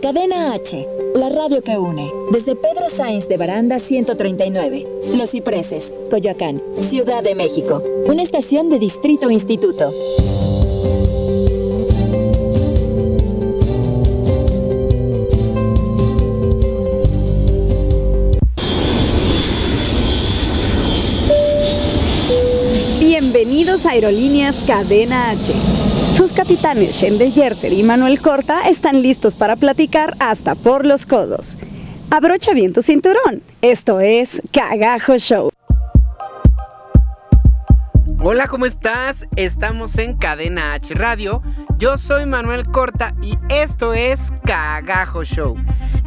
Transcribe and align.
Cadena 0.00 0.54
H, 0.54 0.88
la 1.14 1.28
radio 1.28 1.62
que 1.62 1.78
une. 1.78 2.10
Desde 2.32 2.56
Pedro 2.56 2.88
Sainz 2.88 3.28
de 3.28 3.36
Baranda 3.36 3.78
139, 3.78 4.86
Los 5.14 5.30
Cipreses, 5.30 5.94
Coyoacán, 6.10 6.62
Ciudad 6.80 7.22
de 7.22 7.34
México. 7.34 7.82
Una 8.06 8.22
estación 8.22 8.68
de 8.68 8.78
Distrito 8.78 9.30
Instituto. 9.30 9.92
Bienvenidos 22.98 23.86
a 23.86 23.90
Aerolíneas 23.90 24.64
Cadena 24.66 25.30
H. 25.30 25.81
Sus 26.16 26.32
capitanes 26.32 26.94
Shende 26.96 27.30
Yerter 27.30 27.72
y 27.72 27.82
Manuel 27.82 28.20
Corta 28.20 28.68
están 28.68 29.00
listos 29.00 29.34
para 29.34 29.56
platicar 29.56 30.14
hasta 30.18 30.54
por 30.54 30.84
los 30.84 31.06
codos. 31.06 31.56
Abrocha 32.10 32.52
bien 32.52 32.74
tu 32.74 32.82
cinturón. 32.82 33.42
Esto 33.62 33.98
es 33.98 34.42
Cagajo 34.52 35.16
Show. 35.16 35.51
Hola, 38.34 38.48
¿cómo 38.48 38.64
estás? 38.64 39.26
Estamos 39.36 39.98
en 39.98 40.16
Cadena 40.16 40.72
H 40.72 40.94
Radio. 40.94 41.42
Yo 41.76 41.98
soy 41.98 42.24
Manuel 42.24 42.66
Corta 42.66 43.14
y 43.20 43.36
esto 43.50 43.92
es 43.92 44.32
Cagajo 44.42 45.22
Show. 45.22 45.58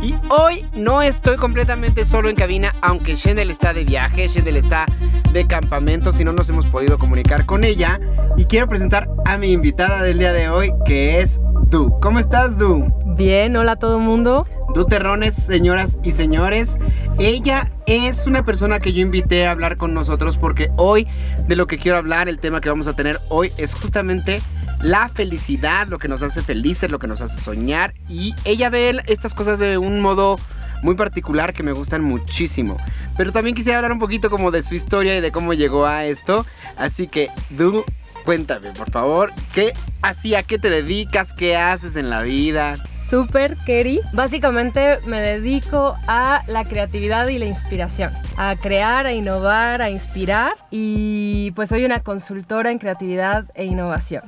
Y 0.01 0.15
hoy 0.31 0.65
no 0.73 1.03
estoy 1.03 1.38
completamente 1.38 2.03
solo 2.03 2.27
en 2.27 2.35
cabina, 2.35 2.73
aunque 2.81 3.13
Shendel 3.13 3.51
está 3.51 3.73
de 3.73 3.84
viaje, 3.84 4.27
Shendel 4.27 4.57
está 4.57 4.88
de 5.34 5.45
campamento, 5.45 6.11
si 6.11 6.23
no 6.23 6.34
nos 6.34 6.49
hemos 6.49 6.65
podido 6.65 6.98
comunicar 6.98 7.45
con 7.45 7.63
ella. 7.63 7.99
Y 8.37 8.45
quiero 8.45 8.67
presentar 8.67 9.07
a 9.26 9.37
mi 9.37 9.51
invitada 9.51 10.01
del 10.01 10.17
día 10.17 10.34
de 10.34 10.49
hoy, 10.49 10.73
que 10.84 11.20
es 11.20 11.39
Du. 11.70 11.99
¿Cómo 11.99 12.17
estás, 12.17 12.57
Du? 12.57 12.91
Bien, 13.15 13.55
hola 13.55 13.73
a 13.73 13.76
todo 13.76 13.98
el 13.98 14.03
mundo. 14.03 14.48
Du 14.75 14.85
Terrones, 14.85 15.35
señoras 15.35 15.97
y 16.03 16.11
señores. 16.11 16.77
Ella 17.17 17.71
es 17.85 18.27
una 18.27 18.43
persona 18.43 18.81
que 18.81 18.91
yo 18.91 18.99
invité 18.99 19.48
a 19.48 19.51
hablar 19.51 19.77
con 19.77 19.93
nosotros 19.93 20.35
porque 20.35 20.70
hoy 20.76 21.07
de 21.48 21.55
lo 21.55 21.65
que 21.65 21.77
quiero 21.77 21.98
hablar, 21.98 22.27
el 22.27 22.40
tema 22.40 22.59
que 22.59 22.68
vamos 22.68 22.85
a 22.87 22.91
tener 22.91 23.18
hoy 23.29 23.53
es 23.57 23.73
justamente 23.73 24.41
la 24.81 25.07
felicidad, 25.07 25.87
lo 25.87 25.98
que 25.98 26.09
nos 26.09 26.21
hace 26.21 26.43
felices, 26.43 26.91
lo 26.91 26.99
que 26.99 27.07
nos 27.07 27.21
hace 27.21 27.41
soñar. 27.41 27.93
Y 28.09 28.35
ella 28.43 28.70
ve 28.70 29.01
estas 29.07 29.34
cosas 29.34 29.59
de 29.59 29.77
un 29.77 30.01
modo 30.01 30.35
muy 30.84 30.96
particular 30.96 31.53
que 31.53 31.63
me 31.63 31.71
gustan 31.71 32.03
muchísimo. 32.03 32.76
Pero 33.15 33.31
también 33.31 33.55
quisiera 33.55 33.77
hablar 33.77 33.93
un 33.93 33.99
poquito 33.99 34.29
como 34.29 34.51
de 34.51 34.62
su 34.62 34.76
historia 34.76 35.15
y 35.15 35.21
de 35.21 35.31
cómo 35.31 35.53
llegó 35.53 35.85
a 35.85 36.03
esto. 36.03 36.46
Así 36.76 37.07
que, 37.07 37.29
Du, 37.49 37.85
cuéntame, 38.26 38.71
por 38.71 38.91
favor, 38.91 39.31
¿qué 39.53 39.71
hacía? 40.01 40.43
¿Qué 40.43 40.59
te 40.59 40.70
dedicas? 40.70 41.31
¿Qué 41.31 41.55
haces 41.55 41.96
en 41.96 42.09
la 42.09 42.23
vida? 42.23 42.76
Super 43.09 43.55
Kerry. 43.65 43.99
Básicamente 44.13 44.98
me 45.05 45.20
dedico 45.20 45.95
a 46.07 46.43
la 46.48 46.63
creatividad 46.63 47.27
y 47.27 47.37
la 47.37 47.45
inspiración, 47.45 48.12
a 48.37 48.55
crear, 48.55 49.05
a 49.05 49.13
innovar, 49.13 49.81
a 49.81 49.89
inspirar 49.89 50.53
y 50.71 51.51
pues 51.51 51.70
soy 51.70 51.85
una 51.85 51.99
consultora 52.01 52.71
en 52.71 52.79
creatividad 52.79 53.45
e 53.53 53.65
innovación. 53.65 54.23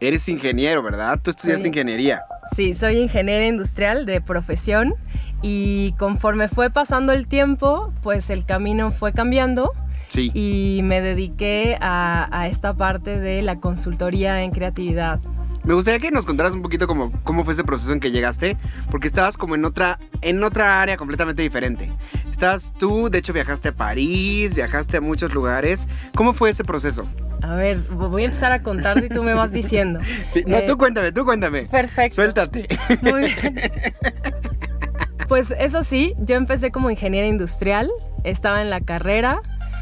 Eres 0.00 0.28
ingeniero, 0.28 0.82
¿verdad? 0.82 1.18
Tú 1.22 1.30
estudiaste 1.30 1.64
Sí. 1.64 1.68
ingeniería. 1.68 2.22
Sí, 2.56 2.74
soy 2.74 2.96
ingeniera 2.98 3.46
industrial 3.46 4.06
de 4.06 4.20
profesión 4.20 4.94
y 5.42 5.92
conforme 5.98 6.48
fue 6.48 6.70
pasando 6.70 7.12
el 7.12 7.26
tiempo, 7.26 7.92
pues 8.02 8.30
el 8.30 8.44
camino 8.46 8.90
fue 8.90 9.12
cambiando 9.12 9.72
Sí. 10.08 10.30
y 10.34 10.80
me 10.82 11.00
dediqué 11.00 11.76
a, 11.80 12.28
a 12.30 12.48
esta 12.48 12.74
parte 12.74 13.18
de 13.18 13.42
la 13.42 13.56
consultoría 13.56 14.42
en 14.42 14.50
creatividad. 14.50 15.20
Me 15.64 15.72
gustaría 15.74 15.98
que 15.98 16.10
nos 16.10 16.26
contaras 16.26 16.52
un 16.54 16.60
poquito 16.62 16.86
como 16.86 17.10
cómo 17.22 17.42
fue 17.44 17.54
ese 17.54 17.64
proceso 17.64 17.92
en 17.92 18.00
que 18.00 18.10
llegaste, 18.10 18.56
porque 18.90 19.06
estabas 19.08 19.36
como 19.38 19.54
en 19.54 19.64
otra, 19.64 19.98
en 20.20 20.42
otra 20.44 20.82
área 20.82 20.96
completamente 20.96 21.42
diferente. 21.42 21.90
Estabas 22.30 22.72
tú, 22.78 23.08
de 23.08 23.18
hecho 23.18 23.32
viajaste 23.32 23.68
a 23.68 23.72
París, 23.72 24.54
viajaste 24.54 24.98
a 24.98 25.00
muchos 25.00 25.32
lugares. 25.32 25.88
¿Cómo 26.14 26.34
fue 26.34 26.50
ese 26.50 26.64
proceso? 26.64 27.06
A 27.42 27.54
ver, 27.54 27.78
voy 27.90 28.22
a 28.22 28.26
empezar 28.26 28.52
a 28.52 28.62
contarte 28.62 29.06
y 29.06 29.08
tú 29.08 29.22
me 29.22 29.34
vas 29.34 29.52
diciendo. 29.52 30.00
Sí, 30.32 30.42
no, 30.46 30.58
Eh, 30.58 30.64
tú 30.66 30.76
cuéntame, 30.76 31.12
tú 31.12 31.24
cuéntame. 31.24 31.62
Perfecto. 31.66 32.16
Suéltate. 32.16 32.68
Muy 33.02 33.24
bien. 33.24 33.60
Pues 35.28 35.54
eso 35.58 35.82
sí, 35.84 36.12
yo 36.18 36.36
empecé 36.36 36.70
como 36.70 36.90
ingeniera 36.90 37.26
industrial, 37.26 37.90
estaba 38.24 38.60
en 38.60 38.68
la 38.68 38.82
carrera, 38.82 39.40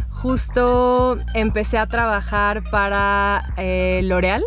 justo 0.09 1.19
empecé 1.35 1.79
a 1.79 1.87
trabajar 1.89 2.63
para 2.71 3.43
eh, 3.57 4.03
L'Oreal, 4.05 4.45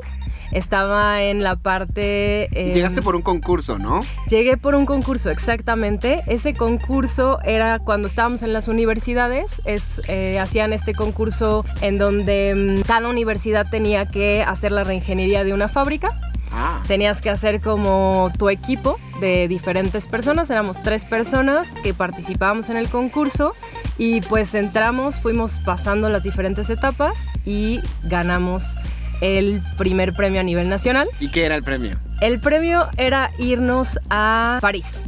estaba 0.52 1.24
en 1.24 1.44
la 1.44 1.56
parte... 1.56 2.50
Em, 2.52 2.74
Llegaste 2.74 3.02
por 3.02 3.16
un 3.16 3.22
concurso, 3.22 3.78
¿no? 3.78 4.02
Llegué 4.28 4.58
por 4.58 4.76
un 4.76 4.86
concurso, 4.86 5.30
exactamente. 5.30 6.24
Ese 6.28 6.54
concurso 6.54 7.40
era 7.44 7.80
cuando 7.80 8.08
estábamos 8.08 8.44
en 8.44 8.54
las 8.54 8.68
universidades, 8.68 9.62
es, 9.66 10.02
eh, 10.08 10.40
hacían 10.40 10.74
este 10.74 10.94
concurso 10.94 11.64
en 11.82 11.98
donde 11.98 12.80
mm, 12.80 12.82
cada 12.84 13.10
universidad 13.10 13.68
tenía 13.70 14.08
que 14.08 14.44
hacer 14.44 14.72
la 14.72 14.84
reingeniería 14.84 15.44
de 15.44 15.54
una 15.54 15.68
fábrica 15.68 16.10
Ah. 16.52 16.82
tenías 16.88 17.22
que 17.22 17.30
hacer 17.30 17.62
como 17.62 18.32
tu 18.38 18.50
equipo 18.50 18.98
de 19.20 19.48
diferentes 19.48 20.08
personas, 20.08 20.50
éramos 20.50 20.82
tres 20.84 21.04
personas 21.04 21.68
que 21.84 21.94
participábamos 21.94 22.70
en 22.70 22.78
el 22.78 22.88
concurso 22.88 23.54
y 23.98 24.22
pues 24.22 24.56
entramos, 24.56 25.20
fuimos 25.20 25.60
pasando 25.60 26.10
las 26.10 26.24
diferentes 26.24 26.70
etapas 26.70 27.14
y 27.46 27.82
ganamos 28.04 28.76
el 29.22 29.62
primer 29.78 30.14
premio 30.14 30.40
a 30.40 30.44
nivel 30.44 30.70
nacional. 30.70 31.08
¿Y 31.20 31.30
qué 31.30 31.46
era 31.46 31.56
el 31.56 31.64
premio? 31.64 31.98
El 32.22 32.40
premio 32.40 32.88
era 32.98 33.30
irnos 33.38 34.00
a 34.09 34.59
París. 34.62 35.03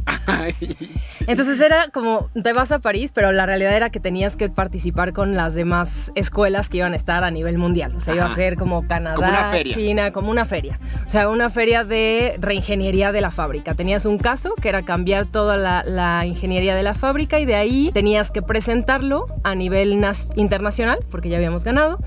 Entonces 1.26 1.60
era 1.60 1.88
como, 1.90 2.30
te 2.42 2.52
vas 2.52 2.72
a 2.72 2.78
París, 2.78 3.12
pero 3.12 3.32
la 3.32 3.44
realidad 3.44 3.74
era 3.74 3.90
que 3.90 4.00
tenías 4.00 4.36
que 4.36 4.48
participar 4.48 5.12
con 5.12 5.34
las 5.36 5.54
demás 5.54 6.10
escuelas 6.14 6.68
que 6.68 6.78
iban 6.78 6.92
a 6.92 6.96
estar 6.96 7.24
a 7.24 7.30
nivel 7.30 7.58
mundial. 7.58 7.94
O 7.96 8.00
sea, 8.00 8.14
iba 8.14 8.26
a 8.26 8.34
ser 8.34 8.56
como 8.56 8.86
Canadá, 8.86 9.16
Como 9.16 9.28
una 9.28 9.50
feria. 9.50 9.74
China, 9.74 10.12
como 10.12 10.30
una 10.30 10.44
feria. 10.44 10.78
O 11.06 11.08
sea, 11.10 11.28
una 11.28 11.50
feria 11.50 11.84
de 11.84 12.36
reingeniería 12.40 13.12
de 13.12 13.20
la 13.20 13.30
fábrica. 13.30 13.74
Tenías 13.74 14.06
un 14.06 14.18
caso 14.18 14.54
que 14.54 14.68
era 14.68 14.82
cambiar 14.82 15.26
toda 15.26 15.56
la, 15.56 15.82
la 15.84 16.24
ingeniería 16.24 16.74
de 16.74 16.82
la 16.82 16.94
fábrica 16.94 17.38
y 17.38 17.44
de 17.44 17.56
ahí 17.56 17.90
tenías 17.92 18.30
que 18.30 18.42
presentarlo 18.42 19.26
a 19.44 19.54
nivel 19.54 20.00
internacional, 20.36 20.98
porque 21.10 21.28
ya 21.28 21.36
habíamos 21.36 21.64
ganado, 21.64 21.98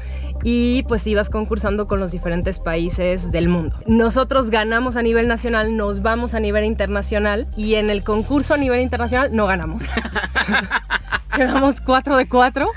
y 0.43 0.83
pues 0.83 1.05
ibas 1.07 1.29
concursando 1.29 1.87
con 1.87 1.99
los 1.99 2.11
diferentes 2.11 2.59
países 2.59 3.31
del 3.31 3.49
mundo. 3.49 3.77
Nosotros 3.85 4.49
ganamos 4.49 4.97
a 4.97 5.01
nivel 5.01 5.27
nacional, 5.27 5.77
nos 5.77 6.01
vamos 6.01 6.33
a 6.33 6.39
nivel 6.39 6.65
internacional 6.65 7.47
y 7.55 7.75
en 7.75 7.89
el 7.89 8.03
concurso 8.03 8.53
a 8.53 8.57
nivel 8.57 8.81
internacional 8.81 9.29
no 9.33 9.47
ganamos. 9.47 9.83
Quedamos 11.35 11.81
4 11.81 12.17
de 12.17 12.27
4. 12.27 12.69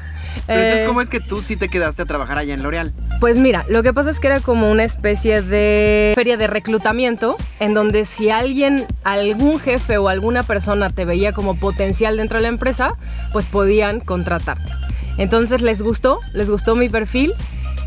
Pero 0.46 0.60
entonces, 0.60 0.86
¿cómo 0.86 1.00
es 1.00 1.08
que 1.08 1.20
tú 1.20 1.42
sí 1.42 1.56
te 1.56 1.68
quedaste 1.68 2.02
a 2.02 2.04
trabajar 2.04 2.38
allá 2.38 2.54
en 2.54 2.62
L'Oreal? 2.62 2.92
Pues 3.20 3.38
mira, 3.38 3.64
lo 3.68 3.82
que 3.82 3.92
pasa 3.92 4.10
es 4.10 4.20
que 4.20 4.26
era 4.26 4.40
como 4.40 4.70
una 4.70 4.84
especie 4.84 5.42
de 5.42 6.12
feria 6.14 6.36
de 6.36 6.46
reclutamiento 6.46 7.36
en 7.60 7.72
donde 7.72 8.04
si 8.04 8.30
alguien, 8.30 8.86
algún 9.04 9.58
jefe 9.58 9.96
o 9.96 10.08
alguna 10.08 10.42
persona 10.42 10.90
te 10.90 11.04
veía 11.04 11.32
como 11.32 11.56
potencial 11.56 12.16
dentro 12.16 12.38
de 12.38 12.42
la 12.42 12.48
empresa, 12.48 12.96
pues 13.32 13.46
podían 13.46 14.00
contratarte. 14.00 14.70
Entonces 15.18 15.62
les 15.62 15.82
gustó, 15.82 16.20
les 16.32 16.50
gustó 16.50 16.74
mi 16.74 16.88
perfil 16.88 17.32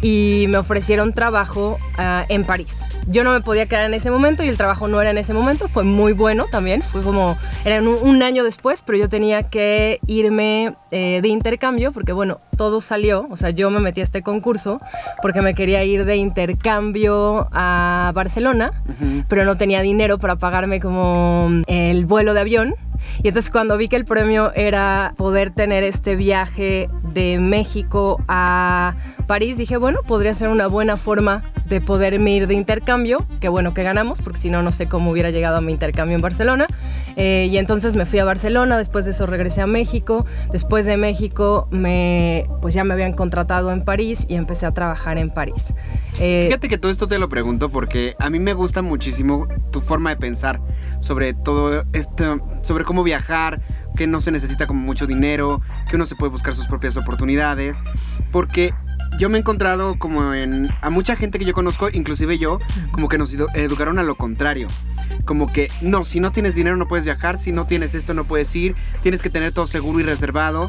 y 0.02 0.46
me 0.50 0.58
ofrecieron 0.58 1.14
trabajo 1.14 1.78
ah, 1.98 2.26
en 2.30 2.44
París. 2.44 2.84
Yo 3.08 3.24
no 3.24 3.32
me 3.32 3.42
podía 3.42 3.66
quedar 3.66 3.86
en 3.86 3.94
ese 3.94 4.12
momento 4.12 4.44
y 4.44 4.48
el 4.48 4.58
trabajo 4.58 4.88
no 4.88 5.02
era 5.02 5.10
en 5.10 5.18
ese 5.18 5.34
momento, 5.34 5.68
fue 5.68 5.84
muy 5.84 6.14
bueno 6.14 6.46
también, 6.52 6.82
fue 6.82 7.02
como, 7.02 7.38
era 7.66 7.82
un, 7.82 8.22
año 8.22 8.44
después, 8.44 8.84
pero 8.86 8.98
yo 8.98 9.10
tenía 9.10 9.44
que 9.44 10.00
irme 10.06 10.76
eh, 10.92 11.20
de 11.22 11.28
intercambio 11.30 11.92
porque 11.92 12.12
bueno, 12.12 12.40
todo 12.58 12.82
salió, 12.82 13.28
o 13.30 13.36
sea, 13.38 13.52
yo 13.52 13.70
me 13.70 13.80
metí 13.80 14.02
a 14.02 14.04
este 14.04 14.22
concurso 14.22 14.82
porque 15.22 15.42
me 15.42 15.54
quería 15.54 15.84
ir 15.84 16.04
de 16.04 16.18
intercambio 16.18 17.48
a 17.54 18.12
Barcelona, 18.14 18.84
pero 19.30 19.46
no 19.46 19.56
tenía 19.56 19.82
dinero 19.82 20.18
para 20.18 20.36
pagarme 20.36 20.80
como 20.80 21.50
el 21.68 22.06
vuelo 22.06 22.34
de 22.34 22.42
avión. 22.42 22.76
Y 23.24 23.30
entonces 23.30 23.52
cuando 23.52 23.78
vi 23.78 23.88
que 23.88 23.96
el 23.96 24.06
premio 24.06 24.52
era 24.54 25.14
poder 25.18 25.52
tener 25.52 25.84
este 25.84 26.16
viaje 26.16 26.90
de 27.14 27.40
México 27.40 28.22
a 28.28 28.96
París, 29.28 29.58
dije, 29.58 29.78
bueno, 29.78 30.00
podría 30.06 30.34
ser 30.34 30.50
una 30.50 30.68
buena 30.68 30.98
forma 30.98 31.44
de 31.68 31.82
poderme 31.82 32.32
ir 32.32 32.48
de 32.48 32.54
intercambio, 32.54 33.26
que 33.40 33.50
bueno 33.50 33.74
que 33.74 33.84
ganamos, 33.84 34.22
porque 34.22 34.40
si 34.40 34.50
no, 34.50 34.62
no 34.62 34.72
sé 34.72 34.88
cómo 34.88 35.12
hubiera 35.12 35.32
llegado 35.32 35.58
a 35.58 35.62
mi 35.62 35.72
intercambio 35.72 36.16
en 36.16 36.22
Barcelona. 36.22 36.68
Eh, 37.16 37.48
y 37.52 37.58
entonces 37.58 37.96
me 37.96 38.06
fui 38.06 38.20
a 38.20 38.26
Barcelona, 38.26 38.78
después 38.78 39.06
de 39.06 39.12
eso 39.12 39.26
regresé 39.26 39.62
a 39.62 39.68
México, 39.68 40.26
después 40.52 40.86
de 40.86 40.98
México 40.98 41.68
me, 41.72 42.48
pues 42.62 42.74
ya 42.74 42.84
me 42.84 42.94
habían 42.94 43.14
contratado 43.14 43.72
en 43.72 43.84
París 43.84 44.26
y 44.30 44.36
empecé 44.36 44.66
a 44.66 44.72
trabajar 44.72 45.18
en 45.18 45.30
París. 45.30 45.74
Eh, 46.20 46.46
Fíjate 46.48 46.70
que 46.70 46.78
todo 46.78 46.92
esto 46.92 47.08
te 47.08 47.20
lo 47.20 47.30
pregunto 47.30 47.70
porque 47.70 48.16
a 48.20 48.30
mí 48.30 48.40
me 48.40 48.54
gusta 48.54 48.82
muchísimo 48.82 49.48
tu 49.72 49.82
forma 49.82 50.10
de 50.12 50.18
pensar 50.18 50.62
sobre 51.00 51.34
todo 51.34 51.84
esto, 51.94 52.42
sobre 52.64 52.84
cómo 52.84 53.04
viajar, 53.04 53.62
que 53.96 54.08
no 54.08 54.22
se 54.22 54.32
necesita 54.32 54.68
como 54.68 54.82
mucho 54.82 55.08
dinero, 55.08 55.62
que 55.90 55.96
uno 55.96 56.06
se 56.06 56.16
puede 56.16 56.32
buscar 56.32 56.54
sus 56.54 56.68
propias 56.68 56.98
oportunidades, 56.98 57.84
porque 58.32 58.74
yo 59.20 59.30
me 59.30 59.38
he 59.38 59.42
encontrado 59.42 59.98
como 60.00 60.34
en 60.34 60.70
a 60.82 60.90
mucha 60.90 61.16
gente 61.16 61.40
que 61.40 61.46
yo 61.46 61.54
conozco, 61.54 61.90
inclusive 61.92 62.38
yo, 62.38 62.60
como 62.92 63.10
que 63.10 63.18
nos 63.18 63.36
edu- 63.36 63.48
educaron 63.56 64.00
a 64.00 64.04
lo 64.04 64.16
contrario. 64.16 64.68
como 65.26 65.52
que, 65.52 65.68
no, 65.82 66.06
si 66.06 66.20
no 66.20 66.32
tienes 66.32 66.56
dinero 66.56 66.78
no 66.78 66.88
puedes 66.88 67.04
viajar, 67.06 67.38
si 67.38 67.52
no 67.52 67.66
tienes 67.66 67.96
esto 67.96 68.14
no 68.14 68.24
puedes 68.24 68.56
ir, 68.56 68.76
tienes 69.04 69.22
que 69.22 69.30
tener 69.30 69.52
todo 69.54 69.68
seguro 69.68 70.00
y 70.00 70.04
reservado. 70.04 70.68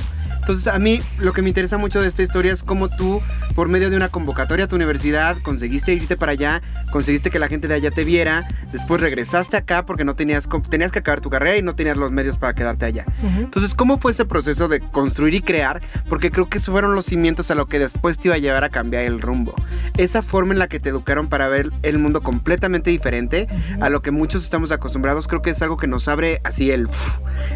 Entonces 0.49 0.67
a 0.67 0.79
mí 0.79 1.03
lo 1.19 1.35
que 1.35 1.43
me 1.43 1.49
interesa 1.49 1.77
mucho 1.77 2.01
de 2.01 2.09
esta 2.09 2.23
historia 2.23 2.55
es 2.55 2.63
cómo 2.63 2.89
tú, 2.89 3.21
por 3.55 3.69
medio 3.69 3.91
de 3.91 3.99
una 3.99 4.09
convocatoria 4.09 4.65
a 4.65 4.69
tu 4.69 4.77
universidad, 4.77 5.37
conseguiste 5.43 5.93
irte 5.93 6.17
para 6.17 6.33
allá, 6.33 6.63
conseguiste 6.91 7.31
que 7.31 7.39
la 7.39 7.49
gente 7.49 7.69
de 7.69 7.75
allá 7.75 7.91
te 7.91 8.03
viera, 8.03 8.49
después 8.73 9.03
regresaste 9.03 9.59
acá 9.59 9.85
porque 9.85 10.07
no 10.07 10.17
tenías, 10.17 10.49
tenías 10.71 10.91
que 10.91 11.01
acabar 11.01 11.21
tu 11.21 11.29
carrera 11.29 11.59
y 11.59 11.63
no 11.63 11.75
tenías 11.75 11.99
los 11.99 12.13
medios 12.13 12.39
para 12.39 12.55
quedarte 12.55 12.87
allá. 12.87 13.05
Entonces, 13.37 13.75
¿cómo 13.75 13.99
fue 13.99 14.13
ese 14.13 14.25
proceso 14.25 14.69
de 14.69 14.81
construir 14.81 15.35
y 15.35 15.43
crear? 15.43 15.83
Porque 16.09 16.31
creo 16.31 16.49
que 16.49 16.57
esos 16.57 16.73
fueron 16.73 16.95
los 16.95 17.05
cimientos 17.05 17.51
a 17.51 17.55
lo 17.55 17.67
que 17.67 17.79
después 17.79 18.19
te 18.19 18.29
iba 18.29 18.37
a 18.37 18.39
llevar 18.39 18.65
a 18.65 18.71
cambiar 18.71 19.05
el 19.05 19.21
rumbo. 19.21 19.55
Esa 19.99 20.23
forma 20.23 20.55
en 20.55 20.61
la 20.61 20.69
que 20.69 20.81
te 20.81 20.89
educaron 20.89 21.29
para 21.29 21.49
ver 21.49 21.71
el 21.83 21.99
mundo 21.99 22.23
completamente 22.23 22.89
diferente 22.89 23.49
a 23.83 23.91
lo 23.91 24.01
que 24.01 24.13
muchos 24.13 24.45
estamos 24.45 24.73
acostumbrados, 24.73 25.29
creo 25.29 25.43
que 25.43 25.51
es 25.51 25.61
algo 25.61 25.77
que 25.77 25.89
nos 25.89 26.09
abre 26.09 26.41
así 26.43 26.71
el, 26.71 26.89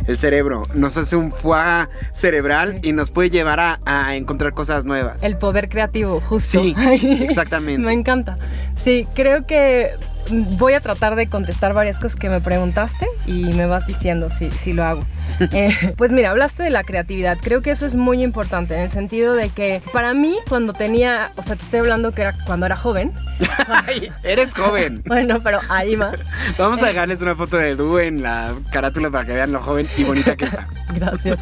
el 0.06 0.18
cerebro, 0.18 0.64
nos 0.74 0.98
hace 0.98 1.16
un 1.16 1.32
fuá 1.32 1.88
cerebral 2.12 2.80
y 2.82 2.92
nos 2.92 3.10
puede 3.10 3.30
llevar 3.30 3.60
a, 3.60 4.16
encontrar 4.16 4.52
cosas 4.52 4.84
nuevas. 4.84 5.22
El 5.22 5.38
poder 5.38 5.68
creativo, 5.68 6.20
justo. 6.20 6.60
Sí, 6.60 6.74
exactamente. 7.20 7.84
me 7.84 7.92
encanta. 7.92 8.38
Sí, 8.76 9.06
creo 9.14 9.46
que 9.46 9.90
voy 10.30 10.74
a 10.74 10.80
tratar 10.80 11.16
de 11.16 11.26
contestar 11.26 11.74
varias 11.74 11.98
cosas 11.98 12.16
que 12.16 12.28
me 12.28 12.40
preguntaste 12.40 13.06
y 13.26 13.44
me 13.54 13.66
vas 13.66 13.86
diciendo 13.86 14.28
si, 14.28 14.50
si 14.50 14.72
lo 14.72 14.84
hago. 14.84 15.04
Eh, 15.54 15.94
pues 15.96 16.12
mira, 16.12 16.30
hablaste 16.30 16.62
de 16.62 16.70
la 16.70 16.84
creatividad. 16.84 17.36
Creo 17.40 17.62
que 17.62 17.72
eso 17.72 17.84
es 17.84 17.94
muy 17.94 18.22
importante 18.22 18.74
en 18.74 18.80
el 18.80 18.90
sentido 18.90 19.34
de 19.34 19.50
que 19.50 19.82
para 19.92 20.14
mí 20.14 20.36
cuando 20.48 20.72
tenía, 20.72 21.30
o 21.36 21.42
sea, 21.42 21.56
te 21.56 21.64
estoy 21.64 21.80
hablando 21.80 22.12
que 22.12 22.22
era 22.22 22.32
cuando 22.46 22.64
era 22.66 22.76
joven. 22.76 23.12
eres 24.22 24.54
joven. 24.54 25.02
bueno, 25.06 25.40
pero 25.42 25.60
hay 25.68 25.96
más. 25.96 26.20
Vamos 26.56 26.80
a 26.82 26.86
dejarles 26.86 27.20
una 27.22 27.34
foto 27.34 27.56
de 27.56 27.74
Du 27.74 27.98
en 27.98 28.22
la 28.22 28.54
carátula 28.70 29.10
para 29.10 29.26
que 29.26 29.32
vean 29.32 29.52
lo 29.52 29.60
joven 29.60 29.86
y 29.96 30.04
bonita 30.04 30.36
que 30.36 30.44
está. 30.44 30.68
Gracias. 30.94 31.40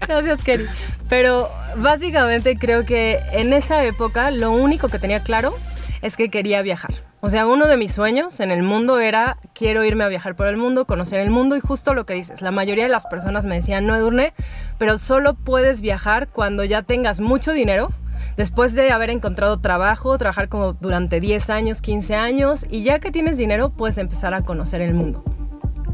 Gracias, 0.00 0.42
Kerry. 0.42 0.66
Pero 1.08 1.50
básicamente 1.76 2.56
creo 2.56 2.84
que 2.84 3.20
en 3.32 3.52
esa 3.52 3.84
época 3.84 4.30
lo 4.30 4.52
único 4.52 4.88
que 4.88 4.98
tenía 4.98 5.20
claro 5.20 5.54
es 6.04 6.18
que 6.18 6.28
quería 6.28 6.60
viajar. 6.60 6.92
O 7.22 7.30
sea, 7.30 7.46
uno 7.46 7.66
de 7.66 7.78
mis 7.78 7.92
sueños 7.92 8.38
en 8.40 8.50
el 8.50 8.62
mundo 8.62 9.00
era 9.00 9.38
quiero 9.54 9.84
irme 9.84 10.04
a 10.04 10.08
viajar 10.08 10.36
por 10.36 10.48
el 10.48 10.58
mundo, 10.58 10.84
conocer 10.84 11.18
el 11.20 11.30
mundo 11.30 11.56
y 11.56 11.60
justo 11.60 11.94
lo 11.94 12.04
que 12.04 12.12
dices, 12.12 12.42
la 12.42 12.50
mayoría 12.50 12.84
de 12.84 12.90
las 12.90 13.06
personas 13.06 13.46
me 13.46 13.54
decían, 13.54 13.86
no 13.86 13.96
Edurne, 13.96 14.34
pero 14.76 14.98
solo 14.98 15.32
puedes 15.32 15.80
viajar 15.80 16.28
cuando 16.28 16.62
ya 16.62 16.82
tengas 16.82 17.20
mucho 17.20 17.52
dinero, 17.52 17.88
después 18.36 18.74
de 18.74 18.90
haber 18.90 19.08
encontrado 19.08 19.60
trabajo, 19.60 20.18
trabajar 20.18 20.50
como 20.50 20.74
durante 20.74 21.20
10 21.20 21.48
años, 21.48 21.80
15 21.80 22.14
años 22.16 22.66
y 22.68 22.82
ya 22.82 22.98
que 22.98 23.10
tienes 23.10 23.38
dinero 23.38 23.70
puedes 23.70 23.96
empezar 23.96 24.34
a 24.34 24.42
conocer 24.42 24.82
el 24.82 24.92
mundo. 24.92 25.24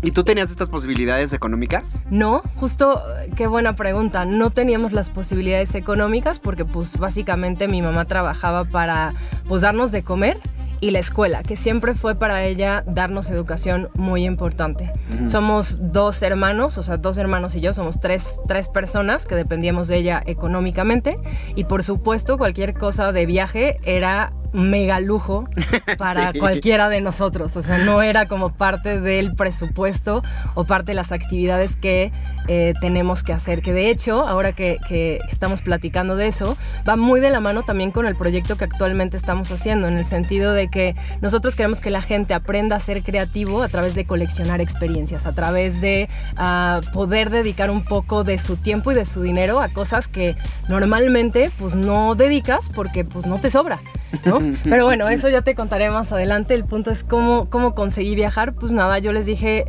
¿Y 0.03 0.13
tú 0.13 0.25
tenías 0.25 0.51
estas 0.51 0.69
posibilidades 0.69 1.33
económicas? 1.33 2.03
No, 2.11 2.43
justo, 2.57 3.03
qué 3.37 3.47
buena 3.47 3.77
pregunta. 3.77 4.25
No 4.25 4.51
teníamos 4.51 4.93
las 4.93 5.11
posibilidades 5.11 5.75
económicas 5.75 6.39
porque 6.39 6.65
pues 6.65 6.97
básicamente 6.97 7.69
mi 7.69 7.83
mamá 7.83 8.07
trabajaba 8.07 8.65
para 8.65 9.13
pues 9.47 9.63
darnos 9.63 9.93
de 9.93 10.03
comer 10.03 10.39
y 10.81 10.91
la 10.91 10.99
escuela, 10.99 11.43
que 11.43 11.57
siempre 11.57 11.95
fue 11.95 12.15
para 12.15 12.43
ella 12.45 12.83
darnos 12.87 13.29
educación 13.29 13.91
muy 13.95 14.25
importante. 14.25 14.91
Somos 15.27 15.93
dos 15.93 16.23
hermanos, 16.23 16.79
o 16.79 16.83
sea, 16.83 16.97
dos 16.97 17.19
hermanos 17.19 17.55
y 17.55 17.61
yo, 17.61 17.75
somos 17.75 18.01
tres, 18.01 18.41
tres 18.49 18.69
personas 18.69 19.27
que 19.27 19.35
dependíamos 19.35 19.89
de 19.89 19.99
ella 19.99 20.23
económicamente 20.25 21.19
y 21.55 21.65
por 21.65 21.83
supuesto 21.83 22.39
cualquier 22.39 22.75
cosa 22.75 23.13
de 23.13 23.27
viaje 23.27 23.79
era 23.83 24.33
mega 24.53 25.01
lujo 25.01 25.45
para 25.99 26.33
cualquiera 26.33 26.89
de 26.89 27.01
nosotros. 27.01 27.57
O 27.57 27.63
sea, 27.63 27.79
no 27.79 28.03
era 28.03 28.27
como 28.27 28.53
parte 28.53 29.01
del 29.01 29.33
presupuesto 29.33 30.23
o 30.55 30.65
parte 30.65 30.93
de 30.93 30.95
las 30.95 31.13
actividades 31.13 31.77
que 31.77 32.13
eh, 32.49 32.75
tenemos 32.81 33.23
que 33.23 33.33
hacer. 33.33 33.63
Que 33.63 33.73
de 33.73 33.91
hecho, 33.91 34.27
ahora 34.27 34.53
que, 34.53 34.79
que, 34.89 35.19
estamos 35.31 35.63
platicando 35.63 36.17
de 36.17 36.27
eso, 36.27 36.57
va 36.89 36.97
muy 36.97 37.21
de 37.21 37.31
la 37.31 37.41
mano 37.41 37.63
también 37.63 37.91
con 37.91 38.07
el 38.07 38.17
proyecto 38.17 38.57
que 38.57 38.65
actualmente 38.65 39.17
estamos 39.17 39.51
haciendo, 39.51 39.89
en 39.89 39.97
el 39.97 40.05
sentido 40.05 40.53
de 40.53 40.69
que 40.69 40.97
nosotros 41.21 41.57
queremos 41.57 41.81
que 41.81 41.91
la 41.91 42.03
gente 42.03 42.35
aprenda 42.35 42.77
a 42.77 42.81
ser 42.81 43.03
creativo 43.03 43.63
a 43.63 43.69
través 43.69 43.95
de 43.95 44.05
coleccionar 44.05 44.61
experiencias, 44.61 45.27
a 45.27 45.33
través 45.33 45.81
de 45.81 46.09
uh, 46.37 46.81
poder 46.93 47.31
dedicar 47.31 47.71
un 47.71 47.85
poco 47.85 48.25
de 48.25 48.39
su 48.39 48.57
tiempo 48.57 48.93
y 48.93 48.95
de 48.95 49.05
su 49.05 49.23
dinero 49.23 49.61
a 49.61 49.69
cosas 49.69 50.09
que 50.09 50.37
normalmente 50.69 51.51
pues 51.59 51.75
no 51.75 52.15
dedicas 52.15 52.69
porque 52.75 53.05
pues 53.05 53.27
no 53.27 53.39
te 53.39 53.51
sobra. 53.51 53.81
¿No? 54.25 54.41
Pero 54.65 54.85
bueno, 54.85 55.09
eso 55.09 55.29
ya 55.29 55.43
te 55.43 55.55
contaré 55.55 55.91
más 55.91 56.13
adelante. 56.13 56.55
El 56.55 56.65
punto 56.65 56.91
es 56.91 57.05
cómo, 57.05 57.49
cómo 57.49 57.75
conseguí 57.75 58.15
viajar. 58.15 58.55
Pues 58.55 58.73
nada, 58.73 58.99
yo 58.99 59.13
les 59.13 59.27
dije, 59.27 59.67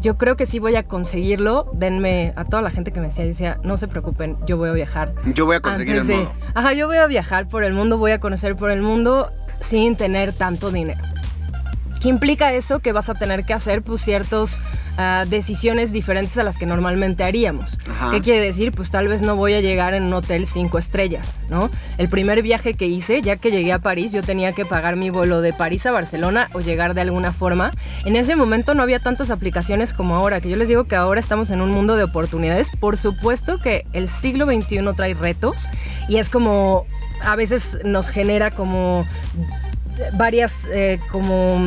yo 0.00 0.16
creo 0.16 0.36
que 0.36 0.46
sí 0.46 0.58
voy 0.58 0.76
a 0.76 0.82
conseguirlo. 0.82 1.70
Denme 1.74 2.32
a 2.36 2.44
toda 2.44 2.62
la 2.62 2.70
gente 2.70 2.92
que 2.92 3.00
me 3.00 3.06
decía, 3.06 3.24
yo 3.24 3.28
decía, 3.28 3.58
no 3.62 3.76
se 3.76 3.88
preocupen, 3.88 4.36
yo 4.46 4.56
voy 4.56 4.70
a 4.70 4.72
viajar. 4.72 5.14
Yo 5.34 5.46
voy 5.46 5.56
a 5.56 5.60
conseguir 5.60 5.96
el 5.96 6.04
mundo. 6.04 6.32
Ajá, 6.54 6.72
yo 6.72 6.86
voy 6.86 6.96
a 6.96 7.06
viajar 7.06 7.48
por 7.48 7.64
el 7.64 7.72
mundo, 7.72 7.98
voy 7.98 8.12
a 8.12 8.20
conocer 8.20 8.56
por 8.56 8.70
el 8.70 8.82
mundo 8.82 9.30
sin 9.60 9.96
tener 9.96 10.32
tanto 10.32 10.70
dinero. 10.70 11.00
¿Qué 12.04 12.10
implica 12.10 12.52
eso? 12.52 12.80
Que 12.80 12.92
vas 12.92 13.08
a 13.08 13.14
tener 13.14 13.46
que 13.46 13.54
hacer 13.54 13.80
pues, 13.80 14.02
ciertas 14.02 14.60
ah, 14.98 15.24
decisiones 15.26 15.90
diferentes 15.90 16.36
a 16.36 16.42
las 16.42 16.58
que 16.58 16.66
normalmente 16.66 17.24
haríamos. 17.24 17.78
¿Qué 18.10 18.20
quiere 18.20 18.42
decir? 18.42 18.72
Pues 18.72 18.90
tal 18.90 19.08
vez 19.08 19.22
no 19.22 19.36
voy 19.36 19.54
a 19.54 19.62
llegar 19.62 19.94
en 19.94 20.02
un 20.02 20.12
hotel 20.12 20.46
cinco 20.46 20.76
estrellas, 20.76 21.38
¿no? 21.48 21.70
El 21.96 22.10
primer 22.10 22.42
viaje 22.42 22.74
que 22.74 22.84
hice, 22.88 23.22
ya 23.22 23.36
que 23.36 23.50
llegué 23.50 23.72
a 23.72 23.78
París, 23.78 24.12
yo 24.12 24.22
tenía 24.22 24.52
que 24.52 24.66
pagar 24.66 24.96
mi 24.96 25.08
vuelo 25.08 25.40
de 25.40 25.54
París 25.54 25.86
a 25.86 25.92
Barcelona 25.92 26.48
o 26.52 26.60
llegar 26.60 26.92
de 26.92 27.00
alguna 27.00 27.32
forma. 27.32 27.72
En 28.04 28.16
ese 28.16 28.36
momento 28.36 28.74
no 28.74 28.82
había 28.82 28.98
tantas 28.98 29.30
aplicaciones 29.30 29.94
como 29.94 30.14
ahora, 30.14 30.42
que 30.42 30.50
yo 30.50 30.56
les 30.56 30.68
digo 30.68 30.84
que 30.84 30.96
ahora 30.96 31.20
estamos 31.20 31.50
en 31.52 31.62
un 31.62 31.70
mundo 31.70 31.96
de 31.96 32.04
oportunidades. 32.04 32.68
Por 32.68 32.98
supuesto 32.98 33.58
que 33.58 33.84
el 33.94 34.10
siglo 34.10 34.44
XXI 34.44 34.80
trae 34.94 35.14
retos 35.14 35.70
y 36.10 36.18
es 36.18 36.28
como 36.28 36.84
a 37.22 37.34
veces 37.36 37.78
nos 37.82 38.10
genera 38.10 38.50
como 38.50 39.06
varias 40.14 40.66
eh, 40.70 41.00
como... 41.10 41.58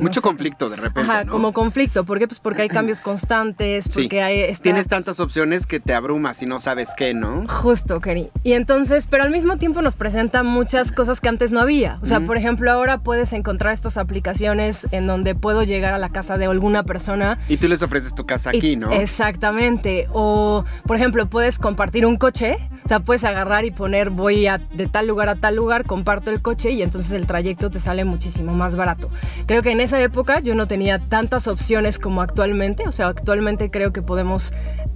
Mucho 0.00 0.22
conflicto 0.22 0.68
de 0.68 0.76
repente. 0.76 1.10
Ajá, 1.10 1.26
como 1.26 1.52
conflicto. 1.52 2.04
¿Por 2.04 2.18
qué? 2.18 2.26
Pues 2.26 2.40
porque 2.40 2.62
hay 2.62 2.68
cambios 2.76 3.00
constantes, 3.00 3.88
porque 3.88 4.22
hay... 4.22 4.52
Tienes 4.62 4.88
tantas 4.88 5.20
opciones 5.20 5.66
que 5.66 5.80
te 5.80 5.94
abrumas 5.94 6.42
y 6.42 6.46
no 6.46 6.58
sabes 6.58 6.90
qué, 6.96 7.14
¿no? 7.14 7.46
Justo, 7.48 8.00
Keri. 8.00 8.30
Y 8.42 8.52
entonces, 8.52 9.06
pero 9.08 9.24
al 9.24 9.30
mismo 9.30 9.56
tiempo 9.58 9.82
nos 9.82 9.96
presenta 9.96 10.42
muchas 10.42 10.92
cosas 10.92 11.20
que 11.20 11.28
antes 11.28 11.52
no 11.52 11.60
había. 11.60 11.98
O 12.02 12.06
sea, 12.06 12.20
por 12.20 12.36
ejemplo, 12.36 12.70
ahora 12.70 12.98
puedes 12.98 13.32
encontrar 13.32 13.72
estas 13.72 13.96
aplicaciones 13.96 14.86
en 14.90 15.06
donde 15.06 15.34
puedo 15.34 15.62
llegar 15.62 15.94
a 15.94 15.98
la 15.98 16.08
casa 16.08 16.36
de 16.36 16.46
alguna 16.46 16.82
persona. 16.82 17.38
Y 17.48 17.56
tú 17.56 17.68
les 17.68 17.82
ofreces 17.82 18.14
tu 18.14 18.26
casa 18.26 18.50
aquí, 18.50 18.76
¿no? 18.76 18.90
Exactamente. 18.92 20.08
O, 20.12 20.64
por 20.86 20.96
ejemplo, 20.96 21.26
puedes 21.26 21.58
compartir 21.58 22.06
un 22.06 22.16
coche. 22.16 22.56
O 22.84 22.88
sea, 22.88 23.00
puedes 23.00 23.24
agarrar 23.24 23.64
y 23.64 23.70
poner 23.70 24.10
voy 24.10 24.46
a, 24.46 24.58
de 24.58 24.86
tal 24.86 25.06
lugar 25.06 25.28
a 25.28 25.34
tal 25.34 25.56
lugar, 25.56 25.84
comparto 25.84 26.30
el 26.30 26.40
coche 26.40 26.70
y 26.70 26.82
entonces 26.82 27.12
el 27.12 27.26
trayecto 27.26 27.70
te 27.70 27.80
sale 27.80 28.04
muchísimo 28.04 28.54
más 28.54 28.76
barato. 28.76 29.10
Creo 29.46 29.62
que 29.62 29.72
en 29.72 29.80
esa 29.86 30.00
época 30.02 30.40
yo 30.40 30.54
no 30.54 30.66
tenía 30.66 30.98
tantas 30.98 31.46
opciones 31.46 31.98
como 31.98 32.20
actualmente, 32.20 32.86
o 32.88 32.92
sea, 32.92 33.06
actualmente 33.06 33.70
creo 33.70 33.92
que 33.92 34.02
podemos 34.02 34.52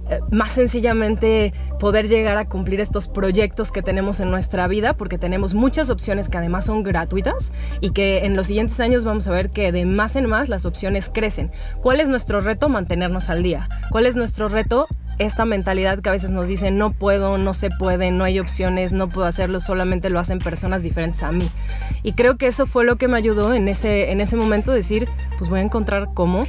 eh, 0.09 0.19
más 0.31 0.53
sencillamente 0.53 1.53
poder 1.79 2.09
llegar 2.09 2.35
a 2.37 2.45
cumplir 2.45 2.81
estos 2.81 3.07
proyectos 3.07 3.71
que 3.71 3.81
tenemos 3.81 4.19
en 4.19 4.29
nuestra 4.29 4.67
vida, 4.67 4.93
porque 4.97 5.17
tenemos 5.17 5.53
muchas 5.53 5.89
opciones 5.89 6.27
que 6.27 6.37
además 6.37 6.65
son 6.65 6.83
gratuitas 6.83 7.53
y 7.79 7.91
que 7.91 8.25
en 8.25 8.35
los 8.35 8.47
siguientes 8.47 8.79
años 8.81 9.05
vamos 9.05 9.27
a 9.29 9.31
ver 9.31 9.49
que 9.51 9.71
de 9.71 9.85
más 9.85 10.17
en 10.17 10.29
más 10.29 10.49
las 10.49 10.65
opciones 10.65 11.09
crecen. 11.09 11.51
¿Cuál 11.81 12.01
es 12.01 12.09
nuestro 12.09 12.41
reto? 12.41 12.67
Mantenernos 12.67 13.29
al 13.29 13.43
día. 13.43 13.69
¿Cuál 13.91 14.05
es 14.05 14.17
nuestro 14.17 14.49
reto? 14.49 14.87
Esta 15.21 15.45
mentalidad 15.45 15.99
que 15.99 16.09
a 16.09 16.11
veces 16.11 16.31
nos 16.31 16.47
dicen 16.47 16.77
no 16.77 16.91
puedo, 16.91 17.37
no 17.37 17.53
se 17.53 17.69
puede, 17.69 18.11
no 18.11 18.23
hay 18.23 18.39
opciones, 18.39 18.91
no 18.91 19.09
puedo 19.09 19.27
hacerlo, 19.27 19.59
solamente 19.59 20.09
lo 20.09 20.19
hacen 20.19 20.39
personas 20.39 20.83
diferentes 20.83 21.23
a 21.23 21.31
mí. 21.31 21.51
Y 22.03 22.13
creo 22.13 22.37
que 22.37 22.47
eso 22.47 22.65
fue 22.65 22.85
lo 22.85 22.95
que 22.95 23.07
me 23.07 23.17
ayudó 23.17 23.53
en 23.53 23.67
ese, 23.67 24.11
en 24.11 24.21
ese 24.21 24.35
momento 24.35 24.71
decir, 24.71 25.07
pues 25.37 25.49
voy 25.49 25.59
a 25.59 25.63
encontrar 25.63 26.09
cómo 26.13 26.45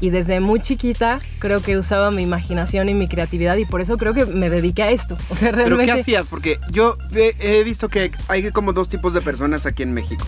y 0.00 0.10
desde 0.10 0.40
muy 0.40 0.60
chiquita 0.60 1.20
creo 1.38 1.60
que 1.62 1.76
usaba 1.76 2.10
mi 2.10 2.22
imaginación 2.22 2.88
y 2.88 2.94
mi 2.94 3.08
creatividad 3.08 3.56
y 3.56 3.64
por 3.64 3.80
eso 3.80 3.96
creo 3.96 4.14
que 4.14 4.26
me 4.26 4.50
dediqué 4.50 4.82
a 4.82 4.90
esto. 4.90 5.16
O 5.28 5.36
sea, 5.36 5.52
realmente... 5.52 5.84
¿Pero 5.84 5.94
qué 5.94 6.00
hacías? 6.00 6.26
Porque 6.26 6.58
yo 6.70 6.96
he, 7.14 7.62
visto 7.64 7.88
que 7.88 8.10
hay 8.28 8.50
como 8.50 8.72
dos 8.72 8.88
tipos 8.88 9.14
de 9.14 9.20
personas 9.20 9.66
aquí 9.66 9.82
en 9.82 9.92
México. 9.92 10.26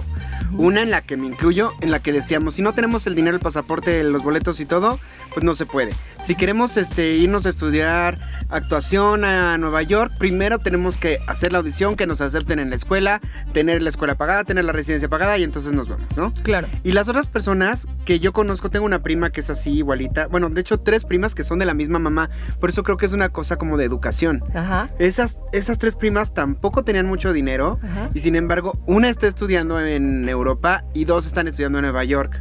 Una 0.52 0.82
en 0.82 0.90
la 0.90 1.00
que 1.00 1.16
me 1.16 1.26
incluyo, 1.26 1.72
en 1.80 1.90
la 1.90 2.00
que 2.00 2.12
decíamos, 2.12 2.54
si 2.54 2.62
no 2.62 2.74
tenemos 2.74 3.06
el 3.06 3.14
dinero, 3.14 3.36
el 3.36 3.42
pasaporte, 3.42 4.02
los 4.04 4.22
boletos 4.22 4.60
y 4.60 4.66
todo, 4.66 4.98
pues 5.32 5.44
no 5.44 5.54
se 5.54 5.64
puede. 5.64 5.92
Si 6.24 6.34
queremos 6.34 6.76
este, 6.76 7.14
irnos 7.14 7.46
a 7.46 7.48
estudiar 7.48 8.18
actuación 8.50 9.24
a 9.24 9.56
Nueva 9.56 9.82
York, 9.82 10.12
primero 10.18 10.58
tenemos 10.58 10.98
que 10.98 11.18
hacer 11.26 11.52
la 11.52 11.58
audición, 11.58 11.96
que 11.96 12.06
nos 12.06 12.20
acepten 12.20 12.58
en 12.58 12.68
la 12.68 12.76
escuela, 12.76 13.20
tener 13.52 13.82
la 13.82 13.88
escuela 13.88 14.14
pagada, 14.14 14.44
tener 14.44 14.64
la 14.64 14.72
residencia 14.72 15.08
pagada 15.08 15.38
y 15.38 15.42
entonces 15.42 15.72
nos 15.72 15.88
vamos, 15.88 16.06
¿no? 16.16 16.32
Claro. 16.42 16.68
Y 16.84 16.92
las 16.92 17.08
otras 17.08 17.26
personas 17.26 17.86
que 18.04 18.20
yo 18.20 18.32
conozco, 18.32 18.68
tengo 18.68 18.84
una 18.84 19.02
prima 19.02 19.30
que 19.30 19.40
es 19.40 19.50
así 19.50 19.61
igualita, 19.70 20.26
bueno, 20.26 20.48
de 20.50 20.60
hecho 20.60 20.80
tres 20.80 21.04
primas 21.04 21.34
que 21.34 21.44
son 21.44 21.58
de 21.58 21.66
la 21.66 21.74
misma 21.74 21.98
mamá, 21.98 22.30
por 22.60 22.70
eso 22.70 22.82
creo 22.82 22.96
que 22.96 23.06
es 23.06 23.12
una 23.12 23.28
cosa 23.30 23.56
como 23.56 23.76
de 23.76 23.84
educación. 23.84 24.42
Ajá. 24.54 24.90
Esas, 24.98 25.38
esas 25.52 25.78
tres 25.78 25.96
primas 25.96 26.34
tampoco 26.34 26.84
tenían 26.84 27.06
mucho 27.06 27.32
dinero 27.32 27.78
y 28.14 28.20
sin 28.20 28.36
embargo 28.36 28.78
una 28.86 29.08
está 29.08 29.26
estudiando 29.26 29.80
en 29.80 30.28
Europa 30.28 30.84
y 30.94 31.04
dos 31.04 31.26
están 31.26 31.48
estudiando 31.48 31.78
en 31.78 31.82
Nueva 31.82 32.04
York. 32.04 32.40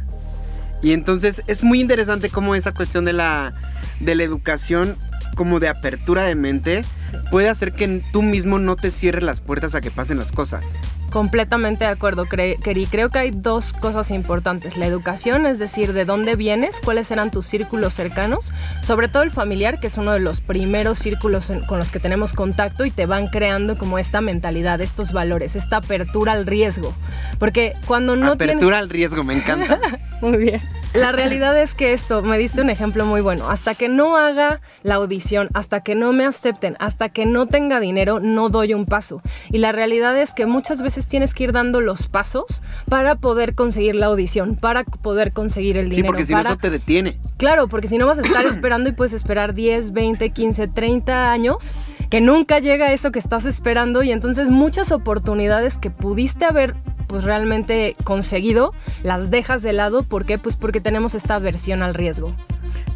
Y 0.82 0.92
entonces 0.92 1.42
es 1.46 1.62
muy 1.62 1.80
interesante 1.80 2.28
cómo 2.28 2.54
esa 2.56 2.72
cuestión 2.72 3.04
de 3.04 3.12
la, 3.12 3.52
de 4.00 4.16
la 4.16 4.24
educación 4.24 4.96
como 5.34 5.60
de 5.60 5.68
apertura 5.68 6.24
de 6.24 6.34
mente 6.34 6.82
puede 7.30 7.48
hacer 7.48 7.72
que 7.72 8.02
tú 8.12 8.22
mismo 8.22 8.58
no 8.58 8.76
te 8.76 8.90
cierres 8.90 9.22
las 9.22 9.40
puertas 9.40 9.74
a 9.74 9.80
que 9.80 9.90
pasen 9.90 10.18
las 10.18 10.32
cosas. 10.32 10.64
Completamente 11.12 11.84
de 11.84 11.90
acuerdo, 11.90 12.24
Keri. 12.24 12.86
Creo 12.86 13.10
que 13.10 13.18
hay 13.18 13.32
dos 13.32 13.74
cosas 13.74 14.10
importantes. 14.10 14.78
La 14.78 14.86
educación, 14.86 15.44
es 15.44 15.58
decir, 15.58 15.92
de 15.92 16.06
dónde 16.06 16.36
vienes, 16.36 16.80
cuáles 16.82 17.10
eran 17.10 17.30
tus 17.30 17.44
círculos 17.44 17.92
cercanos, 17.92 18.50
sobre 18.82 19.08
todo 19.08 19.22
el 19.22 19.30
familiar, 19.30 19.78
que 19.78 19.88
es 19.88 19.98
uno 19.98 20.12
de 20.12 20.20
los 20.20 20.40
primeros 20.40 20.98
círculos 20.98 21.52
con 21.68 21.78
los 21.78 21.90
que 21.90 22.00
tenemos 22.00 22.32
contacto 22.32 22.86
y 22.86 22.90
te 22.90 23.04
van 23.04 23.26
creando 23.26 23.76
como 23.76 23.98
esta 23.98 24.22
mentalidad, 24.22 24.80
estos 24.80 25.12
valores, 25.12 25.54
esta 25.54 25.76
apertura 25.76 26.32
al 26.32 26.46
riesgo. 26.46 26.94
Porque 27.38 27.74
cuando 27.86 28.16
no... 28.16 28.32
Apertura 28.32 28.78
al 28.78 28.88
riesgo, 28.88 29.22
me 29.22 29.34
encanta. 29.34 29.78
Muy 30.22 30.38
bien. 30.38 30.62
La 30.94 31.10
realidad 31.10 31.58
es 31.58 31.74
que 31.74 31.94
esto, 31.94 32.20
me 32.20 32.36
diste 32.36 32.60
un 32.60 32.68
ejemplo 32.68 33.06
muy 33.06 33.22
bueno. 33.22 33.48
Hasta 33.48 33.74
que 33.74 33.88
no 33.88 34.18
haga 34.18 34.60
la 34.82 34.96
audición, 34.96 35.48
hasta 35.54 35.82
que 35.82 35.94
no 35.94 36.12
me 36.12 36.26
acepten, 36.26 36.76
hasta 36.80 37.08
que 37.08 37.24
no 37.24 37.46
tenga 37.46 37.80
dinero, 37.80 38.20
no 38.20 38.50
doy 38.50 38.74
un 38.74 38.84
paso. 38.84 39.22
Y 39.50 39.58
la 39.58 39.72
realidad 39.72 40.18
es 40.18 40.34
que 40.34 40.44
muchas 40.44 40.82
veces 40.82 41.06
tienes 41.06 41.32
que 41.32 41.44
ir 41.44 41.52
dando 41.52 41.80
los 41.80 42.08
pasos 42.08 42.60
para 42.90 43.14
poder 43.14 43.54
conseguir 43.54 43.94
la 43.94 44.06
audición, 44.06 44.54
para 44.56 44.84
poder 44.84 45.32
conseguir 45.32 45.78
el 45.78 45.88
dinero. 45.88 46.08
Sí, 46.08 46.08
porque 46.08 46.26
si 46.26 46.34
no, 46.34 46.40
eso 46.40 46.58
te 46.58 46.68
detiene. 46.68 47.18
Claro, 47.38 47.68
porque 47.68 47.88
si 47.88 47.96
no 47.96 48.06
vas 48.06 48.18
a 48.18 48.22
estar 48.22 48.44
esperando 48.46 48.90
y 48.90 48.92
puedes 48.92 49.14
esperar 49.14 49.54
10, 49.54 49.92
20, 49.92 50.30
15, 50.30 50.68
30 50.68 51.32
años 51.32 51.78
que 52.10 52.20
nunca 52.20 52.58
llega 52.58 52.92
eso 52.92 53.10
que 53.10 53.18
estás 53.18 53.46
esperando 53.46 54.02
y 54.02 54.12
entonces 54.12 54.50
muchas 54.50 54.92
oportunidades 54.92 55.78
que 55.78 55.88
pudiste 55.88 56.44
haber 56.44 56.74
pues 57.12 57.24
realmente 57.24 57.94
conseguido, 58.04 58.72
las 59.02 59.28
dejas 59.28 59.60
de 59.60 59.74
lado. 59.74 60.02
¿Por 60.02 60.24
qué? 60.24 60.38
Pues 60.38 60.56
porque 60.56 60.80
tenemos 60.80 61.14
esta 61.14 61.34
aversión 61.34 61.82
al 61.82 61.92
riesgo. 61.92 62.34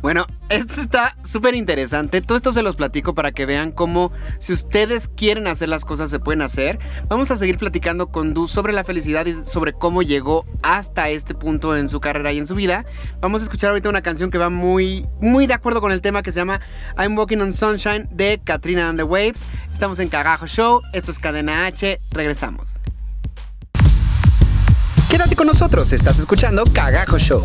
Bueno, 0.00 0.26
esto 0.48 0.80
está 0.80 1.18
súper 1.22 1.54
interesante. 1.54 2.22
Todo 2.22 2.38
esto 2.38 2.50
se 2.50 2.62
los 2.62 2.76
platico 2.76 3.14
para 3.14 3.32
que 3.32 3.44
vean 3.44 3.72
cómo 3.72 4.12
si 4.38 4.54
ustedes 4.54 5.08
quieren 5.08 5.48
hacer 5.48 5.68
las 5.68 5.84
cosas 5.84 6.08
se 6.08 6.18
pueden 6.18 6.40
hacer. 6.40 6.78
Vamos 7.08 7.30
a 7.30 7.36
seguir 7.36 7.58
platicando 7.58 8.06
con 8.06 8.32
Du 8.32 8.48
sobre 8.48 8.72
la 8.72 8.84
felicidad 8.84 9.26
y 9.26 9.34
sobre 9.44 9.74
cómo 9.74 10.00
llegó 10.00 10.46
hasta 10.62 11.10
este 11.10 11.34
punto 11.34 11.76
en 11.76 11.90
su 11.90 12.00
carrera 12.00 12.32
y 12.32 12.38
en 12.38 12.46
su 12.46 12.54
vida. 12.54 12.86
Vamos 13.20 13.42
a 13.42 13.44
escuchar 13.44 13.68
ahorita 13.68 13.90
una 13.90 14.00
canción 14.00 14.30
que 14.30 14.38
va 14.38 14.48
muy, 14.48 15.04
muy 15.20 15.46
de 15.46 15.52
acuerdo 15.52 15.82
con 15.82 15.92
el 15.92 16.00
tema 16.00 16.22
que 16.22 16.32
se 16.32 16.40
llama 16.40 16.62
I'm 16.96 17.18
Walking 17.18 17.38
on 17.38 17.52
Sunshine 17.52 18.08
de 18.10 18.40
Katrina 18.42 18.88
and 18.88 18.98
the 18.98 19.04
Waves. 19.04 19.44
Estamos 19.74 19.98
en 19.98 20.08
Cagajo 20.08 20.46
Show. 20.46 20.80
Esto 20.94 21.10
es 21.10 21.18
Cadena 21.18 21.66
H. 21.66 21.98
Regresamos. 22.12 22.76
Quédate 25.10 25.36
con 25.36 25.46
nosotros, 25.46 25.92
estás 25.92 26.18
escuchando 26.18 26.64
Cagajo 26.72 27.18
Show. 27.18 27.44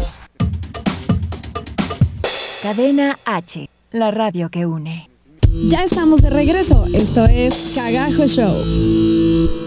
Cadena 2.64 3.20
H, 3.24 3.70
la 3.92 4.10
radio 4.10 4.50
que 4.50 4.66
une. 4.66 5.10
Ya 5.68 5.84
estamos 5.84 6.24
de 6.24 6.32
regreso, 6.32 6.88
esto 6.92 7.26
es 7.26 7.74
Cagajo 7.76 8.26
Show. 8.26 9.62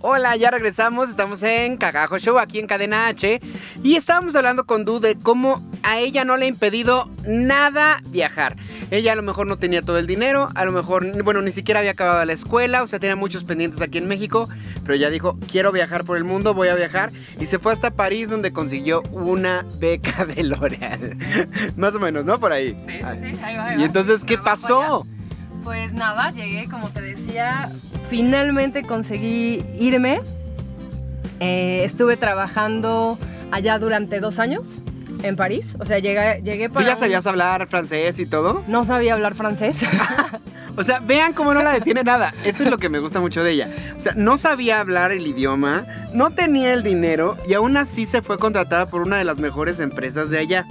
Hola, 0.00 0.36
ya 0.36 0.50
regresamos, 0.50 1.10
estamos 1.10 1.42
en 1.42 1.76
Cagajo 1.76 2.18
Show 2.18 2.38
aquí 2.38 2.58
en 2.60 2.66
Cadena 2.66 3.08
H 3.08 3.40
y 3.82 3.96
estábamos 3.96 4.34
hablando 4.34 4.64
con 4.64 4.86
Du 4.86 4.98
de 4.98 5.16
cómo 5.16 5.62
a 5.82 5.98
ella 5.98 6.24
no 6.24 6.38
le 6.38 6.46
ha 6.46 6.48
impedido 6.48 7.10
nada 7.26 8.00
viajar. 8.06 8.56
Ella 8.90 9.12
a 9.12 9.16
lo 9.16 9.22
mejor 9.22 9.46
no 9.46 9.58
tenía 9.58 9.82
todo 9.82 9.98
el 9.98 10.06
dinero, 10.06 10.48
a 10.54 10.64
lo 10.64 10.72
mejor, 10.72 11.22
bueno, 11.22 11.42
ni 11.42 11.52
siquiera 11.52 11.80
había 11.80 11.90
acabado 11.90 12.24
la 12.24 12.32
escuela, 12.32 12.82
o 12.82 12.86
sea, 12.86 12.98
tenía 12.98 13.16
muchos 13.16 13.44
pendientes 13.44 13.82
aquí 13.82 13.98
en 13.98 14.06
México, 14.06 14.48
pero 14.82 14.94
ella 14.94 15.10
dijo, 15.10 15.38
quiero 15.50 15.72
viajar 15.72 16.04
por 16.04 16.16
el 16.16 16.24
mundo, 16.24 16.54
voy 16.54 16.68
a 16.68 16.74
viajar 16.74 17.10
y 17.38 17.46
se 17.46 17.58
fue 17.58 17.72
hasta 17.72 17.90
París 17.90 18.30
donde 18.30 18.52
consiguió 18.52 19.02
una 19.12 19.66
beca 19.78 20.24
de 20.34 20.42
L'Oreal. 20.42 21.16
Más 21.76 21.94
o 21.94 21.98
menos, 21.98 22.24
¿no? 22.24 22.38
Por 22.38 22.52
ahí. 22.52 22.76
Sí, 22.80 22.92
sí, 23.20 23.40
ahí 23.42 23.56
va. 23.56 23.66
Ahí 23.66 23.80
¿Y 23.80 23.84
entonces 23.84 24.24
qué 24.24 24.38
pasó? 24.38 25.06
Pues 25.64 25.92
nada, 25.92 26.30
llegué, 26.30 26.66
como 26.70 26.88
te 26.88 27.02
decía, 27.02 27.68
finalmente 28.08 28.84
conseguí 28.84 29.62
irme. 29.78 30.22
Eh, 31.40 31.82
estuve 31.84 32.16
trabajando 32.16 33.18
allá 33.50 33.78
durante 33.78 34.18
dos 34.20 34.38
años 34.38 34.82
en 35.22 35.36
París. 35.36 35.76
O 35.78 35.84
sea, 35.84 35.98
llegué, 35.98 36.40
llegué 36.42 36.68
para. 36.68 36.84
¿Tú 36.84 36.92
ya 36.92 36.96
sabías 36.96 37.26
hablar 37.26 37.66
francés 37.68 38.18
y 38.18 38.26
todo? 38.26 38.62
No 38.66 38.84
sabía 38.84 39.14
hablar 39.14 39.34
francés. 39.34 39.82
o 40.76 40.84
sea, 40.84 41.00
vean 41.00 41.32
cómo 41.32 41.54
no 41.54 41.62
la 41.62 41.72
detiene 41.72 42.04
nada. 42.04 42.32
Eso 42.44 42.64
es 42.64 42.70
lo 42.70 42.78
que 42.78 42.88
me 42.88 42.98
gusta 42.98 43.20
mucho 43.20 43.42
de 43.42 43.52
ella. 43.52 43.68
O 43.96 44.00
sea, 44.00 44.12
no 44.14 44.38
sabía 44.38 44.80
hablar 44.80 45.12
el 45.12 45.26
idioma, 45.26 45.84
no 46.14 46.30
tenía 46.30 46.72
el 46.72 46.82
dinero 46.82 47.36
y 47.46 47.54
aún 47.54 47.76
así 47.76 48.06
se 48.06 48.22
fue 48.22 48.38
contratada 48.38 48.86
por 48.86 49.02
una 49.02 49.18
de 49.18 49.24
las 49.24 49.38
mejores 49.38 49.80
empresas 49.80 50.30
de 50.30 50.38
allá. 50.38 50.66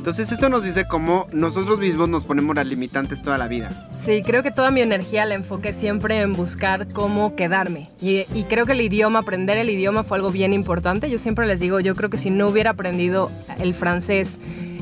Entonces 0.00 0.32
eso 0.32 0.48
nos 0.48 0.64
dice 0.64 0.86
cómo 0.88 1.26
nosotros 1.30 1.78
mismos 1.78 2.08
nos 2.08 2.24
ponemos 2.24 2.56
las 2.56 2.66
limitantes 2.66 3.20
toda 3.20 3.36
la 3.36 3.48
vida. 3.48 3.68
Sí, 4.02 4.22
creo 4.24 4.42
que 4.42 4.50
toda 4.50 4.70
mi 4.70 4.80
energía 4.80 5.26
la 5.26 5.34
enfoqué 5.34 5.74
siempre 5.74 6.22
en 6.22 6.32
buscar 6.32 6.90
cómo 6.90 7.36
quedarme. 7.36 7.90
Y, 8.00 8.24
creo 8.44 8.64
que 8.64 8.72
el 8.72 8.80
idioma, 8.80 9.18
aprender 9.18 9.58
el 9.58 9.68
idioma 9.68 10.02
fue 10.02 10.16
algo 10.16 10.30
bien 10.30 10.54
importante. 10.54 11.10
Yo 11.10 11.18
siempre 11.18 11.46
les 11.46 11.60
digo, 11.60 11.80
yo 11.80 11.94
creo 11.94 12.08
que 12.08 12.16
si 12.16 12.30
no 12.30 12.48
hubiera 12.48 12.70
aprendido 12.70 13.30
el 13.58 13.74
francés 13.74 14.38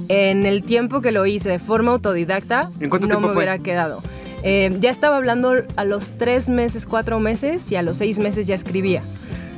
en 0.06 0.46
el 0.46 0.62
tiempo 0.62 1.00
que 1.00 1.10
lo 1.10 1.26
hice 1.26 1.48
de 1.48 1.58
forma 1.58 1.90
autodidacta, 1.90 2.70
no 2.78 3.18
me 3.18 3.32
hubiera 3.32 3.58
quedado. 3.58 4.00
Eh, 4.44 4.70
ya 4.78 4.90
estaba 4.90 5.16
hablando 5.16 5.52
a 5.75 5.84
los 5.84 6.16
tres 6.16 6.48
meses, 6.48 6.87
cuatro 6.87 7.18
meses 7.18 7.72
y 7.72 7.75
a 7.75 7.82
los 7.82 7.96
seis 7.96 8.20
meses 8.20 8.46
ya 8.46 8.54
escribía 8.54 9.02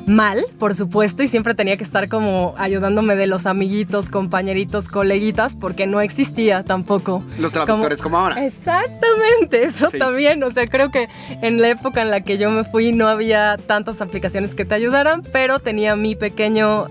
mal, 0.07 0.45
por 0.59 0.75
supuesto, 0.75 1.23
y 1.23 1.29
siempre 1.29 1.55
tenía 1.55 1.77
que 1.77 1.85
estar 1.85 2.09
como 2.09 2.55
ayudándome 2.59 3.17
de 3.17 3.27
los 3.27 3.47
amiguitos, 3.47 4.09
compañeritos, 4.09 4.89
coleguitas, 4.89 5.57
porque 5.57 5.87
no 5.87 6.01
existía 6.01 6.65
tampoco. 6.65 7.23
Los 7.39 7.53
traductores 7.53 8.03
como, 8.03 8.19
ahora. 8.19 8.45
Exactamente, 8.45 9.65
eso 9.65 9.91
también. 9.91 10.43
O 10.43 10.51
sea, 10.51 10.67
creo 10.67 10.91
que 10.91 11.09
en 11.43 11.61
la 11.61 11.69
época 11.69 12.03
en 12.03 12.11
la 12.11 12.23
que 12.23 12.39
yo 12.39 12.51
me 12.51 12.65
fui 12.65 12.93
no 12.93 13.09
había 13.09 13.57
tantas 13.67 14.01
aplicaciones 14.01 14.55
que 14.55 14.65
te 14.65 14.75
ayudaran, 14.75 15.23
pero 15.33 15.59
tenía 15.59 15.97
mi 15.97 16.17
pequeño 16.17 16.87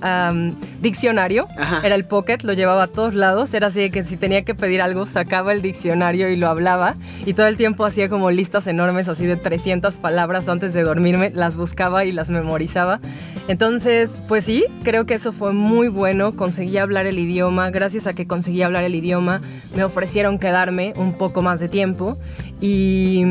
diccionario. 0.81 1.47
Era 1.83 1.95
el 1.95 2.05
Pocket, 2.05 2.39
lo 2.43 2.53
llevaba 2.53 2.83
a 2.83 2.87
todos 2.87 3.13
lados. 3.13 3.53
Era 3.53 3.67
así 3.67 3.79
de 3.79 3.91
que 3.91 4.03
si 4.03 4.17
tenía 4.17 4.43
que 4.43 4.55
pedir 4.55 4.81
algo, 4.81 5.05
sacaba 5.05 5.51
el 5.51 5.61
diccionario 5.61 6.29
y 6.29 6.35
lo 6.35 6.47
hablaba. 6.47 6.95
Y 7.25 7.33
todo 7.33 7.47
el 7.47 7.57
tiempo 7.57 7.85
hacía 7.85 8.09
como 8.09 8.31
listas 8.31 8.67
enormes, 8.67 9.07
así 9.07 9.25
de 9.25 9.35
300 9.35 9.95
palabras 9.95 10.47
antes 10.47 10.73
de 10.73 10.83
dormirme. 10.83 11.31
Las 11.31 11.57
buscaba 11.57 12.05
y 12.05 12.11
las 12.11 12.29
memorizaba. 12.29 12.98
Entonces, 13.47 14.21
pues 14.27 14.43
sí, 14.45 14.65
creo 14.83 15.07
que 15.07 15.15
eso 15.15 15.31
fue 15.31 15.53
muy 15.53 15.87
bueno. 15.87 16.35
Conseguí 16.35 16.77
hablar 16.77 17.07
el 17.07 17.17
idioma. 17.17 17.71
Gracias 17.71 18.05
a 18.05 18.13
que 18.13 18.27
conseguí 18.27 18.61
hablar 18.61 18.83
el 18.83 18.93
idioma, 18.93 19.41
me 19.75 19.83
ofrecieron 19.83 20.37
quedarme 20.37 20.93
un 20.97 21.13
poco 21.13 21.41
más 21.41 21.59
de 21.59 21.67
tiempo. 21.67 22.17
Y, 22.61 23.23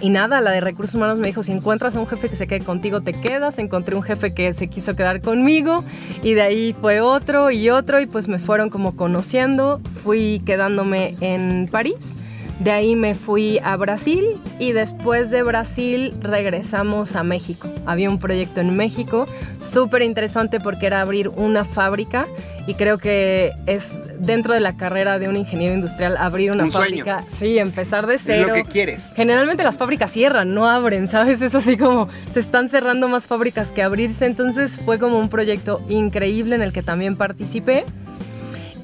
y 0.00 0.10
nada, 0.10 0.40
la 0.40 0.50
de 0.50 0.60
recursos 0.60 0.96
humanos 0.96 1.20
me 1.20 1.28
dijo, 1.28 1.44
si 1.44 1.52
encuentras 1.52 1.94
a 1.94 2.00
un 2.00 2.08
jefe 2.08 2.28
que 2.28 2.34
se 2.34 2.48
quede 2.48 2.64
contigo, 2.64 3.02
te 3.02 3.12
quedas. 3.12 3.58
Encontré 3.58 3.94
un 3.94 4.02
jefe 4.02 4.34
que 4.34 4.52
se 4.52 4.66
quiso 4.66 4.96
quedar 4.96 5.20
conmigo. 5.20 5.84
Y 6.24 6.34
de 6.34 6.42
ahí 6.42 6.74
fue 6.80 7.00
otro 7.00 7.52
y 7.52 7.70
otro. 7.70 8.00
Y 8.00 8.06
pues 8.06 8.26
me 8.26 8.40
fueron 8.40 8.68
como 8.68 8.96
conociendo. 8.96 9.80
Fui 10.02 10.42
quedándome 10.44 11.14
en 11.20 11.68
París. 11.70 12.16
De 12.60 12.70
ahí 12.70 12.94
me 12.94 13.14
fui 13.14 13.58
a 13.64 13.76
Brasil 13.76 14.24
y 14.58 14.72
después 14.72 15.30
de 15.30 15.42
Brasil 15.42 16.12
regresamos 16.20 17.16
a 17.16 17.24
México. 17.24 17.68
Había 17.84 18.08
un 18.08 18.18
proyecto 18.18 18.60
en 18.60 18.76
México 18.76 19.26
súper 19.60 20.02
interesante 20.02 20.60
porque 20.60 20.86
era 20.86 21.00
abrir 21.00 21.28
una 21.30 21.64
fábrica 21.64 22.26
y 22.66 22.74
creo 22.74 22.98
que 22.98 23.52
es 23.66 23.90
dentro 24.20 24.54
de 24.54 24.60
la 24.60 24.76
carrera 24.76 25.18
de 25.18 25.28
un 25.28 25.36
ingeniero 25.36 25.74
industrial 25.74 26.16
abrir 26.16 26.52
una 26.52 26.70
fábrica. 26.70 27.22
Sí, 27.28 27.58
empezar 27.58 28.06
de 28.06 28.18
cero. 28.18 28.48
lo 28.48 28.54
que 28.54 28.64
quieres. 28.64 29.12
Generalmente 29.16 29.64
las 29.64 29.76
fábricas 29.76 30.12
cierran, 30.12 30.54
no 30.54 30.68
abren, 30.68 31.08
¿sabes? 31.08 31.42
Es 31.42 31.54
así 31.54 31.76
como 31.76 32.08
se 32.32 32.40
están 32.40 32.68
cerrando 32.68 33.08
más 33.08 33.26
fábricas 33.26 33.72
que 33.72 33.82
abrirse. 33.82 34.26
Entonces 34.26 34.80
fue 34.80 34.98
como 34.98 35.18
un 35.18 35.28
proyecto 35.28 35.80
increíble 35.88 36.54
en 36.54 36.62
el 36.62 36.72
que 36.72 36.82
también 36.82 37.16
participé. 37.16 37.84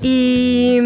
Y 0.03 0.79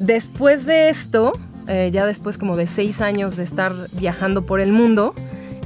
después 0.00 0.66
de 0.66 0.88
esto, 0.90 1.32
eh, 1.68 1.90
ya 1.92 2.06
después 2.06 2.38
como 2.38 2.56
de 2.56 2.66
seis 2.66 3.00
años 3.00 3.36
de 3.36 3.44
estar 3.44 3.72
viajando 3.92 4.46
por 4.46 4.60
el 4.60 4.72
mundo 4.72 5.14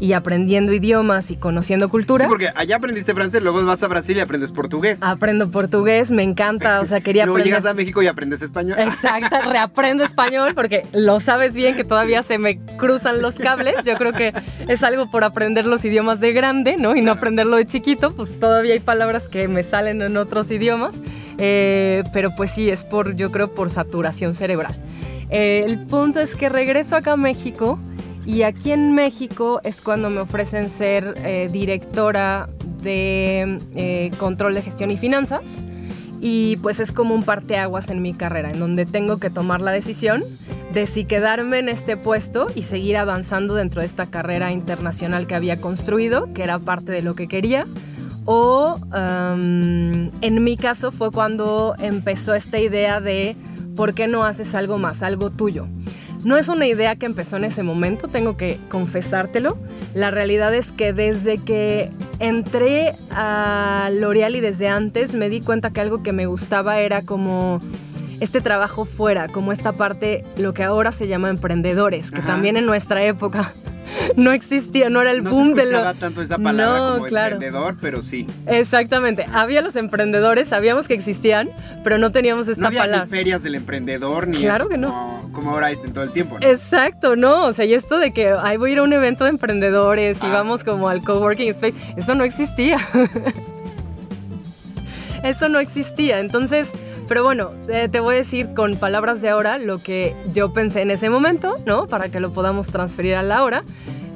y 0.02 0.14
aprendiendo 0.14 0.72
idiomas 0.72 1.30
y 1.30 1.36
conociendo 1.36 1.88
culturas. 1.88 2.26
Sí, 2.26 2.28
porque 2.28 2.50
allá 2.56 2.74
aprendiste 2.74 3.14
francés, 3.14 3.40
luego 3.40 3.64
vas 3.64 3.84
a 3.84 3.86
Brasil 3.86 4.16
y 4.16 4.20
aprendes 4.20 4.50
portugués. 4.50 4.98
Aprendo 5.00 5.48
portugués, 5.48 6.10
me 6.10 6.24
encanta, 6.24 6.80
o 6.80 6.86
sea, 6.86 7.00
quería 7.00 7.24
luego 7.24 7.44
llegas 7.44 7.66
a 7.66 7.72
México 7.72 8.02
y 8.02 8.08
aprendes 8.08 8.42
español. 8.42 8.80
Exacto, 8.80 9.36
reaprendo 9.48 10.02
español 10.02 10.54
porque 10.56 10.82
lo 10.92 11.20
sabes 11.20 11.54
bien 11.54 11.76
que 11.76 11.84
todavía 11.84 12.24
se 12.24 12.38
me 12.38 12.58
cruzan 12.78 13.22
los 13.22 13.36
cables. 13.36 13.76
Yo 13.84 13.94
creo 13.94 14.12
que 14.12 14.34
es 14.66 14.82
algo 14.82 15.08
por 15.08 15.22
aprender 15.22 15.66
los 15.66 15.84
idiomas 15.84 16.18
de 16.18 16.32
grande, 16.32 16.76
¿no? 16.78 16.96
Y 16.96 17.00
no 17.00 17.12
aprenderlo 17.12 17.56
de 17.56 17.66
chiquito, 17.66 18.12
pues 18.12 18.40
todavía 18.40 18.74
hay 18.74 18.80
palabras 18.80 19.28
que 19.28 19.46
me 19.46 19.62
salen 19.62 20.02
en 20.02 20.16
otros 20.16 20.50
idiomas. 20.50 20.96
Eh, 21.38 22.02
pero 22.12 22.34
pues 22.34 22.50
sí, 22.50 22.70
es 22.70 22.82
por, 22.82 23.14
yo 23.14 23.30
creo, 23.30 23.54
por 23.54 23.70
saturación 23.70 24.34
cerebral. 24.34 24.76
Eh, 25.32 25.64
el 25.64 25.78
punto 25.86 26.20
es 26.20 26.36
que 26.36 26.50
regreso 26.50 26.94
acá 26.94 27.12
a 27.12 27.16
México 27.16 27.78
y 28.26 28.42
aquí 28.42 28.70
en 28.70 28.94
México 28.94 29.62
es 29.64 29.80
cuando 29.80 30.10
me 30.10 30.20
ofrecen 30.20 30.68
ser 30.68 31.14
eh, 31.24 31.48
directora 31.50 32.50
de 32.82 33.58
eh, 33.74 34.10
control 34.18 34.54
de 34.54 34.60
gestión 34.60 34.90
y 34.90 34.98
finanzas. 34.98 35.62
Y 36.20 36.58
pues 36.58 36.78
es 36.78 36.92
como 36.92 37.14
un 37.14 37.22
parteaguas 37.24 37.88
en 37.88 38.00
mi 38.02 38.12
carrera, 38.12 38.50
en 38.50 38.60
donde 38.60 38.84
tengo 38.84 39.18
que 39.18 39.30
tomar 39.30 39.60
la 39.60 39.72
decisión 39.72 40.22
de 40.72 40.86
si 40.86 41.04
quedarme 41.04 41.58
en 41.58 41.68
este 41.68 41.96
puesto 41.96 42.46
y 42.54 42.62
seguir 42.62 42.96
avanzando 42.96 43.54
dentro 43.54 43.80
de 43.80 43.86
esta 43.86 44.06
carrera 44.06 44.52
internacional 44.52 45.26
que 45.26 45.34
había 45.34 45.60
construido, 45.60 46.32
que 46.32 46.42
era 46.42 46.58
parte 46.60 46.92
de 46.92 47.02
lo 47.02 47.16
que 47.16 47.26
quería, 47.26 47.66
o 48.24 48.76
um, 48.76 50.10
en 50.20 50.44
mi 50.44 50.56
caso 50.56 50.92
fue 50.92 51.10
cuando 51.10 51.74
empezó 51.80 52.34
esta 52.34 52.60
idea 52.60 53.00
de 53.00 53.34
¿por 53.76 53.94
qué 53.94 54.08
no 54.08 54.24
haces 54.24 54.54
algo 54.54 54.78
más, 54.78 55.02
algo 55.02 55.30
tuyo? 55.30 55.66
No 56.24 56.36
es 56.36 56.48
una 56.48 56.66
idea 56.66 56.94
que 56.96 57.06
empezó 57.06 57.36
en 57.36 57.44
ese 57.44 57.64
momento, 57.64 58.06
tengo 58.06 58.36
que 58.36 58.56
confesártelo. 58.68 59.58
La 59.94 60.12
realidad 60.12 60.54
es 60.54 60.70
que 60.70 60.92
desde 60.92 61.38
que 61.38 61.90
entré 62.20 62.94
a 63.10 63.90
L'Oreal 63.92 64.36
y 64.36 64.40
desde 64.40 64.68
antes 64.68 65.14
me 65.14 65.28
di 65.28 65.40
cuenta 65.40 65.72
que 65.72 65.80
algo 65.80 66.02
que 66.02 66.12
me 66.12 66.26
gustaba 66.26 66.78
era 66.78 67.02
como 67.02 67.60
este 68.20 68.40
trabajo 68.40 68.84
fuera, 68.84 69.26
como 69.26 69.50
esta 69.50 69.72
parte, 69.72 70.24
lo 70.36 70.54
que 70.54 70.62
ahora 70.62 70.92
se 70.92 71.08
llama 71.08 71.28
emprendedores, 71.28 72.12
que 72.12 72.22
también 72.22 72.56
en 72.56 72.66
nuestra 72.66 73.02
época 73.02 73.52
no 74.16 74.32
existía, 74.32 74.90
no 74.90 75.00
era 75.00 75.10
el 75.10 75.22
boom 75.22 75.54
de 75.54 75.70
lo... 75.70 75.94
tanto 75.94 76.22
esa 76.22 76.38
palabra 76.38 76.96
como 76.96 77.06
emprendedor, 77.06 77.76
pero 77.80 78.02
sí. 78.02 78.26
Exactamente, 78.46 79.26
había 79.32 79.62
los 79.62 79.76
emprendedores, 79.76 80.48
sabíamos 80.48 80.88
que 80.88 80.94
existían, 80.94 81.50
pero 81.84 81.98
no 81.98 82.12
teníamos 82.12 82.48
esta 82.48 82.62
no 82.62 82.68
había 82.68 82.80
palabra. 82.80 83.04
Ni 83.04 83.10
ferias 83.10 83.42
del 83.42 83.54
emprendedor 83.54 84.28
ni 84.28 84.38
claro 84.38 84.68
que 84.68 84.78
no. 84.78 85.20
Como, 85.32 85.50
ahora 85.50 85.68
hay 85.68 85.76
en 85.82 85.92
todo 85.92 86.04
el 86.04 86.12
tiempo. 86.12 86.38
¿no? 86.38 86.46
Exacto, 86.46 87.16
no, 87.16 87.46
o 87.46 87.52
sea, 87.52 87.64
y 87.64 87.74
esto 87.74 87.98
de 87.98 88.12
que 88.12 88.30
ahí 88.30 88.56
voy 88.56 88.70
a 88.70 88.72
ir 88.74 88.78
a 88.80 88.82
un 88.82 88.92
evento 88.92 89.24
de 89.24 89.30
emprendedores 89.30 90.22
y 90.22 90.26
ah. 90.26 90.32
vamos 90.32 90.64
como 90.64 90.88
al 90.88 91.02
coworking 91.02 91.48
space, 91.50 91.74
eso 91.96 92.14
no 92.14 92.24
existía. 92.24 92.78
eso 95.22 95.48
no 95.48 95.58
existía, 95.58 96.20
entonces 96.20 96.72
pero 97.08 97.24
bueno, 97.24 97.50
te 97.66 98.00
voy 98.00 98.14
a 98.14 98.18
decir 98.18 98.54
con 98.54 98.76
palabras 98.76 99.20
de 99.20 99.28
ahora 99.28 99.58
lo 99.58 99.82
que 99.82 100.16
yo 100.32 100.52
pensé 100.52 100.82
en 100.82 100.90
ese 100.90 101.10
momento, 101.10 101.54
¿no? 101.66 101.86
Para 101.86 102.08
que 102.08 102.20
lo 102.20 102.32
podamos 102.32 102.68
transferir 102.68 103.14
a 103.14 103.22
la 103.22 103.42
hora. 103.42 103.64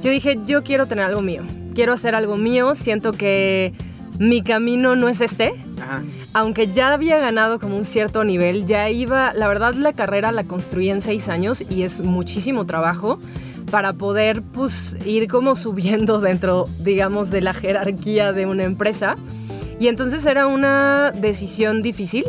Yo 0.03 0.11
dije, 0.11 0.39
yo 0.47 0.63
quiero 0.63 0.87
tener 0.87 1.05
algo 1.05 1.21
mío. 1.21 1.43
Quiero 1.75 1.93
hacer 1.93 2.15
algo 2.15 2.37
mío. 2.37 2.75
Siento 2.75 3.13
que 3.13 3.73
mi 4.19 4.43
camino 4.43 4.97
no 4.97 5.09
es 5.09 5.21
este. 5.21 5.55
Aunque 6.33 6.67
ya 6.67 6.93
había 6.93 7.19
ganado 7.19 7.59
como 7.59 7.77
un 7.77 7.85
cierto 7.85 8.25
nivel, 8.25 8.67
ya 8.67 8.89
iba, 8.91 9.33
la 9.35 9.49
verdad 9.49 9.75
la 9.75 9.93
carrera 9.93 10.33
la 10.33 10.45
construí 10.45 10.91
en 10.91 11.01
seis 11.01 11.29
años 11.29 11.63
y 11.69 11.83
es 11.83 12.01
muchísimo 12.03 12.67
trabajo 12.67 13.19
para 13.71 13.93
poder 13.93 14.43
pues 14.43 14.97
ir 15.05 15.29
como 15.29 15.55
subiendo 15.55 16.21
dentro, 16.21 16.67
digamos, 16.81 17.31
de 17.31 17.41
la 17.41 17.55
jerarquía 17.55 18.33
de 18.33 18.47
una 18.47 18.65
empresa. 18.65 19.17
Y 19.79 19.89
entonces 19.89 20.25
era 20.25 20.47
una 20.47 21.11
decisión 21.11 21.83
difícil, 21.83 22.25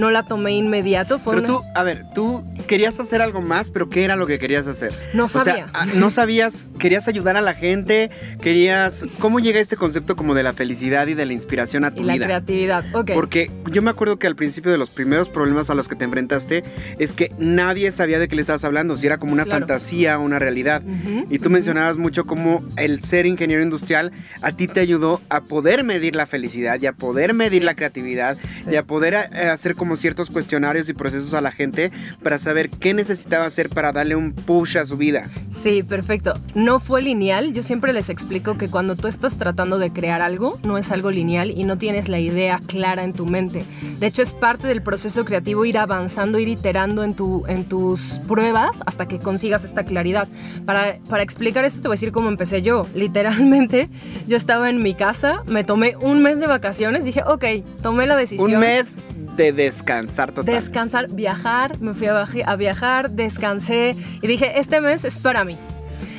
no 0.00 0.10
la 0.10 0.24
tomé 0.24 0.56
inmediato. 0.56 1.18
Fue 1.18 1.36
pero 1.36 1.46
tú, 1.46 1.62
a 1.74 1.82
ver, 1.84 2.06
tú 2.14 2.44
querías 2.66 2.98
hacer 2.98 3.22
algo 3.22 3.42
más, 3.42 3.70
pero 3.70 3.88
¿qué 3.88 4.04
era 4.04 4.16
lo 4.16 4.26
que 4.26 4.38
querías 4.38 4.66
hacer? 4.66 4.92
No 5.12 5.28
sabía. 5.28 5.52
O 5.52 5.56
sea, 5.56 5.70
ah, 5.74 5.86
no 5.94 6.10
sabías, 6.10 6.68
querías 6.78 7.06
ayudar 7.06 7.36
a 7.36 7.40
la 7.40 7.54
gente, 7.54 8.10
querías... 8.40 9.04
¿Cómo 9.18 9.40
llega 9.40 9.60
este 9.60 9.76
concepto 9.76 10.16
como 10.16 10.34
de 10.34 10.42
la 10.42 10.52
felicidad 10.52 11.06
y 11.06 11.14
de 11.14 11.26
la 11.26 11.32
inspiración 11.32 11.84
a 11.84 11.90
tu 11.90 12.02
vida? 12.02 12.16
Y 12.16 12.18
la 12.18 12.24
creatividad, 12.24 12.84
ok. 12.94 13.12
Porque 13.14 13.50
yo 13.70 13.82
me 13.82 13.90
acuerdo 13.90 14.18
que 14.18 14.26
al 14.26 14.36
principio 14.36 14.72
de 14.72 14.78
los 14.78 14.90
primeros 14.90 15.28
problemas 15.28 15.70
a 15.70 15.74
los 15.74 15.88
que 15.88 15.94
te 15.94 16.04
enfrentaste 16.04 16.62
es 16.98 17.12
que 17.12 17.32
nadie 17.38 17.92
sabía 17.92 18.18
de 18.18 18.28
qué 18.28 18.36
le 18.36 18.42
estabas 18.42 18.64
hablando, 18.64 18.96
si 18.96 19.06
era 19.06 19.18
como 19.18 19.32
una 19.32 19.46
fantasía 19.46 20.18
o 20.18 20.22
una 20.22 20.38
realidad. 20.38 20.82
y 21.28 21.38
tú 21.38 21.50
mencionabas 21.50 21.96
mucho 21.96 22.26
cómo 22.26 22.64
el 22.76 23.02
ser 23.02 23.26
ingeniero 23.26 23.62
industrial 23.62 24.12
a 24.42 24.52
ti 24.52 24.66
te 24.66 24.80
ayudó 24.80 25.20
a 25.28 25.42
poder 25.42 25.84
medir 25.84 26.16
la 26.16 26.26
felicidad 26.26 26.80
y 26.80 26.86
a 26.86 26.92
poder 26.92 27.34
medir 27.34 27.64
la 27.64 27.74
creatividad 27.74 28.36
y 28.70 28.76
a 28.76 28.82
poder 28.82 29.14
eh, 29.14 29.48
hacer 29.48 29.74
como 29.74 29.89
ciertos 29.96 30.30
cuestionarios 30.30 30.88
y 30.88 30.94
procesos 30.94 31.34
a 31.34 31.40
la 31.40 31.52
gente 31.52 31.90
para 32.22 32.38
saber 32.38 32.70
qué 32.70 32.94
necesitaba 32.94 33.46
hacer 33.46 33.68
para 33.68 33.92
darle 33.92 34.16
un 34.16 34.32
push 34.32 34.78
a 34.78 34.86
su 34.86 34.96
vida. 34.96 35.22
Sí, 35.50 35.82
perfecto. 35.82 36.34
No 36.54 36.80
fue 36.80 37.02
lineal. 37.02 37.52
Yo 37.52 37.62
siempre 37.62 37.92
les 37.92 38.10
explico 38.10 38.56
que 38.56 38.68
cuando 38.68 38.96
tú 38.96 39.08
estás 39.08 39.36
tratando 39.36 39.78
de 39.78 39.92
crear 39.92 40.22
algo, 40.22 40.58
no 40.62 40.78
es 40.78 40.90
algo 40.90 41.10
lineal 41.10 41.50
y 41.50 41.64
no 41.64 41.78
tienes 41.78 42.08
la 42.08 42.18
idea 42.18 42.60
clara 42.66 43.04
en 43.04 43.12
tu 43.12 43.26
mente. 43.26 43.64
De 43.98 44.06
hecho, 44.06 44.22
es 44.22 44.34
parte 44.34 44.66
del 44.66 44.82
proceso 44.82 45.24
creativo 45.24 45.64
ir 45.64 45.78
avanzando, 45.78 46.38
ir 46.38 46.48
iterando 46.48 47.04
en, 47.04 47.14
tu, 47.14 47.44
en 47.46 47.64
tus 47.64 48.20
pruebas 48.26 48.80
hasta 48.86 49.06
que 49.06 49.18
consigas 49.18 49.64
esta 49.64 49.84
claridad. 49.84 50.28
Para, 50.64 50.98
para 51.08 51.22
explicar 51.22 51.64
esto, 51.64 51.82
te 51.82 51.88
voy 51.88 51.94
a 51.94 51.96
decir 51.96 52.12
cómo 52.12 52.28
empecé 52.28 52.62
yo. 52.62 52.86
Literalmente, 52.94 53.88
yo 54.26 54.36
estaba 54.36 54.70
en 54.70 54.82
mi 54.82 54.94
casa, 54.94 55.42
me 55.46 55.64
tomé 55.64 55.96
un 56.00 56.22
mes 56.22 56.40
de 56.40 56.46
vacaciones, 56.46 57.04
dije, 57.04 57.22
ok, 57.26 57.44
tomé 57.82 58.06
la 58.06 58.16
decisión. 58.16 58.54
Un 58.54 58.60
mes 58.60 58.94
de 59.36 59.52
descansar 59.70 60.32
total. 60.32 60.54
Descansar, 60.54 61.10
viajar, 61.10 61.80
me 61.80 61.94
fui 61.94 62.08
a, 62.08 62.56
viajar, 62.56 63.10
descansé 63.10 63.94
y 64.20 64.26
dije, 64.26 64.58
este 64.58 64.80
mes 64.80 65.04
es 65.04 65.18
para 65.18 65.44
mí. 65.44 65.56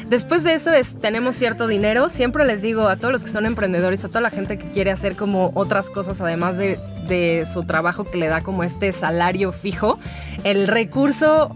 Después 0.07 0.43
de 0.43 0.53
eso 0.53 0.73
es, 0.73 0.99
tenemos 0.99 1.37
cierto 1.37 1.67
dinero. 1.67 2.09
Siempre 2.09 2.45
les 2.45 2.61
digo 2.61 2.87
a 2.87 2.97
todos 2.97 3.13
los 3.13 3.23
que 3.23 3.29
son 3.29 3.45
emprendedores, 3.45 4.03
a 4.03 4.09
toda 4.09 4.21
la 4.21 4.29
gente 4.29 4.57
que 4.57 4.69
quiere 4.69 4.91
hacer 4.91 5.15
como 5.15 5.51
otras 5.55 5.89
cosas 5.89 6.19
además 6.19 6.57
de, 6.57 6.77
de 7.07 7.45
su 7.51 7.63
trabajo 7.63 8.03
que 8.03 8.17
le 8.17 8.27
da 8.27 8.41
como 8.41 8.63
este 8.63 8.91
salario 8.91 9.51
fijo, 9.51 9.99
el 10.43 10.67
recurso 10.67 11.55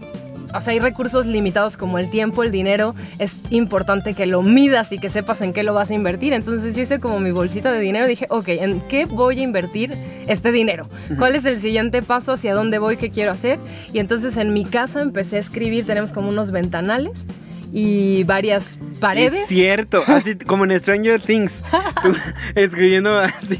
o 0.56 0.60
sea, 0.60 0.72
hay 0.72 0.78
recursos 0.78 1.26
limitados 1.26 1.76
como 1.76 1.98
el 1.98 2.10
tiempo, 2.10 2.42
el 2.42 2.50
dinero, 2.50 2.94
es 3.18 3.42
importante 3.50 4.14
que 4.14 4.26
lo 4.26 4.42
midas 4.42 4.92
y 4.92 4.98
que 4.98 5.08
sepas 5.08 5.40
en 5.40 5.52
qué 5.52 5.62
lo 5.62 5.74
vas 5.74 5.90
a 5.90 5.94
invertir. 5.94 6.32
Entonces 6.32 6.74
yo 6.74 6.82
hice 6.82 7.00
como 7.00 7.20
mi 7.20 7.30
bolsita 7.30 7.72
de 7.72 7.80
dinero 7.80 8.06
dije, 8.06 8.26
ok, 8.30 8.48
¿en 8.48 8.80
qué 8.82 9.06
voy 9.06 9.40
a 9.40 9.42
invertir 9.42 9.94
este 10.26 10.52
dinero? 10.52 10.88
¿Cuál 11.18 11.34
es 11.34 11.44
el 11.44 11.60
siguiente 11.60 12.02
paso? 12.02 12.32
¿Hacia 12.32 12.54
dónde 12.54 12.78
voy? 12.78 12.96
¿Qué 12.96 13.10
quiero 13.10 13.30
hacer? 13.30 13.58
Y 13.92 13.98
entonces 13.98 14.36
en 14.36 14.52
mi 14.52 14.64
casa 14.64 15.00
empecé 15.00 15.36
a 15.36 15.40
escribir, 15.40 15.86
tenemos 15.86 16.12
como 16.12 16.28
unos 16.28 16.50
ventanales 16.50 17.26
y 17.72 18.24
varias 18.24 18.78
paredes. 19.00 19.42
Es 19.42 19.48
cierto, 19.48 20.02
así 20.06 20.36
como 20.46 20.64
en 20.64 20.78
Stranger 20.78 21.20
Things. 21.20 21.62
escribiendo 22.54 23.18
así. 23.18 23.58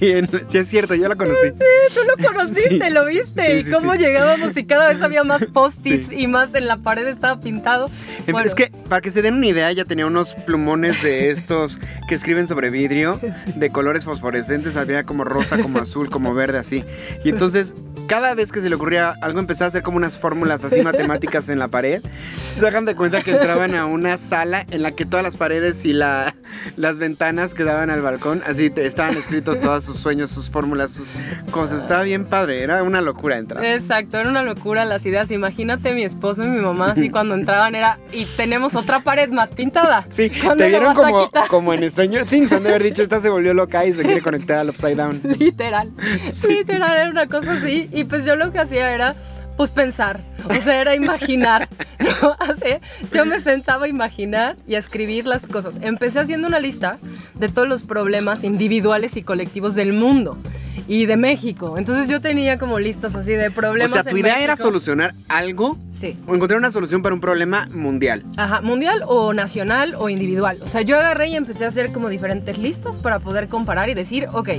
sí, 0.48 0.58
es 0.58 0.68
cierto, 0.68 0.94
yo 0.94 1.08
la 1.08 1.16
conocí. 1.16 1.48
Sí, 1.48 1.94
tú 1.94 2.00
lo 2.04 2.28
conociste, 2.28 2.90
lo 2.90 3.04
viste. 3.06 3.60
y 3.60 3.64
cómo 3.70 3.94
llegábamos 3.94 4.56
y 4.56 4.64
cada 4.64 4.88
vez 4.88 5.02
había 5.02 5.24
más 5.24 5.44
post-its 5.46 6.12
y 6.12 6.26
más 6.26 6.54
en 6.54 6.66
la 6.66 6.78
pared 6.78 7.06
estaba 7.06 7.40
pintado. 7.40 7.90
Es 8.26 8.54
que, 8.54 8.72
para 8.88 9.00
que 9.00 9.10
se 9.10 9.22
den 9.22 9.34
una 9.34 9.46
idea, 9.46 9.70
ella 9.70 9.84
tenía 9.84 10.06
unos 10.06 10.34
plumones 10.34 11.02
de 11.02 11.30
estos 11.30 11.78
que 12.08 12.14
escriben 12.14 12.48
sobre 12.48 12.70
vidrio, 12.70 13.20
de 13.56 13.70
colores 13.70 14.04
fosforescentes. 14.04 14.76
Había 14.76 15.04
como 15.04 15.24
rosa, 15.24 15.58
como 15.58 15.78
azul, 15.78 16.08
como 16.08 16.34
verde, 16.34 16.58
así. 16.58 16.84
Y 17.24 17.30
entonces 17.30 17.74
cada 18.06 18.34
vez 18.34 18.52
que 18.52 18.60
se 18.60 18.68
le 18.68 18.76
ocurría 18.76 19.14
algo 19.20 19.40
empezaba 19.40 19.66
a 19.66 19.68
hacer 19.68 19.82
como 19.82 19.96
unas 19.96 20.16
fórmulas 20.16 20.64
así 20.64 20.80
matemáticas 20.82 21.48
en 21.48 21.58
la 21.58 21.68
pared. 21.68 22.00
Se 22.52 22.66
hagan 22.66 22.84
de 22.84 22.94
cuenta 22.94 23.20
que 23.20 23.32
entraban 23.32 23.74
a 23.74 23.86
una 23.96 24.18
sala 24.18 24.64
en 24.70 24.82
la 24.82 24.92
que 24.92 25.04
todas 25.04 25.24
las 25.24 25.36
paredes 25.36 25.84
y 25.84 25.92
la, 25.92 26.34
las 26.76 26.98
ventanas 26.98 27.54
que 27.54 27.64
daban 27.64 27.90
al 27.90 28.02
balcón, 28.02 28.42
así 28.46 28.72
estaban 28.76 29.16
escritos 29.16 29.58
todos 29.60 29.84
sus 29.84 29.96
sueños, 29.96 30.30
sus 30.30 30.50
fórmulas, 30.50 30.92
sus 30.92 31.08
cosas. 31.50 31.82
Estaba 31.82 32.02
bien 32.02 32.24
padre, 32.24 32.62
era 32.62 32.82
una 32.82 33.00
locura 33.00 33.38
entrar. 33.38 33.64
Exacto, 33.64 34.18
era 34.18 34.28
una 34.28 34.42
locura 34.42 34.84
las 34.84 35.04
ideas. 35.06 35.30
Imagínate 35.30 35.94
mi 35.94 36.02
esposo 36.02 36.44
y 36.44 36.48
mi 36.48 36.60
mamá 36.60 36.92
así 36.92 37.10
cuando 37.10 37.34
entraban 37.34 37.74
era 37.74 37.98
y 38.12 38.26
tenemos 38.36 38.74
otra 38.74 39.00
pared 39.00 39.30
más 39.30 39.50
pintada. 39.50 40.06
Sí, 40.14 40.30
te 40.30 40.68
vieron 40.68 40.94
como, 40.94 41.30
como 41.48 41.72
en 41.72 41.90
Stranger 41.90 42.26
Things, 42.26 42.52
han 42.52 42.62
de 42.62 42.70
haber 42.70 42.82
dicho 42.84 43.02
esta 43.02 43.20
se 43.20 43.28
volvió 43.28 43.54
loca 43.54 43.84
y 43.86 43.92
se 43.92 44.02
quiere 44.02 44.20
conectar 44.22 44.58
al 44.58 44.70
Upside 44.70 44.96
Down. 44.96 45.20
Literal, 45.38 45.90
literal, 46.46 46.96
era 46.96 47.10
una 47.10 47.26
cosa 47.26 47.54
así. 47.54 47.88
Y 47.92 48.04
pues 48.04 48.24
yo 48.24 48.36
lo 48.36 48.52
que 48.52 48.58
hacía 48.58 48.92
era 48.92 49.14
pues 49.56 49.70
pensar, 49.70 50.20
o 50.44 50.60
sea, 50.60 50.80
era 50.80 50.94
imaginar, 50.94 51.68
¿no? 51.98 52.36
yo 53.12 53.26
me 53.26 53.40
sentaba 53.40 53.86
a 53.86 53.88
imaginar 53.88 54.56
y 54.66 54.74
a 54.74 54.78
escribir 54.78 55.26
las 55.26 55.46
cosas. 55.46 55.78
Empecé 55.80 56.20
haciendo 56.20 56.48
una 56.48 56.60
lista 56.60 56.98
de 57.34 57.48
todos 57.48 57.68
los 57.68 57.82
problemas 57.82 58.44
individuales 58.44 59.16
y 59.16 59.22
colectivos 59.22 59.74
del 59.74 59.92
mundo 59.92 60.38
y 60.88 61.06
de 61.06 61.16
México. 61.16 61.76
Entonces 61.78 62.08
yo 62.08 62.20
tenía 62.20 62.58
como 62.58 62.78
listas 62.78 63.14
así 63.14 63.32
de 63.32 63.50
problemas. 63.50 63.92
O 63.92 64.02
sea, 64.02 64.04
tu 64.04 64.16
idea 64.16 64.42
era 64.42 64.56
solucionar 64.56 65.14
algo. 65.28 65.76
Sí. 65.90 66.18
O 66.26 66.34
encontrar 66.34 66.58
una 66.58 66.70
solución 66.70 67.02
para 67.02 67.14
un 67.14 67.20
problema 67.20 67.68
mundial. 67.72 68.24
Ajá, 68.36 68.60
mundial 68.60 69.02
o 69.06 69.32
nacional 69.32 69.94
o 69.98 70.08
individual. 70.08 70.58
O 70.62 70.68
sea, 70.68 70.82
yo 70.82 70.96
agarré 70.96 71.28
y 71.28 71.36
empecé 71.36 71.64
a 71.64 71.68
hacer 71.68 71.92
como 71.92 72.08
diferentes 72.08 72.58
listas 72.58 72.96
para 72.98 73.18
poder 73.18 73.48
comparar 73.48 73.88
y 73.88 73.94
decir, 73.94 74.26
ok, 74.32 74.50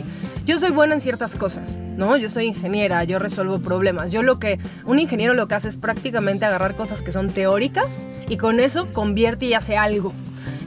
yo 0.45 0.59
soy 0.59 0.71
buena 0.71 0.95
en 0.95 1.01
ciertas 1.01 1.35
cosas, 1.35 1.75
¿no? 1.75 2.17
Yo 2.17 2.29
soy 2.29 2.45
ingeniera, 2.45 3.03
yo 3.03 3.19
resuelvo 3.19 3.59
problemas. 3.59 4.11
Yo 4.11 4.23
lo 4.23 4.39
que, 4.39 4.59
un 4.85 4.99
ingeniero 4.99 5.33
lo 5.33 5.47
que 5.47 5.55
hace 5.55 5.67
es 5.67 5.77
prácticamente 5.77 6.45
agarrar 6.45 6.75
cosas 6.75 7.01
que 7.01 7.11
son 7.11 7.27
teóricas 7.27 8.07
y 8.29 8.37
con 8.37 8.59
eso 8.59 8.87
convierte 8.93 9.45
y 9.45 9.53
hace 9.53 9.77
algo. 9.77 10.13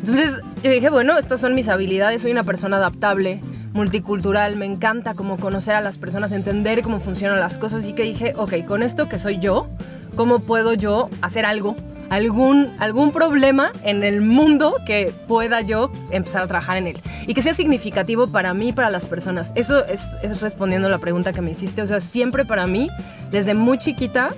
Entonces 0.00 0.40
yo 0.62 0.70
dije, 0.70 0.88
bueno, 0.90 1.18
estas 1.18 1.40
son 1.40 1.54
mis 1.54 1.68
habilidades, 1.68 2.22
soy 2.22 2.32
una 2.32 2.44
persona 2.44 2.78
adaptable, 2.78 3.40
multicultural, 3.72 4.56
me 4.56 4.66
encanta 4.66 5.14
como 5.14 5.36
conocer 5.36 5.74
a 5.74 5.80
las 5.80 5.98
personas, 5.98 6.32
entender 6.32 6.82
cómo 6.82 7.00
funcionan 7.00 7.38
las 7.38 7.58
cosas 7.58 7.86
y 7.86 7.92
que 7.92 8.02
dije, 8.02 8.32
ok, 8.36 8.64
con 8.66 8.82
esto 8.82 9.08
que 9.08 9.18
soy 9.18 9.38
yo, 9.38 9.68
¿cómo 10.16 10.40
puedo 10.40 10.74
yo 10.74 11.08
hacer 11.22 11.44
algo 11.44 11.76
algún, 12.10 12.74
algún 12.78 13.12
problema 13.12 13.72
en 13.84 14.04
el 14.04 14.20
mundo 14.20 14.74
que 14.84 15.12
pueda 15.28 15.62
yo 15.62 15.90
empezar 16.10 16.42
a 16.42 16.46
trabajar 16.46 16.76
en 16.76 16.88
él. 16.88 16.98
Y 17.26 17.34
que 17.34 17.40
sea 17.40 17.54
significativo 17.54 18.26
para 18.26 18.52
mí 18.52 18.68
y 18.68 18.72
para 18.72 18.90
las 18.90 19.06
personas. 19.06 19.52
Eso 19.54 19.86
es, 19.86 20.16
es 20.22 20.40
respondiendo 20.42 20.88
a 20.88 20.90
la 20.90 20.98
pregunta 20.98 21.32
que 21.32 21.40
me 21.40 21.52
hiciste. 21.52 21.82
O 21.82 21.86
sea, 21.86 22.00
siempre 22.00 22.44
para 22.44 22.66
mí, 22.66 22.90
desde 23.30 23.54
muy 23.54 23.78
chiquita, 23.78 24.30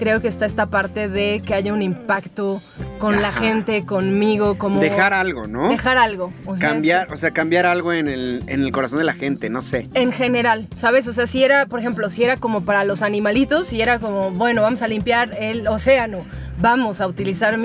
creo 0.00 0.22
que 0.22 0.28
está 0.28 0.46
esta 0.46 0.64
parte 0.64 1.10
de 1.10 1.42
que 1.44 1.52
haya 1.52 1.74
un 1.74 1.82
impacto 1.82 2.62
con 2.98 3.20
la 3.20 3.32
gente, 3.32 3.84
conmigo, 3.84 4.56
como... 4.56 4.80
Dejar 4.80 5.12
algo, 5.12 5.46
¿no? 5.46 5.68
Dejar 5.68 5.98
algo. 5.98 6.32
O 6.46 6.56
sea, 6.56 6.70
cambiar, 6.70 7.12
o 7.12 7.18
sea, 7.18 7.32
cambiar 7.32 7.66
algo 7.66 7.92
en 7.92 8.08
el, 8.08 8.42
en 8.46 8.62
el 8.62 8.72
corazón 8.72 8.96
de 8.96 9.04
la 9.04 9.12
gente, 9.12 9.50
no 9.50 9.60
sé. 9.60 9.82
En 9.92 10.10
general, 10.10 10.68
¿sabes? 10.74 11.06
O 11.06 11.12
sea, 11.12 11.26
si 11.26 11.44
era, 11.44 11.66
por 11.66 11.80
ejemplo, 11.80 12.08
si 12.08 12.24
era 12.24 12.38
como 12.38 12.64
para 12.64 12.84
los 12.84 13.02
animalitos, 13.02 13.66
si 13.66 13.82
era 13.82 13.98
como, 13.98 14.30
bueno, 14.30 14.62
vamos 14.62 14.80
a 14.80 14.88
limpiar 14.88 15.36
el 15.38 15.68
océano, 15.68 16.24
vamos 16.60 17.00
a 17.00 17.06
utilizar 17.06 17.56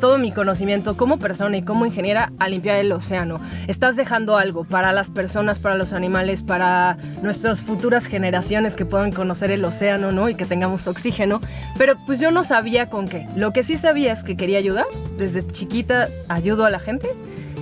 todo 0.00 0.18
mi 0.18 0.30
conocimiento 0.30 0.96
como 0.96 1.18
persona 1.18 1.56
y 1.56 1.62
como 1.62 1.86
ingeniera 1.86 2.32
a 2.38 2.48
limpiar 2.48 2.76
el 2.76 2.92
océano. 2.92 3.40
Estás 3.66 3.96
dejando 3.96 4.36
algo 4.36 4.64
para 4.64 4.92
las 4.92 5.10
personas, 5.10 5.58
para 5.58 5.74
los 5.74 5.92
animales, 5.92 6.42
para 6.42 6.98
nuestras 7.22 7.62
futuras 7.62 8.06
generaciones 8.06 8.76
que 8.76 8.84
puedan 8.84 9.12
conocer 9.12 9.50
el 9.50 9.64
océano, 9.64 10.12
¿no? 10.12 10.28
Y 10.28 10.34
que 10.34 10.44
tengamos 10.44 10.86
oxígeno. 10.86 11.40
Pero 11.78 11.96
pues 12.06 12.20
yo 12.20 12.30
no 12.30 12.44
sabía 12.44 12.88
con 12.90 13.08
qué. 13.08 13.26
Lo 13.36 13.52
que 13.52 13.62
sí 13.62 13.76
sabía 13.76 14.12
es 14.12 14.22
que 14.22 14.36
quería 14.36 14.58
ayudar. 14.58 14.86
Desde 15.16 15.46
chiquita 15.46 16.08
ayudo 16.28 16.64
a 16.64 16.70
la 16.70 16.78
gente 16.78 17.08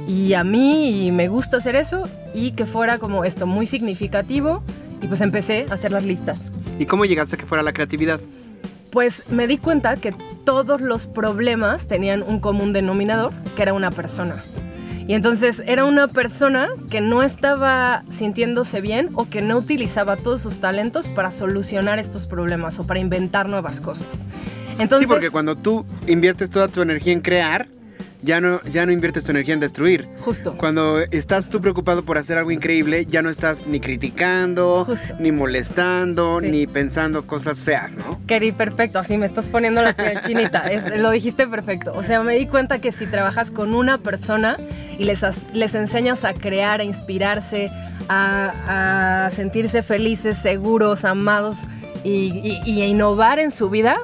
y 0.06 0.34
a 0.34 0.44
mí 0.44 1.10
me 1.12 1.28
gusta 1.28 1.58
hacer 1.58 1.76
eso 1.76 2.08
y 2.34 2.52
que 2.52 2.66
fuera 2.66 2.98
como 2.98 3.24
esto 3.24 3.46
muy 3.46 3.66
significativo 3.66 4.62
y 5.02 5.06
pues 5.06 5.20
empecé 5.20 5.66
a 5.70 5.74
hacer 5.74 5.92
las 5.92 6.04
listas. 6.04 6.50
¿Y 6.78 6.86
cómo 6.86 7.04
llegaste 7.04 7.36
a 7.36 7.38
que 7.38 7.46
fuera 7.46 7.62
la 7.62 7.72
creatividad? 7.72 8.20
Pues 8.90 9.30
me 9.30 9.46
di 9.46 9.58
cuenta 9.58 9.96
que 9.96 10.12
todos 10.44 10.80
los 10.80 11.06
problemas 11.06 11.86
tenían 11.86 12.22
un 12.22 12.40
común 12.40 12.72
denominador, 12.72 13.32
que 13.54 13.62
era 13.62 13.72
una 13.72 13.90
persona. 13.90 14.36
Y 15.06 15.14
entonces 15.14 15.62
era 15.66 15.84
una 15.84 16.06
persona 16.06 16.68
que 16.88 17.00
no 17.00 17.22
estaba 17.22 18.04
sintiéndose 18.10 18.80
bien 18.80 19.10
o 19.14 19.28
que 19.28 19.42
no 19.42 19.58
utilizaba 19.58 20.16
todos 20.16 20.40
sus 20.40 20.60
talentos 20.60 21.08
para 21.08 21.30
solucionar 21.32 21.98
estos 21.98 22.26
problemas 22.26 22.78
o 22.78 22.86
para 22.86 23.00
inventar 23.00 23.48
nuevas 23.48 23.80
cosas. 23.80 24.26
Entonces, 24.78 25.08
sí, 25.08 25.12
porque 25.12 25.30
cuando 25.30 25.56
tú 25.56 25.84
inviertes 26.06 26.48
toda 26.48 26.68
tu 26.68 26.80
energía 26.80 27.12
en 27.12 27.20
crear, 27.20 27.66
ya 28.22 28.40
no, 28.40 28.60
ya 28.70 28.84
no 28.86 28.92
inviertes 28.92 29.24
tu 29.24 29.30
energía 29.30 29.54
en 29.54 29.60
destruir. 29.60 30.08
justo. 30.20 30.56
Cuando 30.58 30.98
estás 31.00 31.50
tú 31.50 31.60
preocupado 31.60 32.02
por 32.04 32.18
hacer 32.18 32.36
algo 32.38 32.50
increíble, 32.50 33.06
ya 33.06 33.22
no 33.22 33.30
estás 33.30 33.66
ni 33.66 33.80
criticando, 33.80 34.84
Justo. 34.84 35.14
ni 35.18 35.32
molestando, 35.32 36.40
Sí. 36.40 36.50
ni 36.50 36.66
pensando 36.66 37.26
cosas 37.26 37.64
feas, 37.64 37.92
¿no? 37.92 38.20
Keri, 38.26 38.52
perfecto, 38.52 38.98
así 38.98 39.16
me 39.18 39.26
estás 39.26 39.46
poniendo 39.46 39.82
la 39.82 39.94
piel 39.94 40.20
chinita, 40.26 40.60
es- 40.72 40.98
lo 40.98 41.10
dijiste 41.10 41.46
perfecto. 41.46 41.92
O 41.94 42.02
sea, 42.02 42.22
me 42.22 42.34
di 42.36 42.46
cuenta 42.46 42.78
que 42.80 42.92
si 42.92 43.06
trabajas 43.06 43.50
con 43.50 43.74
una 43.74 43.98
persona 43.98 44.56
y 44.98 45.04
les, 45.04 45.22
les 45.54 45.74
enseñas 45.74 46.24
a 46.24 46.34
crear, 46.34 46.80
a 46.80 46.84
inspirarse, 46.84 47.70
a, 48.08 49.24
a 49.26 49.30
sentirse 49.30 49.82
felices, 49.82 50.36
seguros, 50.38 51.04
amados 51.04 51.64
y, 52.04 52.60
y- 52.64 52.70
y 52.70 52.82
a 52.82 52.86
innovar 52.86 53.38
en 53.38 53.50
su 53.50 53.70
vida, 53.70 53.98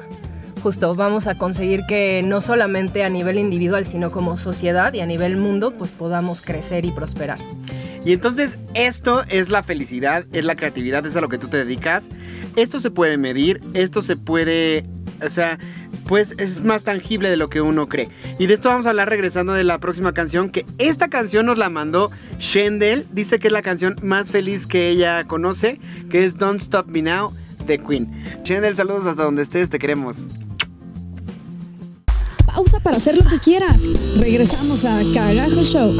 justo 0.57 0.93
vamos 0.95 1.27
a 1.27 1.37
conseguir 1.37 1.81
que 1.87 2.21
no 2.23 2.41
solamente 2.41 3.03
a 3.03 3.09
nivel 3.09 3.37
individual, 3.37 3.85
sino 3.85 4.11
como 4.11 4.37
sociedad 4.37 4.93
y 4.93 5.01
a 5.01 5.05
nivel 5.05 5.37
mundo, 5.37 5.71
pues 5.71 5.91
podamos 5.91 6.41
crecer 6.41 6.85
y 6.85 6.91
prosperar. 6.91 7.39
Y 8.05 8.13
entonces 8.13 8.57
esto 8.73 9.23
es 9.27 9.49
la 9.49 9.63
felicidad, 9.63 10.25
es 10.31 10.45
la 10.45 10.55
creatividad, 10.55 11.05
es 11.05 11.15
a 11.15 11.21
lo 11.21 11.29
que 11.29 11.37
tú 11.37 11.47
te 11.47 11.57
dedicas. 11.57 12.09
Esto 12.55 12.79
se 12.79 12.89
puede 12.89 13.17
medir, 13.17 13.61
esto 13.73 14.01
se 14.01 14.15
puede, 14.15 14.85
o 15.25 15.29
sea, 15.29 15.57
pues 16.07 16.33
es 16.37 16.63
más 16.63 16.83
tangible 16.83 17.29
de 17.29 17.37
lo 17.37 17.49
que 17.49 17.61
uno 17.61 17.87
cree. 17.87 18.07
Y 18.39 18.47
de 18.47 18.53
esto 18.53 18.69
vamos 18.69 18.85
a 18.85 18.91
hablar 18.91 19.09
regresando 19.09 19.53
de 19.53 19.63
la 19.63 19.79
próxima 19.79 20.13
canción, 20.13 20.49
que 20.49 20.65
esta 20.77 21.09
canción 21.09 21.45
nos 21.45 21.57
la 21.57 21.69
mandó 21.69 22.09
Shendel, 22.39 23.05
dice 23.11 23.39
que 23.39 23.47
es 23.47 23.53
la 23.53 23.61
canción 23.61 23.97
más 24.01 24.31
feliz 24.31 24.67
que 24.67 24.89
ella 24.89 25.25
conoce, 25.25 25.79
que 26.09 26.23
es 26.23 26.37
Don't 26.37 26.61
Stop 26.61 26.87
Me 26.87 27.01
Now 27.01 27.33
de 27.65 27.77
Queen. 27.77 28.23
Shendel, 28.43 28.75
saludos 28.75 29.05
hasta 29.05 29.23
donde 29.23 29.43
estés, 29.43 29.69
te 29.69 29.79
queremos. 29.79 30.23
Pausa 32.57 32.79
para 32.79 32.97
hacer 32.97 33.15
lo 33.15 33.29
que 33.29 33.37
quieras. 33.37 33.83
Regresamos 34.17 34.83
a 34.83 34.99
Cagajo 35.13 35.61
Show. 35.61 35.93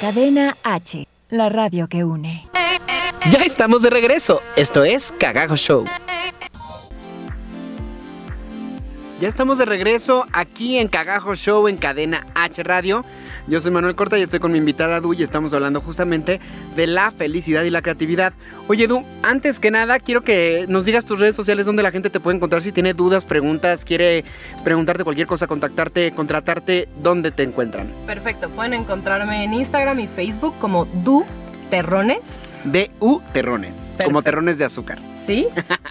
Cadena 0.00 0.56
H, 0.64 1.06
la 1.30 1.48
radio 1.48 1.86
que 1.86 2.02
une. 2.02 2.44
Ya 3.30 3.38
estamos 3.44 3.82
de 3.82 3.90
regreso. 3.90 4.40
Esto 4.56 4.82
es 4.82 5.14
Cagajo 5.16 5.54
Show. 5.54 5.84
Ya 9.20 9.28
estamos 9.28 9.58
de 9.58 9.64
regreso 9.64 10.26
aquí 10.32 10.78
en 10.78 10.88
Cagajo 10.88 11.36
Show 11.36 11.68
en 11.68 11.76
Cadena 11.76 12.26
H 12.34 12.64
Radio. 12.64 13.04
Yo 13.46 13.60
soy 13.60 13.70
Manuel 13.70 13.94
Corta 13.94 14.18
y 14.18 14.22
estoy 14.22 14.40
con 14.40 14.52
mi 14.52 14.58
invitada 14.58 15.00
Du 15.00 15.12
y 15.12 15.22
estamos 15.22 15.52
hablando 15.52 15.82
justamente 15.82 16.40
de 16.76 16.86
la 16.86 17.10
felicidad 17.10 17.62
y 17.64 17.70
la 17.70 17.82
creatividad. 17.82 18.32
Oye 18.68 18.86
Du, 18.86 19.04
antes 19.22 19.60
que 19.60 19.70
nada 19.70 19.98
quiero 19.98 20.22
que 20.22 20.64
nos 20.68 20.86
digas 20.86 21.04
tus 21.04 21.20
redes 21.20 21.36
sociales 21.36 21.66
donde 21.66 21.82
la 21.82 21.90
gente 21.90 22.08
te 22.08 22.20
puede 22.20 22.36
encontrar 22.36 22.62
si 22.62 22.72
tiene 22.72 22.94
dudas, 22.94 23.26
preguntas, 23.26 23.84
quiere 23.84 24.24
preguntarte 24.64 25.04
cualquier 25.04 25.26
cosa, 25.26 25.46
contactarte, 25.46 26.12
contratarte, 26.12 26.88
¿dónde 27.02 27.32
te 27.32 27.42
encuentran? 27.42 27.86
Perfecto, 28.06 28.48
pueden 28.48 28.72
encontrarme 28.72 29.44
en 29.44 29.52
Instagram 29.52 30.00
y 30.00 30.06
Facebook 30.06 30.54
como 30.58 30.86
Du 31.04 31.26
Terrones. 31.68 32.40
D-U 32.64 33.20
Terrones, 33.34 33.98
como 34.02 34.22
terrones 34.22 34.56
de 34.56 34.64
azúcar. 34.64 34.98
¿Sí? 35.24 35.46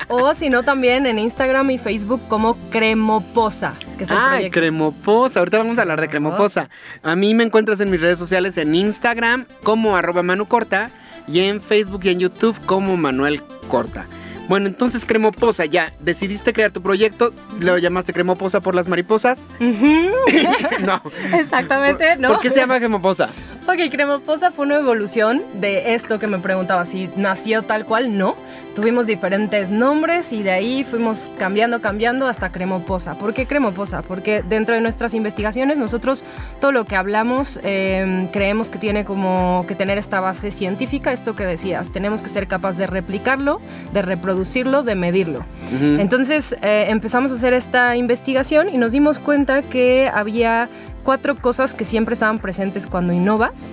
O 0.07 0.33
si 0.35 0.49
no, 0.49 0.63
también 0.63 1.05
en 1.05 1.19
Instagram 1.19 1.71
y 1.71 1.77
Facebook 1.77 2.21
como 2.27 2.55
Cremoposa, 2.69 3.73
que 3.97 4.03
es 4.03 4.11
el 4.11 4.17
Ay, 4.17 4.29
proyecto. 4.29 4.59
Cremoposa. 4.59 5.39
Ahorita 5.39 5.57
vamos 5.57 5.77
a 5.77 5.81
hablar 5.81 6.01
de 6.01 6.09
Cremoposa. 6.09 6.69
A 7.01 7.15
mí 7.15 7.33
me 7.33 7.43
encuentras 7.43 7.79
en 7.79 7.89
mis 7.89 8.01
redes 8.01 8.19
sociales 8.19 8.57
en 8.57 8.75
Instagram 8.75 9.45
como 9.63 9.95
arroba 9.95 10.23
Manu 10.23 10.45
Corta 10.47 10.89
y 11.27 11.39
en 11.39 11.61
Facebook 11.61 12.01
y 12.03 12.09
en 12.09 12.19
YouTube 12.19 12.55
como 12.65 12.97
Manuel 12.97 13.41
Corta. 13.67 14.05
Bueno, 14.49 14.67
entonces 14.67 15.05
Cremoposa, 15.05 15.63
ya 15.65 15.93
decidiste 16.01 16.51
crear 16.51 16.71
tu 16.71 16.81
proyecto, 16.81 17.33
lo 17.61 17.77
llamaste 17.77 18.11
Cremoposa 18.11 18.59
por 18.59 18.75
las 18.75 18.87
mariposas. 18.87 19.39
No. 20.81 21.01
Exactamente, 21.33 22.17
¿no? 22.17 22.29
¿Por 22.29 22.39
qué 22.41 22.49
se 22.49 22.57
llama 22.57 22.77
Cremoposa? 22.77 23.29
Ok, 23.65 23.80
Cremoposa 23.89 24.52
fue 24.52 24.65
una 24.65 24.76
evolución 24.76 25.41
de 25.54 25.93
esto 25.93 26.19
que 26.19 26.28
me 26.28 26.38
preguntaba 26.38 26.86
si 26.86 27.10
nació 27.15 27.63
tal 27.63 27.86
cual, 27.86 28.17
no. 28.17 28.36
Tuvimos 28.76 29.08
diferentes 29.08 29.69
nombres 29.69 30.34
y 30.34 30.43
de 30.43 30.52
ahí 30.52 30.84
fuimos 30.84 31.32
cambiando, 31.38 31.80
cambiando 31.80 32.28
hasta 32.28 32.49
Cremoposa. 32.49 33.13
¿Por 33.13 33.34
qué 33.34 33.45
Cremoposa? 33.45 34.02
Porque 34.02 34.41
dentro 34.41 34.76
de 34.76 34.82
nuestras 34.82 35.13
investigaciones 35.13 35.78
nosotros 35.78 36.23
todo 36.60 36.71
lo 36.71 36.84
que 36.84 36.95
hablamos 36.95 37.60
eh, 37.63 38.28
creemos 38.34 38.69
que 38.69 38.80
tiene 38.80 39.06
como 39.06 39.63
que 39.67 39.76
tener 39.76 39.97
esta 39.97 40.19
base 40.19 40.52
científica, 40.52 41.13
esto 41.13 41.36
que 41.36 41.45
decías, 41.45 41.91
tenemos 41.93 42.21
que 42.21 42.30
ser 42.30 42.47
capaces 42.47 42.80
de 42.80 42.88
replicarlo, 42.88 43.62
de 43.93 44.02
reproducirlo, 44.02 44.84
de 44.84 44.95
medirlo. 44.95 45.45
Entonces 45.71 46.56
eh, 46.62 46.88
empezamos 46.89 47.32
a 47.32 47.36
hacer 47.36 47.54
esta 47.54 47.95
investigación 47.95 48.69
y 48.69 48.78
nos 48.78 48.91
dimos 48.91 49.19
cuenta 49.19 49.62
que 49.62 50.12
había 50.13 50.67
cuatro 51.03 51.35
cosas 51.35 51.73
que 51.73 51.85
siempre 51.85 52.13
estaban 52.13 52.39
presentes 52.39 52.87
cuando 52.87 53.13
innovas. 53.13 53.71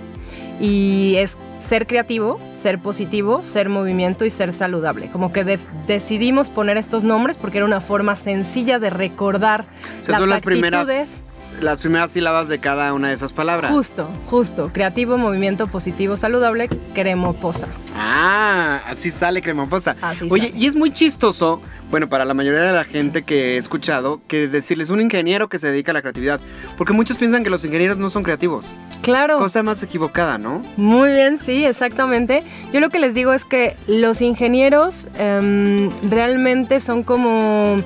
Y 0.59 1.15
es 1.17 1.37
ser 1.57 1.87
creativo, 1.87 2.39
ser 2.53 2.77
positivo, 2.77 3.41
ser 3.41 3.67
movimiento 3.67 4.25
y 4.25 4.29
ser 4.29 4.53
saludable. 4.53 5.07
Como 5.11 5.33
que 5.33 5.43
de- 5.43 5.59
decidimos 5.87 6.51
poner 6.51 6.77
estos 6.77 7.03
nombres 7.03 7.37
porque 7.37 7.57
era 7.57 7.65
una 7.65 7.79
forma 7.81 8.15
sencilla 8.15 8.77
de 8.77 8.91
recordar 8.91 9.65
O 10.01 10.03
sea, 10.05 10.11
las 10.13 10.19
son 10.21 10.29
las 10.29 10.41
primeras, 10.41 10.87
las 11.59 11.79
primeras 11.79 12.11
sílabas 12.11 12.47
de 12.47 12.59
cada 12.59 12.93
una 12.93 13.07
de 13.07 13.15
esas 13.15 13.31
palabras. 13.33 13.71
Justo, 13.71 14.07
justo. 14.29 14.69
Creativo, 14.71 15.17
movimiento, 15.17 15.65
positivo, 15.65 16.15
saludable, 16.15 16.69
cremoposa. 16.93 17.67
Ah, 17.97 18.81
así 18.87 19.09
sale 19.09 19.41
Cremoposa. 19.41 19.95
Así 20.01 20.27
Oye, 20.29 20.49
sale. 20.49 20.59
y 20.59 20.67
es 20.67 20.75
muy 20.75 20.91
chistoso, 20.91 21.59
bueno, 21.91 22.07
para 22.07 22.23
la 22.23 22.33
mayoría 22.33 22.61
de 22.61 22.71
la 22.71 22.85
gente 22.85 23.21
que 23.21 23.55
he 23.55 23.57
escuchado, 23.57 24.21
que 24.27 24.47
decirles 24.47 24.89
un 24.89 25.01
ingeniero 25.01 25.49
que 25.49 25.59
se 25.59 25.67
dedica 25.67 25.91
a 25.91 25.93
la 25.93 26.01
creatividad. 26.01 26.39
Porque 26.77 26.93
muchos 26.93 27.17
piensan 27.17 27.43
que 27.43 27.49
los 27.49 27.65
ingenieros 27.65 27.97
no 27.97 28.09
son 28.09 28.23
creativos. 28.23 28.77
Claro. 29.01 29.37
Cosa 29.37 29.61
más 29.61 29.83
equivocada, 29.83 30.37
¿no? 30.37 30.61
Muy 30.77 31.09
bien, 31.09 31.37
sí, 31.37 31.65
exactamente. 31.65 32.43
Yo 32.71 32.79
lo 32.79 32.89
que 32.89 32.99
les 32.99 33.13
digo 33.13 33.33
es 33.33 33.43
que 33.43 33.75
los 33.87 34.21
ingenieros 34.21 35.09
em, 35.19 35.89
realmente 36.09 36.79
son 36.79 37.03
como... 37.03 37.83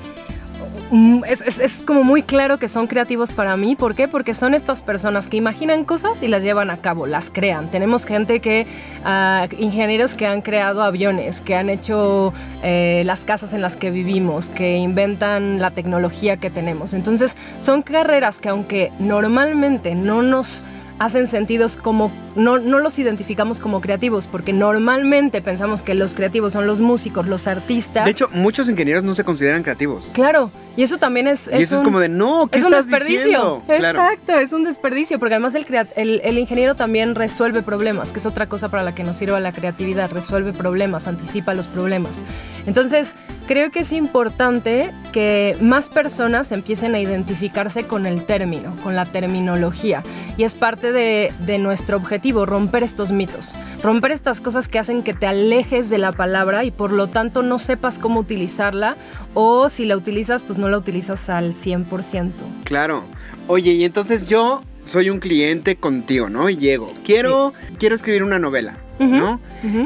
mm, 0.92 1.24
Es, 1.26 1.42
es- 1.60 1.84
como 1.86 2.04
muy 2.04 2.24
claro 2.24 2.58
que 2.60 2.68
son 2.68 2.88
creativos 2.88 3.32
para 3.32 3.58
mí. 3.58 3.76
¿Por 3.76 3.96
qué? 3.96 4.08
Porque 4.08 4.34
son 4.34 4.54
estas 4.54 4.84
personas 4.84 5.28
que 5.28 5.38
imaginan 5.38 5.84
cosas 5.86 6.22
y 6.22 6.28
las 6.28 6.44
llevan 6.44 6.70
a 6.70 6.78
cabo, 6.78 7.06
las 7.06 7.30
crean. 7.30 7.70
Tenemos 7.70 8.06
gente 8.06 8.40
que, 8.40 8.66
ah, 9.04 9.48
ingenieros 9.60 10.16
que 10.16 10.26
han 10.28 10.42
creado 10.42 10.82
aviones, 10.84 11.42
que 11.42 11.56
han 11.56 11.70
hecho 11.70 12.34
eh, 12.64 13.04
las 13.06 13.24
casas 13.24 13.54
en 13.54 13.62
las 13.62 13.76
que 13.76 13.92
vivimos, 13.92 14.50
que 14.50 14.78
inventan 14.78 15.60
la 15.60 15.72
tecnología 15.72 16.38
que 16.38 16.50
tenemos. 16.50 16.94
Entonces, 16.94 17.36
son 17.64 17.82
carreras 17.82 18.40
que 18.40 18.50
aunque 18.50 18.92
normalmente 19.00 19.96
no 19.96 20.22
nos 20.22 20.64
hacen 21.00 21.28
sentidos 21.28 21.78
como 21.78 22.12
no, 22.36 22.58
no 22.58 22.80
los 22.80 22.98
identificamos 23.00 23.60
como 23.60 23.82
creativos, 23.82 24.28
porque 24.28 24.54
normalmente 24.54 25.42
pensamos 25.42 25.82
que 25.82 25.94
los 25.94 26.14
creativos 26.14 26.54
son 26.54 26.68
los 26.68 26.80
músicos, 26.80 27.28
los 27.28 27.48
artistas. 27.48 28.06
De 28.06 28.12
hecho, 28.12 28.30
muchos 28.34 28.68
ingenieros 28.70 29.04
no 29.04 29.14
se 29.16 29.24
consideran 29.24 29.64
creativos. 29.64 30.10
Claro, 30.14 30.52
y 30.76 30.84
eso 30.84 30.98
también 30.98 31.28
es... 31.28 31.48
y 31.48 31.62
eso 31.62 31.76
es 31.76 31.80
un- 31.80 31.86
como 31.86 32.00
de, 32.00 32.10
no, 32.10 32.48
¿qué 32.52 32.60
es 32.60 32.66
un 32.66 32.74
estás 32.74 32.88
desperdicio. 32.88 33.24
diciendo? 33.24 33.64
Claro. 33.68 34.00
Exacto, 34.02 34.34
es 34.40 34.52
un 34.54 34.64
desperdicio, 34.66 35.18
porque 35.20 35.36
además 35.36 35.56
el, 35.56 35.66
el, 35.96 36.22
el 36.24 36.38
ingeniero 36.38 36.76
también 36.76 37.16
resuelve 37.16 37.62
problemas, 37.62 38.12
que 38.12 38.20
es 38.20 38.26
otra 38.26 38.48
cosa 38.48 38.70
para 38.70 38.84
la 38.84 38.94
que 38.96 39.04
nos 39.04 39.16
sirve 39.18 39.40
la 39.40 39.52
creatividad, 39.54 40.12
resuelve 40.12 40.52
problemas, 40.54 41.08
anticipa 41.08 41.54
los 41.54 41.68
problemas. 41.68 42.22
Entonces, 42.68 43.16
creo 43.48 43.70
que 43.72 43.82
es 43.82 43.92
importante 43.94 44.92
que 45.14 45.56
más 45.62 45.90
personas 45.90 46.52
empiecen 46.52 46.96
a 46.96 47.00
identificarse 47.00 47.84
con 47.86 48.06
el 48.06 48.24
término, 48.26 48.74
con 48.84 48.96
la 48.96 49.06
terminología, 49.06 50.04
y 50.38 50.44
es 50.44 50.56
parte 50.56 50.85
de, 50.92 51.34
de 51.40 51.58
nuestro 51.60 51.98
objetivo, 51.98 52.46
romper 52.46 52.84
estos 52.84 53.12
mitos, 53.12 53.54
romper 53.84 54.12
estas 54.12 54.42
cosas 54.42 54.68
que 54.68 54.80
hacen 54.80 55.04
que 55.04 55.14
te 55.14 55.28
alejes 55.28 55.90
de 55.90 55.98
la 55.98 56.12
palabra 56.12 56.64
y 56.64 56.72
por 56.72 56.92
lo 56.92 57.08
tanto 57.08 57.44
no 57.44 57.60
sepas 57.60 58.00
cómo 58.00 58.20
utilizarla, 58.20 58.96
o 59.34 59.70
si 59.70 59.86
la 59.86 59.98
utilizas, 59.98 60.42
pues 60.42 60.58
no 60.58 60.68
la 60.70 60.78
utilizas 60.78 61.30
al 61.30 61.54
100%. 61.54 62.32
Claro. 62.64 63.04
Oye, 63.48 63.72
y 63.72 63.86
entonces 63.86 64.28
yo 64.28 64.62
soy 64.86 65.10
un 65.10 65.20
cliente 65.20 65.76
contigo, 65.76 66.30
¿no? 66.30 66.50
Y 66.50 66.58
llego. 66.58 66.92
Quiero, 67.06 67.54
quiero 67.78 67.96
escribir 67.96 68.24
una 68.24 68.40
novela. 68.40 68.76
¿no? 69.00 69.40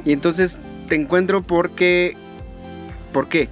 Y 0.05 0.11
entonces 0.11 0.59
te 0.87 0.95
encuentro 0.95 1.41
porque... 1.41 2.15
¿Por 3.13 3.27
qué? 3.27 3.49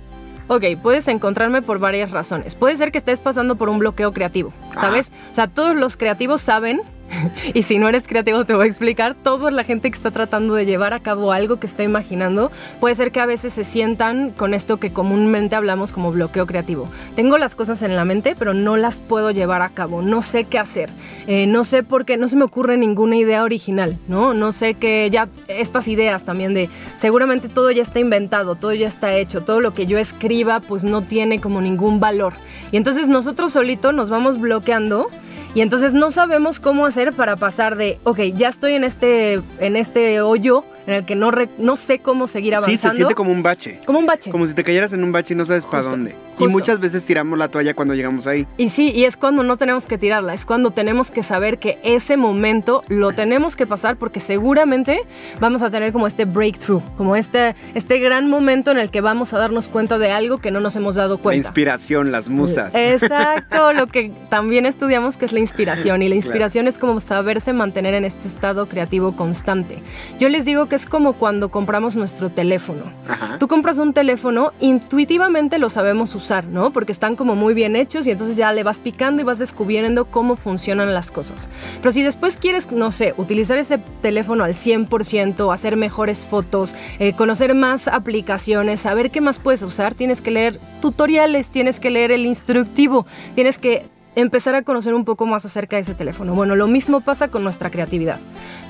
Ok, 0.49 0.63
puedes 0.81 1.07
encontrarme 1.07 1.61
por 1.61 1.79
varias 1.79 2.11
razones. 2.11 2.55
Puede 2.55 2.77
ser 2.77 2.91
que 2.91 2.99
estés 2.99 3.19
pasando 3.19 3.55
por 3.55 3.69
un 3.69 3.79
bloqueo 3.79 4.11
creativo, 4.11 4.53
¿sabes? 4.79 5.11
O 5.31 5.35
sea, 5.35 5.47
todos 5.47 5.75
los 5.75 5.97
creativos 5.97 6.41
saben, 6.41 6.81
y 7.53 7.63
si 7.63 7.79
no 7.79 7.87
eres 7.87 8.07
creativo 8.07 8.45
te 8.45 8.53
voy 8.53 8.65
a 8.65 8.69
explicar, 8.69 9.15
toda 9.15 9.51
la 9.51 9.63
gente 9.63 9.89
que 9.89 9.97
está 9.97 10.11
tratando 10.11 10.53
de 10.55 10.65
llevar 10.65 10.93
a 10.93 10.99
cabo 10.99 11.31
algo 11.31 11.57
que 11.57 11.67
está 11.67 11.83
imaginando, 11.83 12.51
puede 12.79 12.95
ser 12.95 13.11
que 13.11 13.19
a 13.19 13.25
veces 13.25 13.53
se 13.53 13.63
sientan 13.63 14.31
con 14.31 14.53
esto 14.53 14.77
que 14.77 14.91
comúnmente 14.91 15.55
hablamos 15.55 15.91
como 15.91 16.11
bloqueo 16.11 16.45
creativo. 16.45 16.89
Tengo 17.15 17.37
las 17.37 17.55
cosas 17.55 17.81
en 17.81 17.95
la 17.95 18.05
mente, 18.05 18.35
pero 18.37 18.53
no 18.53 18.77
las 18.77 18.99
puedo 18.99 19.31
llevar 19.31 19.61
a 19.61 19.69
cabo, 19.69 20.01
no 20.01 20.21
sé 20.21 20.45
qué 20.45 20.59
hacer, 20.59 20.89
eh, 21.27 21.47
no 21.47 21.63
sé 21.63 21.83
por 21.83 22.05
qué, 22.05 22.17
no 22.17 22.29
se 22.29 22.35
me 22.35 22.43
ocurre 22.43 22.77
ninguna 22.77 23.17
idea 23.17 23.43
original, 23.43 23.97
¿no? 24.07 24.33
No 24.33 24.51
sé 24.51 24.75
que 24.75 25.09
ya 25.11 25.27
estas 25.47 25.87
ideas 25.87 26.23
también 26.23 26.53
de 26.53 26.69
seguramente 26.95 27.49
todo 27.49 27.71
ya 27.71 27.81
está 27.81 27.99
inventado, 27.99 28.55
todo 28.55 28.73
ya 28.73 28.87
está 28.87 29.13
hecho, 29.13 29.41
todo 29.41 29.61
lo 29.61 29.73
que 29.73 29.85
yo 29.85 29.97
escriba 29.97 30.59
pues 30.59 30.83
no 30.83 31.01
tiene 31.01 31.39
como 31.39 31.61
ningún 31.61 31.99
valor. 31.99 32.33
Y 32.71 32.77
entonces 32.77 33.07
nosotros 33.07 33.53
solitos 33.53 33.93
nos 33.93 34.09
vamos 34.09 34.39
bloqueando 34.39 35.09
y 35.55 35.61
entonces 35.61 35.93
no 35.93 36.11
sabemos 36.11 36.59
cómo 36.59 36.85
hacer 36.85 37.13
para 37.13 37.35
pasar 37.35 37.77
de, 37.77 37.97
ok, 38.03 38.19
ya 38.35 38.49
estoy 38.49 38.73
en 38.73 38.83
este, 38.83 39.41
en 39.59 39.75
este 39.75 40.21
hoyo 40.21 40.63
en 40.87 40.93
el 40.93 41.05
que 41.05 41.15
no, 41.15 41.29
re- 41.31 41.49
no 41.59 41.75
sé 41.75 41.99
cómo 41.99 42.25
seguir 42.27 42.53
Sí, 42.53 42.57
avanzando. 42.57 42.89
se 42.91 42.95
siente 42.95 43.13
como 43.15 43.31
un 43.31 43.43
bache. 43.43 43.79
Como 43.85 43.99
un 43.99 44.05
bache. 44.05 44.31
Como 44.31 44.47
si 44.47 44.53
te 44.53 44.63
cayeras 44.63 44.93
en 44.93 45.03
un 45.03 45.11
bache 45.11 45.33
y 45.33 45.37
no 45.37 45.45
sabes 45.45 45.65
para 45.65 45.77
Justo, 45.83 45.91
dónde. 45.91 46.11
Y 46.11 46.39
justo. 46.39 46.49
muchas 46.51 46.79
veces 46.79 47.03
tiramos 47.03 47.37
la 47.37 47.47
toalla 47.49 47.73
cuando 47.73 47.93
llegamos 47.95 48.25
ahí. 48.27 48.45
Y 48.57 48.69
sí, 48.69 48.91
y 48.91 49.05
es 49.05 49.17
cuando 49.17 49.43
no 49.43 49.57
tenemos 49.57 49.85
que 49.85 49.97
tirarla, 49.97 50.33
es 50.33 50.45
cuando 50.45 50.71
tenemos 50.71 51.11
que 51.11 51.23
saber 51.23 51.57
que 51.57 51.77
ese 51.83 52.15
momento 52.15 52.83
lo 52.89 53.11
tenemos 53.11 53.55
que 53.55 53.65
pasar 53.67 53.97
porque 53.97 54.19
seguramente 54.19 55.01
vamos 55.39 55.61
a 55.61 55.69
tener 55.69 55.91
como 55.91 56.07
este 56.07 56.25
breakthrough, 56.25 56.81
como 56.95 57.15
este, 57.15 57.55
este 57.75 57.99
gran 57.99 58.29
momento 58.29 58.71
en 58.71 58.77
el 58.77 58.89
que 58.91 59.01
vamos 59.01 59.33
a 59.33 59.39
darnos 59.39 59.67
cuenta 59.67 59.97
de 59.97 60.11
algo 60.11 60.37
que 60.37 60.51
no 60.51 60.59
nos 60.59 60.75
hemos 60.75 60.95
dado 60.95 61.15
La 61.17 61.21
cuenta. 61.21 61.47
inspiración, 61.47 62.11
las 62.11 62.29
musas. 62.29 62.73
Exacto, 62.75 63.73
lo 63.73 63.87
que 63.87 64.11
también 64.29 64.65
estudiamos 64.65 65.17
que 65.17 65.25
es 65.25 65.33
la 65.33 65.39
inspiración 65.39 66.01
y 66.01 66.09
la 66.09 66.15
inspiración 66.15 66.67
es 66.67 66.77
como 66.77 66.99
saberse 66.99 67.51
mantener 67.51 67.93
en 67.95 68.05
este 68.05 68.27
estado 68.27 68.67
creativo 68.67 69.11
constante. 69.15 69.79
Yo 70.19 70.29
les 70.29 70.45
digo 70.45 70.67
que 70.67 70.76
es 70.77 70.85
como 70.85 71.13
cuando 71.13 71.49
compramos 71.49 71.95
nuestro 71.95 72.29
teléfono. 72.29 72.83
Ajá. 73.09 73.37
Tú 73.39 73.47
compras 73.47 73.77
un 73.77 73.93
teléfono, 73.93 74.53
intuitivamente 74.61 75.57
lo 75.57 75.69
sabemos 75.69 76.15
usar, 76.15 76.45
¿no? 76.45 76.71
Porque 76.71 76.91
están 76.91 77.15
como 77.15 77.35
muy 77.35 77.53
bien 77.53 77.75
hechos 77.75 78.07
y 78.07 78.11
entonces 78.11 78.37
ya 78.37 78.51
le 78.53 78.63
vas 78.63 78.79
picando 78.79 79.21
y 79.21 79.25
vas 79.25 79.39
descubriendo 79.39 80.05
cómo 80.05 80.35
funcionan 80.35 80.93
las 80.93 81.11
cosas. 81.11 81.49
Pero 81.81 81.91
si 81.91 82.03
después 82.03 82.37
quieres, 82.37 82.71
no 82.71 82.91
sé, 82.91 83.13
utilizar 83.17 83.57
ese 83.57 83.79
teléfono 84.01 84.43
al 84.43 84.53
100%, 84.53 85.53
hacer 85.53 85.75
mejores 85.75 86.25
fotos, 86.25 86.75
eh, 86.99 87.13
conocer 87.13 87.55
más 87.55 87.87
aplicaciones, 87.87 88.81
saber 88.81 89.11
qué 89.11 89.21
más 89.21 89.39
puedes 89.39 89.61
usar, 89.61 89.95
tienes 89.95 90.21
que 90.21 90.31
leer 90.31 90.59
tutoriales, 90.81 91.49
tienes 91.49 91.79
que 91.79 91.89
leer 91.89 92.11
el 92.11 92.25
instructivo, 92.25 93.05
tienes 93.35 93.57
que 93.57 93.85
empezar 94.21 94.55
a 94.55 94.63
conocer 94.63 94.93
un 94.93 95.05
poco 95.05 95.25
más 95.25 95.45
acerca 95.45 95.75
de 95.77 95.83
ese 95.83 95.93
teléfono. 95.93 96.33
Bueno, 96.33 96.55
lo 96.55 96.67
mismo 96.67 97.01
pasa 97.01 97.27
con 97.29 97.43
nuestra 97.43 97.69
creatividad. 97.69 98.19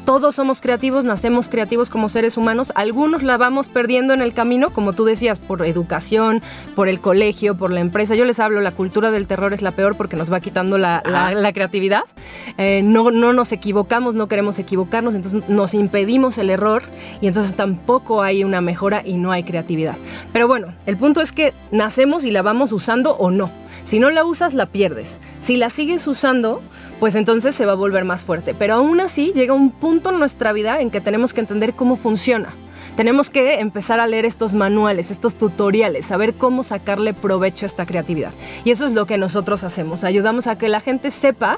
Todos 0.05 0.35
somos 0.35 0.61
creativos, 0.61 1.03
nacemos 1.03 1.49
creativos 1.49 1.89
como 1.89 2.07
seres 2.07 2.37
humanos. 2.37 2.71
Algunos 2.75 3.23
la 3.23 3.35
vamos 3.37 3.67
perdiendo 3.67 4.13
en 4.13 4.21
el 4.21 4.33
camino, 4.33 4.69
como 4.69 4.93
tú 4.93 5.03
decías, 5.03 5.37
por 5.39 5.65
educación, 5.65 6.41
por 6.75 6.87
el 6.87 6.99
colegio, 7.01 7.57
por 7.57 7.71
la 7.71 7.81
empresa. 7.81 8.15
Yo 8.15 8.23
les 8.23 8.39
hablo, 8.39 8.61
la 8.61 8.71
cultura 8.71 9.11
del 9.11 9.27
terror 9.27 9.53
es 9.53 9.61
la 9.61 9.71
peor 9.71 9.95
porque 9.97 10.15
nos 10.15 10.31
va 10.31 10.39
quitando 10.39 10.77
la, 10.77 11.01
la- 11.05 11.33
la 11.33 11.51
creatividad. 11.53 12.03
Eh, 12.57 12.81
no, 12.83 13.11
no 13.11 13.33
nos 13.33 13.51
equivocamos, 13.51 14.15
no 14.15 14.27
queremos 14.27 14.59
equivocarnos, 14.59 15.13
entonces 15.15 15.47
nos 15.49 15.73
impedimos 15.73 16.37
el 16.37 16.49
error 16.49 16.83
y 17.19 17.27
entonces 17.27 17.53
tampoco 17.55 18.21
hay 18.21 18.43
una 18.45 18.61
mejora 18.61 19.01
y 19.05 19.15
no 19.17 19.31
hay 19.33 19.43
creatividad. 19.43 19.95
Pero 20.31 20.47
bueno, 20.47 20.73
el 20.85 20.95
punto 20.95 21.19
es 21.21 21.31
que 21.33 21.53
nacemos 21.71 22.23
y 22.25 22.31
la 22.31 22.41
vamos 22.43 22.71
usando 22.71 23.15
o 23.17 23.29
no. 23.31 23.49
Si 23.87 23.99
no 23.99 24.09
la 24.09 24.25
usas, 24.25 24.53
la 24.53 24.65
pierdes. 24.65 25.17
Si 25.39 25.55
la 25.55 25.69
sigues 25.69 26.05
usando, 26.07 26.61
pues 26.99 27.15
entonces 27.15 27.55
se 27.55 27.65
va 27.65 27.71
a 27.71 27.75
volver 27.75 28.03
más 28.03 28.21
fuerte. 28.21 28.53
Pero 28.53 28.73
aún 28.73 28.99
así 28.99 29.31
llega 29.33 29.53
un 29.53 29.71
punto 29.71 30.09
en 30.09 30.19
nuestra 30.19 30.51
vida 30.51 30.81
en 30.81 30.91
que 30.91 30.99
tenemos 30.99 31.33
que 31.33 31.39
entender 31.39 31.73
cómo 31.73 31.95
funciona. 31.95 32.49
Tenemos 32.97 33.29
que 33.29 33.61
empezar 33.61 34.01
a 34.01 34.07
leer 34.07 34.25
estos 34.25 34.55
manuales, 34.55 35.09
estos 35.09 35.35
tutoriales, 35.35 36.05
saber 36.05 36.33
cómo 36.33 36.65
sacarle 36.65 37.13
provecho 37.13 37.65
a 37.65 37.67
esta 37.67 37.85
creatividad. 37.85 38.33
Y 38.65 38.71
eso 38.71 38.87
es 38.87 38.91
lo 38.91 39.05
que 39.05 39.17
nosotros 39.17 39.63
hacemos. 39.63 40.03
Ayudamos 40.03 40.47
a 40.47 40.57
que 40.57 40.67
la 40.67 40.81
gente 40.81 41.09
sepa 41.09 41.57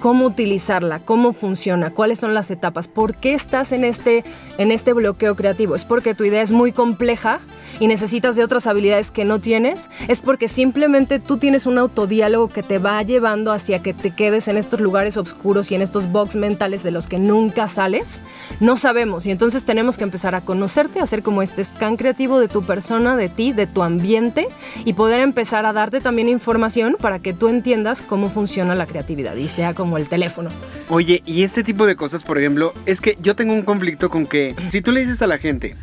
cómo 0.00 0.26
utilizarla, 0.26 0.98
cómo 0.98 1.32
funciona, 1.32 1.90
cuáles 1.90 2.18
son 2.18 2.34
las 2.34 2.50
etapas, 2.50 2.88
por 2.88 3.14
qué 3.14 3.34
estás 3.34 3.70
en 3.72 3.84
este, 3.84 4.24
en 4.58 4.72
este 4.72 4.92
bloqueo 4.92 5.36
creativo. 5.36 5.76
¿Es 5.76 5.84
porque 5.84 6.14
tu 6.14 6.24
idea 6.24 6.42
es 6.42 6.50
muy 6.50 6.72
compleja 6.72 7.40
y 7.78 7.86
necesitas 7.86 8.34
de 8.34 8.42
otras 8.42 8.66
habilidades 8.66 9.10
que 9.10 9.24
no 9.24 9.40
tienes? 9.40 9.88
¿Es 10.08 10.20
porque 10.20 10.48
simplemente 10.48 11.20
tú 11.20 11.36
tienes 11.36 11.66
un 11.66 11.78
autodiálogo 11.78 12.48
que 12.48 12.62
te 12.62 12.78
va 12.78 13.02
llevando 13.02 13.52
hacia 13.52 13.82
que 13.82 13.94
te 13.94 14.10
quedes 14.10 14.48
en 14.48 14.56
estos 14.56 14.80
lugares 14.80 15.16
oscuros 15.16 15.70
y 15.70 15.74
en 15.74 15.82
estos 15.82 16.10
box 16.10 16.34
mentales 16.34 16.82
de 16.82 16.90
los 16.90 17.06
que 17.06 17.18
nunca 17.18 17.68
sales? 17.68 18.22
No 18.58 18.76
sabemos 18.76 19.26
y 19.26 19.30
entonces 19.30 19.64
tenemos 19.64 19.98
que 19.98 20.04
empezar 20.04 20.34
a 20.34 20.40
conocerte, 20.40 21.00
a 21.00 21.04
hacer 21.04 21.22
como 21.22 21.42
este 21.42 21.62
scan 21.62 21.96
creativo 21.96 22.40
de 22.40 22.48
tu 22.48 22.62
persona, 22.62 23.16
de 23.16 23.28
ti, 23.28 23.52
de 23.52 23.66
tu 23.66 23.82
ambiente 23.82 24.48
y 24.84 24.94
poder 24.94 25.20
empezar 25.20 25.66
a 25.66 25.72
darte 25.72 26.00
también 26.00 26.28
información 26.28 26.96
para 26.98 27.18
que 27.18 27.34
tú 27.34 27.48
entiendas 27.48 28.00
cómo 28.00 28.30
funciona 28.30 28.74
la 28.74 28.86
creatividad 28.86 29.36
y 29.36 29.48
sea 29.48 29.74
como 29.74 29.89
el 29.96 30.06
teléfono. 30.08 30.50
Oye, 30.88 31.22
y 31.26 31.42
este 31.42 31.62
tipo 31.62 31.86
de 31.86 31.96
cosas, 31.96 32.22
por 32.22 32.38
ejemplo, 32.38 32.72
es 32.86 33.00
que 33.00 33.16
yo 33.20 33.36
tengo 33.36 33.52
un 33.52 33.62
conflicto 33.62 34.10
con 34.10 34.26
que 34.26 34.54
si 34.70 34.80
tú 34.82 34.92
le 34.92 35.00
dices 35.00 35.22
a 35.22 35.26
la 35.26 35.38
gente, 35.38 35.76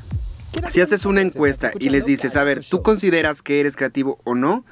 si 0.70 0.82
haces 0.82 1.06
una 1.06 1.22
encuesta 1.22 1.72
y 1.80 1.90
les 1.90 2.06
dices, 2.06 2.36
a 2.36 2.44
ver, 2.44 2.62
¿tú 2.66 2.82
consideras 2.82 3.42
que 3.42 3.60
eres 3.60 3.76
creativo 3.76 4.20
o 4.24 4.36
no? 4.36 4.66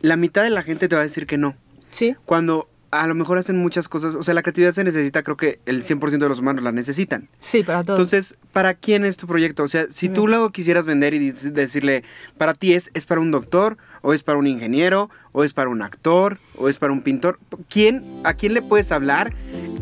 La 0.00 0.16
mitad 0.16 0.42
de 0.42 0.50
la 0.50 0.62
gente 0.62 0.88
te 0.88 0.94
va 0.94 1.02
a 1.02 1.04
decir 1.04 1.26
que 1.26 1.38
no. 1.38 1.54
Sí, 1.90 2.14
Cuando 2.24 2.68
a 2.92 3.06
lo 3.06 3.14
mejor 3.14 3.36
hacen 3.36 3.56
muchas 3.58 3.88
cosas, 3.88 4.14
o 4.14 4.22
sea, 4.22 4.32
la 4.32 4.42
creatividad 4.42 4.72
se 4.72 4.84
necesita, 4.84 5.22
creo 5.22 5.36
que 5.36 5.60
el 5.66 5.84
100% 5.84 6.18
de 6.18 6.28
los 6.28 6.38
humanos 6.38 6.62
la 6.64 6.72
necesitan. 6.72 7.28
sí, 7.38 7.62
para 7.62 7.82
todos. 7.82 7.98
Entonces, 7.98 8.36
¿para 8.52 8.74
quién 8.74 9.04
es 9.04 9.16
tu 9.16 9.26
proyecto? 9.26 9.64
O 9.64 9.68
sea, 9.68 9.86
si 9.90 10.08
tú 10.08 10.28
lo 10.28 10.50
quisieras 10.50 10.86
vender 10.86 11.12
y 11.14 11.30
decirle, 11.32 12.04
para 12.38 12.54
ti 12.54 12.74
es, 12.74 12.90
es 12.94 13.04
para 13.04 13.20
un 13.20 13.30
doctor, 13.30 13.76
o 14.06 14.14
es 14.14 14.22
para 14.22 14.38
un 14.38 14.46
ingeniero, 14.46 15.10
o 15.32 15.42
es 15.42 15.52
para 15.52 15.68
un 15.68 15.82
actor, 15.82 16.38
o 16.56 16.68
es 16.68 16.78
para 16.78 16.92
un 16.92 17.02
pintor, 17.02 17.40
¿quién, 17.68 18.04
¿a 18.22 18.34
quién 18.34 18.54
le 18.54 18.62
puedes 18.62 18.92
hablar 18.92 19.32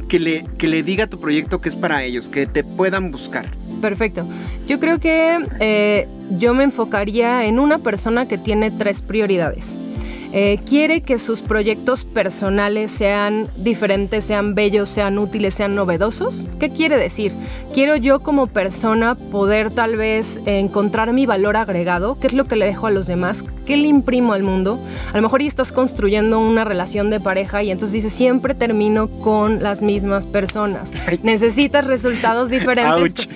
que 0.08 0.18
le, 0.18 0.46
que 0.56 0.66
le 0.66 0.82
diga 0.82 1.08
tu 1.08 1.20
proyecto 1.20 1.60
que 1.60 1.68
es 1.68 1.76
para 1.76 2.02
ellos, 2.04 2.30
que 2.30 2.46
te 2.46 2.64
puedan 2.64 3.10
buscar? 3.10 3.50
Perfecto. 3.82 4.26
Yo 4.66 4.80
creo 4.80 4.98
que 4.98 5.46
eh, 5.60 6.08
yo 6.38 6.54
me 6.54 6.64
enfocaría 6.64 7.44
en 7.44 7.58
una 7.58 7.80
persona 7.80 8.26
que 8.26 8.38
tiene 8.38 8.70
tres 8.70 9.02
prioridades. 9.02 9.74
Eh, 10.36 10.58
quiere 10.68 11.00
que 11.00 11.20
sus 11.20 11.42
proyectos 11.42 12.04
personales 12.04 12.90
sean 12.90 13.46
diferentes, 13.56 14.24
sean 14.24 14.56
bellos, 14.56 14.88
sean 14.88 15.16
útiles, 15.16 15.54
sean 15.54 15.76
novedosos. 15.76 16.42
¿Qué 16.58 16.70
quiere 16.70 16.96
decir? 16.96 17.30
Quiero 17.72 17.94
yo 17.94 18.18
como 18.18 18.48
persona 18.48 19.14
poder 19.14 19.70
tal 19.70 19.94
vez 19.94 20.40
encontrar 20.44 21.12
mi 21.12 21.24
valor 21.24 21.56
agregado, 21.56 22.18
qué 22.18 22.26
es 22.26 22.32
lo 22.32 22.46
que 22.46 22.56
le 22.56 22.66
dejo 22.66 22.88
a 22.88 22.90
los 22.90 23.06
demás, 23.06 23.44
qué 23.64 23.76
le 23.76 23.86
imprimo 23.86 24.32
al 24.32 24.42
mundo. 24.42 24.76
A 25.12 25.16
lo 25.16 25.22
mejor 25.22 25.40
ya 25.40 25.46
estás 25.46 25.70
construyendo 25.70 26.40
una 26.40 26.64
relación 26.64 27.10
de 27.10 27.20
pareja 27.20 27.62
y 27.62 27.70
entonces 27.70 27.92
dices, 27.92 28.12
siempre 28.12 28.56
termino 28.56 29.06
con 29.06 29.62
las 29.62 29.82
mismas 29.82 30.26
personas. 30.26 30.90
Necesitas 31.22 31.86
resultados 31.86 32.50
diferentes. 32.50 33.28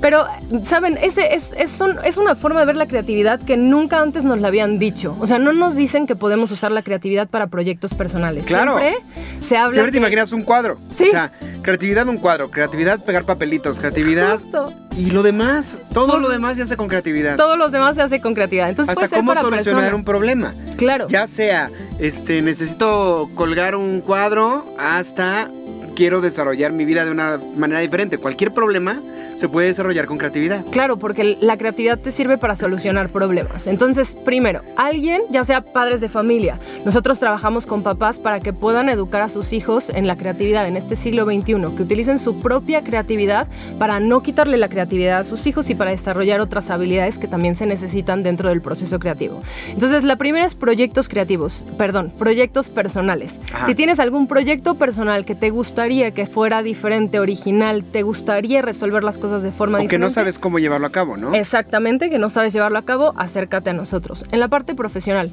Pero, 0.00 0.24
¿saben? 0.64 0.96
Ese 1.02 1.34
es, 1.34 1.52
es, 1.58 1.80
un- 1.80 1.98
es 2.04 2.16
una 2.16 2.34
forma 2.34 2.60
de 2.60 2.66
ver 2.66 2.76
la 2.76 2.86
creatividad 2.86 3.38
que 3.40 3.56
nunca 3.56 4.00
antes 4.00 4.24
nos 4.24 4.40
la 4.40 4.48
habían 4.48 4.78
dicho. 4.78 5.14
O 5.20 5.26
sea, 5.26 5.38
no 5.38 5.52
nos 5.52 5.76
dicen 5.76 6.06
que 6.06 6.16
podemos 6.16 6.50
usar 6.50 6.70
la 6.72 6.82
creatividad 6.82 7.28
para 7.28 7.48
proyectos 7.48 7.92
personales. 7.94 8.46
Claro. 8.46 8.78
Siempre 8.78 8.98
se 9.46 9.56
habla. 9.58 9.74
Siempre 9.74 9.92
te 9.92 9.96
que- 9.96 9.98
imaginas 9.98 10.32
un 10.32 10.42
cuadro. 10.42 10.78
Sí. 10.96 11.08
O 11.08 11.10
sea, 11.10 11.32
creatividad 11.62 12.08
un 12.08 12.16
cuadro, 12.16 12.50
creatividad 12.50 12.98
pegar 13.04 13.24
papelitos, 13.24 13.78
creatividad 13.78 14.38
Justo. 14.40 14.72
y 14.96 15.10
lo 15.10 15.22
demás, 15.22 15.76
todo 15.92 16.06
Pues, 16.08 16.20
lo 16.22 16.28
demás 16.30 16.56
se 16.56 16.62
hace 16.62 16.76
con 16.78 16.88
creatividad. 16.88 17.36
Todos 17.36 17.58
los 17.58 17.70
demás 17.70 17.94
se 17.94 18.00
hace 18.02 18.20
con 18.22 18.32
creatividad. 18.34 18.70
Entonces 18.70 18.88
Hasta 18.90 19.00
puede 19.00 19.08
ser 19.10 19.18
cómo 19.18 19.28
para 19.32 19.40
solucionar 19.42 19.74
personas. 19.82 19.94
un 19.98 20.04
problema. 20.04 20.54
Claro. 20.78 21.08
Ya 21.10 21.26
sea, 21.26 21.68
este, 21.98 22.40
necesito 22.40 23.28
colgar 23.34 23.76
un 23.76 24.00
cuadro 24.00 24.64
hasta 24.78 25.48
quiero 25.94 26.22
desarrollar 26.22 26.72
mi 26.72 26.86
vida 26.86 27.04
de 27.04 27.10
una 27.10 27.38
manera 27.56 27.80
diferente. 27.80 28.16
Cualquier 28.16 28.52
problema 28.52 28.98
se 29.40 29.48
puede 29.48 29.68
desarrollar 29.68 30.04
con 30.04 30.18
creatividad. 30.18 30.62
Claro, 30.70 30.98
porque 30.98 31.38
la 31.40 31.56
creatividad 31.56 31.98
te 31.98 32.10
sirve 32.12 32.36
para 32.36 32.54
solucionar 32.54 33.08
problemas. 33.08 33.66
Entonces, 33.66 34.14
primero, 34.14 34.60
alguien, 34.76 35.22
ya 35.30 35.46
sea 35.46 35.62
padres 35.62 36.02
de 36.02 36.10
familia, 36.10 36.58
nosotros 36.84 37.18
trabajamos 37.18 37.64
con 37.64 37.82
papás 37.82 38.18
para 38.18 38.40
que 38.40 38.52
puedan 38.52 38.90
educar 38.90 39.22
a 39.22 39.30
sus 39.30 39.54
hijos 39.54 39.88
en 39.88 40.06
la 40.06 40.16
creatividad 40.16 40.68
en 40.68 40.76
este 40.76 40.94
siglo 40.94 41.24
XXI, 41.24 41.74
que 41.74 41.82
utilicen 41.82 42.18
su 42.18 42.42
propia 42.42 42.82
creatividad 42.84 43.48
para 43.78 43.98
no 43.98 44.22
quitarle 44.22 44.58
la 44.58 44.68
creatividad 44.68 45.20
a 45.20 45.24
sus 45.24 45.46
hijos 45.46 45.70
y 45.70 45.74
para 45.74 45.90
desarrollar 45.90 46.42
otras 46.42 46.68
habilidades 46.68 47.16
que 47.16 47.26
también 47.26 47.54
se 47.54 47.64
necesitan 47.64 48.22
dentro 48.22 48.50
del 48.50 48.60
proceso 48.60 48.98
creativo. 48.98 49.42
Entonces, 49.72 50.04
la 50.04 50.16
primera 50.16 50.44
es 50.44 50.54
proyectos 50.54 51.08
creativos, 51.08 51.64
perdón, 51.78 52.12
proyectos 52.18 52.68
personales. 52.68 53.40
Ajá. 53.54 53.64
Si 53.64 53.74
tienes 53.74 54.00
algún 54.00 54.26
proyecto 54.26 54.74
personal 54.74 55.24
que 55.24 55.34
te 55.34 55.48
gustaría 55.48 56.10
que 56.10 56.26
fuera 56.26 56.62
diferente, 56.62 57.20
original, 57.20 57.84
te 57.84 58.02
gustaría 58.02 58.60
resolver 58.60 59.02
las 59.02 59.16
cosas 59.16 59.29
de 59.38 59.50
forma 59.52 59.78
O 59.78 59.80
que 59.80 59.84
diferente. 59.86 60.06
no 60.08 60.10
sabes 60.12 60.38
cómo 60.38 60.58
llevarlo 60.58 60.86
a 60.86 60.90
cabo, 60.90 61.16
¿no? 61.16 61.34
Exactamente, 61.34 62.10
que 62.10 62.18
no 62.18 62.28
sabes 62.28 62.52
llevarlo 62.52 62.78
a 62.78 62.82
cabo, 62.82 63.12
acércate 63.16 63.70
a 63.70 63.72
nosotros. 63.72 64.24
En 64.32 64.40
la 64.40 64.48
parte 64.48 64.74
profesional, 64.74 65.30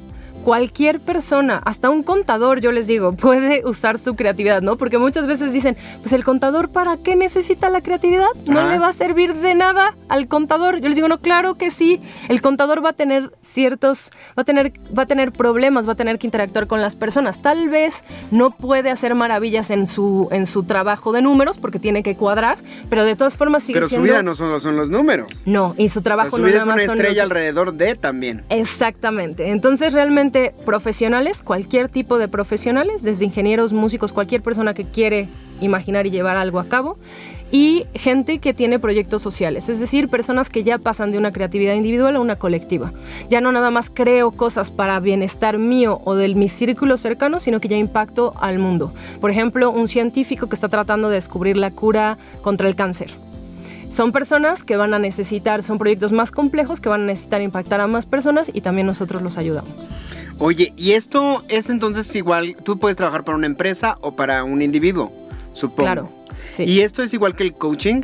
cualquier 0.48 0.98
persona, 0.98 1.60
hasta 1.66 1.90
un 1.90 2.02
contador, 2.02 2.60
yo 2.62 2.72
les 2.72 2.86
digo, 2.86 3.12
puede 3.16 3.66
usar 3.66 3.98
su 3.98 4.16
creatividad, 4.16 4.62
¿no? 4.62 4.78
Porque 4.78 4.96
muchas 4.96 5.26
veces 5.26 5.52
dicen, 5.52 5.76
pues 6.00 6.14
el 6.14 6.24
contador, 6.24 6.70
¿para 6.70 6.96
qué 6.96 7.16
necesita 7.16 7.68
la 7.68 7.82
creatividad? 7.82 8.28
No 8.46 8.60
Ah. 8.60 8.72
le 8.72 8.78
va 8.78 8.88
a 8.88 8.92
servir 8.94 9.34
de 9.34 9.54
nada 9.54 9.94
al 10.08 10.26
contador. 10.26 10.78
Yo 10.80 10.88
les 10.88 10.94
digo, 10.94 11.06
no, 11.06 11.18
claro 11.18 11.56
que 11.56 11.70
sí. 11.70 12.00
El 12.30 12.40
contador 12.40 12.82
va 12.82 12.88
a 12.90 12.92
tener 12.94 13.30
ciertos, 13.42 14.10
va 14.38 14.40
a 14.40 14.44
tener, 14.44 14.72
va 14.98 15.02
a 15.02 15.06
tener 15.06 15.32
problemas, 15.32 15.86
va 15.86 15.92
a 15.92 15.96
tener 15.96 16.18
que 16.18 16.26
interactuar 16.26 16.66
con 16.66 16.80
las 16.80 16.96
personas. 16.96 17.42
Tal 17.42 17.68
vez 17.68 18.02
no 18.30 18.48
puede 18.50 18.88
hacer 18.88 19.14
maravillas 19.14 19.70
en 19.70 19.86
su, 19.86 20.28
en 20.32 20.46
su 20.46 20.62
trabajo 20.64 21.12
de 21.12 21.20
números 21.20 21.58
porque 21.58 21.78
tiene 21.78 22.02
que 22.02 22.16
cuadrar, 22.16 22.56
pero 22.88 23.04
de 23.04 23.16
todas 23.16 23.36
formas 23.36 23.64
sigue 23.64 23.74
Pero 23.80 23.88
su 23.88 23.96
siendo... 23.96 24.06
vida 24.12 24.22
no 24.22 24.34
solo 24.34 24.60
son 24.60 24.76
los 24.76 24.88
números. 24.88 25.28
No, 25.44 25.74
y 25.76 25.90
su 25.90 25.98
O 25.98 26.00
sea, 26.00 26.02
trabajo 26.04 26.36
su 26.36 26.38
no 26.38 26.46
vida 26.46 26.60
nada 26.60 26.62
es 26.62 26.66
una 26.68 26.74
más 26.76 26.84
son 26.86 26.96
los- 26.96 27.04
estrella 27.04 27.22
alrededor 27.24 27.74
de 27.74 27.94
también. 27.96 28.44
Exactamente. 28.48 29.48
Entonces, 29.50 29.92
realmente, 29.92 30.37
profesionales, 30.64 31.42
cualquier 31.42 31.88
tipo 31.88 32.18
de 32.18 32.28
profesionales, 32.28 33.02
desde 33.02 33.24
ingenieros, 33.24 33.72
músicos, 33.72 34.12
cualquier 34.12 34.42
persona 34.42 34.74
que 34.74 34.84
quiere 34.84 35.28
imaginar 35.60 36.06
y 36.06 36.10
llevar 36.10 36.36
algo 36.36 36.60
a 36.60 36.64
cabo, 36.64 36.96
y 37.50 37.86
gente 37.94 38.38
que 38.38 38.52
tiene 38.52 38.78
proyectos 38.78 39.22
sociales, 39.22 39.68
es 39.68 39.80
decir, 39.80 40.08
personas 40.08 40.50
que 40.50 40.64
ya 40.64 40.78
pasan 40.78 41.10
de 41.12 41.18
una 41.18 41.32
creatividad 41.32 41.74
individual 41.74 42.16
a 42.16 42.20
una 42.20 42.36
colectiva. 42.36 42.92
Ya 43.30 43.40
no 43.40 43.52
nada 43.52 43.70
más 43.70 43.90
creo 43.90 44.30
cosas 44.32 44.70
para 44.70 45.00
bienestar 45.00 45.58
mío 45.58 46.00
o 46.04 46.14
de 46.14 46.28
mi 46.34 46.48
círculo 46.48 46.98
cercano, 46.98 47.38
sino 47.38 47.60
que 47.60 47.68
ya 47.68 47.76
impacto 47.76 48.34
al 48.40 48.58
mundo. 48.58 48.92
Por 49.20 49.30
ejemplo, 49.30 49.70
un 49.70 49.88
científico 49.88 50.48
que 50.48 50.56
está 50.56 50.68
tratando 50.68 51.08
de 51.08 51.14
descubrir 51.14 51.56
la 51.56 51.70
cura 51.70 52.18
contra 52.42 52.68
el 52.68 52.76
cáncer. 52.76 53.10
Son 53.90 54.12
personas 54.12 54.62
que 54.62 54.76
van 54.76 54.92
a 54.92 54.98
necesitar, 54.98 55.62
son 55.62 55.78
proyectos 55.78 56.12
más 56.12 56.30
complejos 56.30 56.80
que 56.80 56.90
van 56.90 57.02
a 57.02 57.06
necesitar 57.06 57.40
impactar 57.40 57.80
a 57.80 57.86
más 57.86 58.04
personas 58.04 58.50
y 58.52 58.60
también 58.60 58.86
nosotros 58.86 59.22
los 59.22 59.38
ayudamos. 59.38 59.88
Oye, 60.38 60.72
y 60.76 60.92
esto 60.92 61.42
es 61.48 61.68
entonces 61.68 62.14
igual, 62.14 62.56
tú 62.62 62.78
puedes 62.78 62.96
trabajar 62.96 63.24
para 63.24 63.36
una 63.36 63.46
empresa 63.46 63.98
o 64.00 64.14
para 64.14 64.44
un 64.44 64.62
individuo, 64.62 65.12
supongo. 65.52 65.82
Claro. 65.82 66.08
Sí. 66.50 66.64
Y 66.64 66.80
esto 66.80 67.02
es 67.02 67.12
igual 67.12 67.34
que 67.34 67.42
el 67.42 67.54
coaching. 67.54 68.02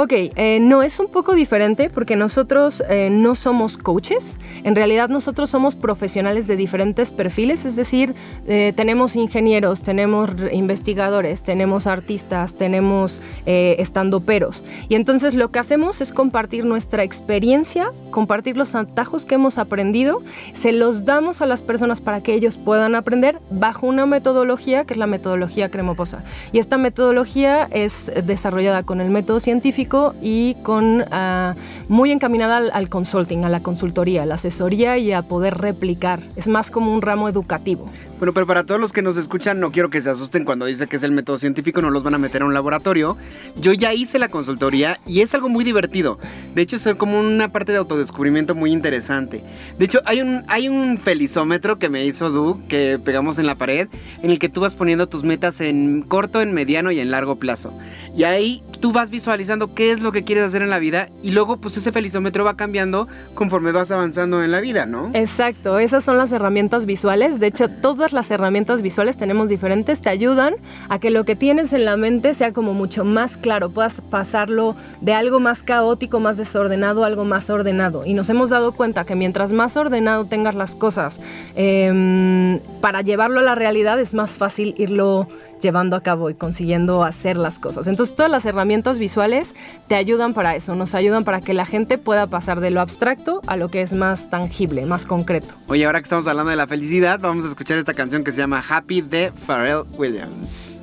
Ok, 0.00 0.12
eh, 0.12 0.60
no, 0.60 0.84
es 0.84 1.00
un 1.00 1.08
poco 1.08 1.34
diferente 1.34 1.90
porque 1.90 2.14
nosotros 2.14 2.84
eh, 2.88 3.10
no 3.10 3.34
somos 3.34 3.76
coaches. 3.76 4.36
En 4.62 4.76
realidad 4.76 5.08
nosotros 5.08 5.50
somos 5.50 5.74
profesionales 5.74 6.46
de 6.46 6.54
diferentes 6.54 7.10
perfiles, 7.10 7.64
es 7.64 7.74
decir, 7.74 8.14
eh, 8.46 8.72
tenemos 8.76 9.16
ingenieros, 9.16 9.82
tenemos 9.82 10.30
investigadores, 10.52 11.42
tenemos 11.42 11.88
artistas, 11.88 12.54
tenemos 12.54 13.20
eh, 13.44 13.74
estandoperos. 13.80 14.62
Y 14.88 14.94
entonces 14.94 15.34
lo 15.34 15.50
que 15.50 15.58
hacemos 15.58 16.00
es 16.00 16.12
compartir 16.12 16.64
nuestra 16.64 17.02
experiencia, 17.02 17.90
compartir 18.12 18.56
los 18.56 18.76
atajos 18.76 19.26
que 19.26 19.34
hemos 19.34 19.58
aprendido, 19.58 20.22
se 20.54 20.70
los 20.70 21.06
damos 21.06 21.42
a 21.42 21.46
las 21.46 21.60
personas 21.62 22.00
para 22.00 22.20
que 22.20 22.34
ellos 22.34 22.56
puedan 22.56 22.94
aprender 22.94 23.40
bajo 23.50 23.88
una 23.88 24.06
metodología 24.06 24.84
que 24.84 24.94
es 24.94 24.98
la 24.98 25.08
metodología 25.08 25.70
cremoposa. 25.70 26.22
Y 26.52 26.60
esta 26.60 26.78
metodología 26.78 27.66
es 27.72 28.12
desarrollada 28.24 28.84
con 28.84 29.00
el 29.00 29.10
método 29.10 29.40
científico 29.40 29.87
y 30.22 30.54
con 30.62 31.04
ah, 31.10 31.54
muy 31.88 32.12
encaminada 32.12 32.58
al, 32.58 32.70
al 32.72 32.88
consulting, 32.88 33.44
a 33.44 33.48
la 33.48 33.60
consultoría, 33.60 34.22
a 34.22 34.26
la 34.26 34.34
asesoría 34.34 34.98
y 34.98 35.12
a 35.12 35.22
poder 35.22 35.58
replicar. 35.58 36.20
Es 36.36 36.48
más 36.48 36.70
como 36.70 36.92
un 36.92 37.02
ramo 37.02 37.28
educativo. 37.28 37.88
Bueno, 38.18 38.32
pero 38.32 38.48
para 38.48 38.64
todos 38.64 38.80
los 38.80 38.92
que 38.92 39.00
nos 39.00 39.16
escuchan, 39.16 39.60
no 39.60 39.70
quiero 39.70 39.90
que 39.90 40.02
se 40.02 40.10
asusten 40.10 40.44
cuando 40.44 40.66
dice 40.66 40.88
que 40.88 40.96
es 40.96 41.04
el 41.04 41.12
método 41.12 41.38
científico, 41.38 41.80
no 41.80 41.90
los 41.90 42.02
van 42.02 42.14
a 42.14 42.18
meter 42.18 42.42
a 42.42 42.46
un 42.46 42.52
laboratorio. 42.52 43.16
Yo 43.60 43.72
ya 43.72 43.94
hice 43.94 44.18
la 44.18 44.28
consultoría 44.28 44.98
y 45.06 45.20
es 45.20 45.34
algo 45.34 45.48
muy 45.48 45.64
divertido. 45.64 46.18
De 46.52 46.62
hecho, 46.62 46.74
es 46.74 46.88
como 46.96 47.20
una 47.20 47.52
parte 47.52 47.70
de 47.70 47.78
autodescubrimiento 47.78 48.56
muy 48.56 48.72
interesante. 48.72 49.40
De 49.78 49.84
hecho, 49.84 50.00
hay 50.04 50.20
un, 50.20 50.42
hay 50.48 50.68
un 50.68 50.98
felizómetro 50.98 51.78
que 51.78 51.88
me 51.88 52.04
hizo 52.06 52.30
Du, 52.30 52.60
que 52.66 52.98
pegamos 52.98 53.38
en 53.38 53.46
la 53.46 53.54
pared, 53.54 53.86
en 54.20 54.30
el 54.30 54.40
que 54.40 54.48
tú 54.48 54.62
vas 54.62 54.74
poniendo 54.74 55.08
tus 55.08 55.22
metas 55.22 55.60
en 55.60 56.02
corto, 56.02 56.42
en 56.42 56.52
mediano 56.52 56.90
y 56.90 56.98
en 56.98 57.12
largo 57.12 57.36
plazo. 57.36 57.72
Y 58.18 58.24
ahí 58.24 58.62
tú 58.80 58.90
vas 58.90 59.10
visualizando 59.10 59.72
qué 59.76 59.92
es 59.92 60.00
lo 60.00 60.10
que 60.10 60.24
quieres 60.24 60.42
hacer 60.42 60.60
en 60.62 60.70
la 60.70 60.80
vida 60.80 61.08
y 61.22 61.30
luego 61.30 61.58
pues 61.58 61.76
ese 61.76 61.92
felizómetro 61.92 62.42
va 62.44 62.56
cambiando 62.56 63.06
conforme 63.34 63.70
vas 63.70 63.92
avanzando 63.92 64.42
en 64.42 64.50
la 64.50 64.58
vida, 64.58 64.86
¿no? 64.86 65.10
Exacto, 65.14 65.78
esas 65.78 66.02
son 66.02 66.16
las 66.16 66.32
herramientas 66.32 66.84
visuales. 66.84 67.38
De 67.38 67.46
hecho, 67.46 67.68
todas 67.68 68.12
las 68.12 68.28
herramientas 68.32 68.82
visuales 68.82 69.16
tenemos 69.16 69.48
diferentes, 69.48 70.00
te 70.00 70.10
ayudan 70.10 70.56
a 70.88 70.98
que 70.98 71.12
lo 71.12 71.22
que 71.22 71.36
tienes 71.36 71.72
en 71.72 71.84
la 71.84 71.96
mente 71.96 72.34
sea 72.34 72.52
como 72.52 72.74
mucho 72.74 73.04
más 73.04 73.36
claro, 73.36 73.70
puedas 73.70 74.00
pasarlo 74.00 74.74
de 75.00 75.12
algo 75.12 75.38
más 75.38 75.62
caótico, 75.62 76.18
más 76.18 76.36
desordenado, 76.36 77.04
algo 77.04 77.24
más 77.24 77.50
ordenado. 77.50 78.04
Y 78.04 78.14
nos 78.14 78.28
hemos 78.30 78.50
dado 78.50 78.72
cuenta 78.72 79.04
que 79.04 79.14
mientras 79.14 79.52
más 79.52 79.76
ordenado 79.76 80.24
tengas 80.24 80.56
las 80.56 80.74
cosas, 80.74 81.20
em, 81.54 82.58
para 82.80 83.00
llevarlo 83.02 83.38
a 83.38 83.44
la 83.44 83.54
realidad 83.54 84.00
es 84.00 84.12
más 84.12 84.36
fácil 84.36 84.74
irlo 84.76 85.28
llevando 85.60 85.96
a 85.96 86.02
cabo 86.02 86.30
y 86.30 86.34
consiguiendo 86.34 87.04
hacer 87.04 87.36
las 87.36 87.58
cosas. 87.58 87.86
Entonces 87.86 88.14
todas 88.14 88.30
las 88.30 88.44
herramientas 88.44 88.98
visuales 88.98 89.54
te 89.86 89.94
ayudan 89.94 90.34
para 90.34 90.56
eso, 90.56 90.74
nos 90.74 90.94
ayudan 90.94 91.24
para 91.24 91.40
que 91.40 91.54
la 91.54 91.66
gente 91.66 91.98
pueda 91.98 92.26
pasar 92.26 92.60
de 92.60 92.70
lo 92.70 92.80
abstracto 92.80 93.40
a 93.46 93.56
lo 93.56 93.68
que 93.68 93.82
es 93.82 93.92
más 93.92 94.30
tangible, 94.30 94.86
más 94.86 95.06
concreto. 95.06 95.48
Oye, 95.68 95.86
ahora 95.86 96.00
que 96.00 96.04
estamos 96.04 96.26
hablando 96.26 96.50
de 96.50 96.56
la 96.56 96.66
felicidad, 96.66 97.18
vamos 97.20 97.44
a 97.44 97.48
escuchar 97.48 97.78
esta 97.78 97.94
canción 97.94 98.24
que 98.24 98.32
se 98.32 98.38
llama 98.38 98.64
Happy 98.66 99.00
de 99.00 99.32
Pharrell 99.46 99.84
Williams. 99.96 100.78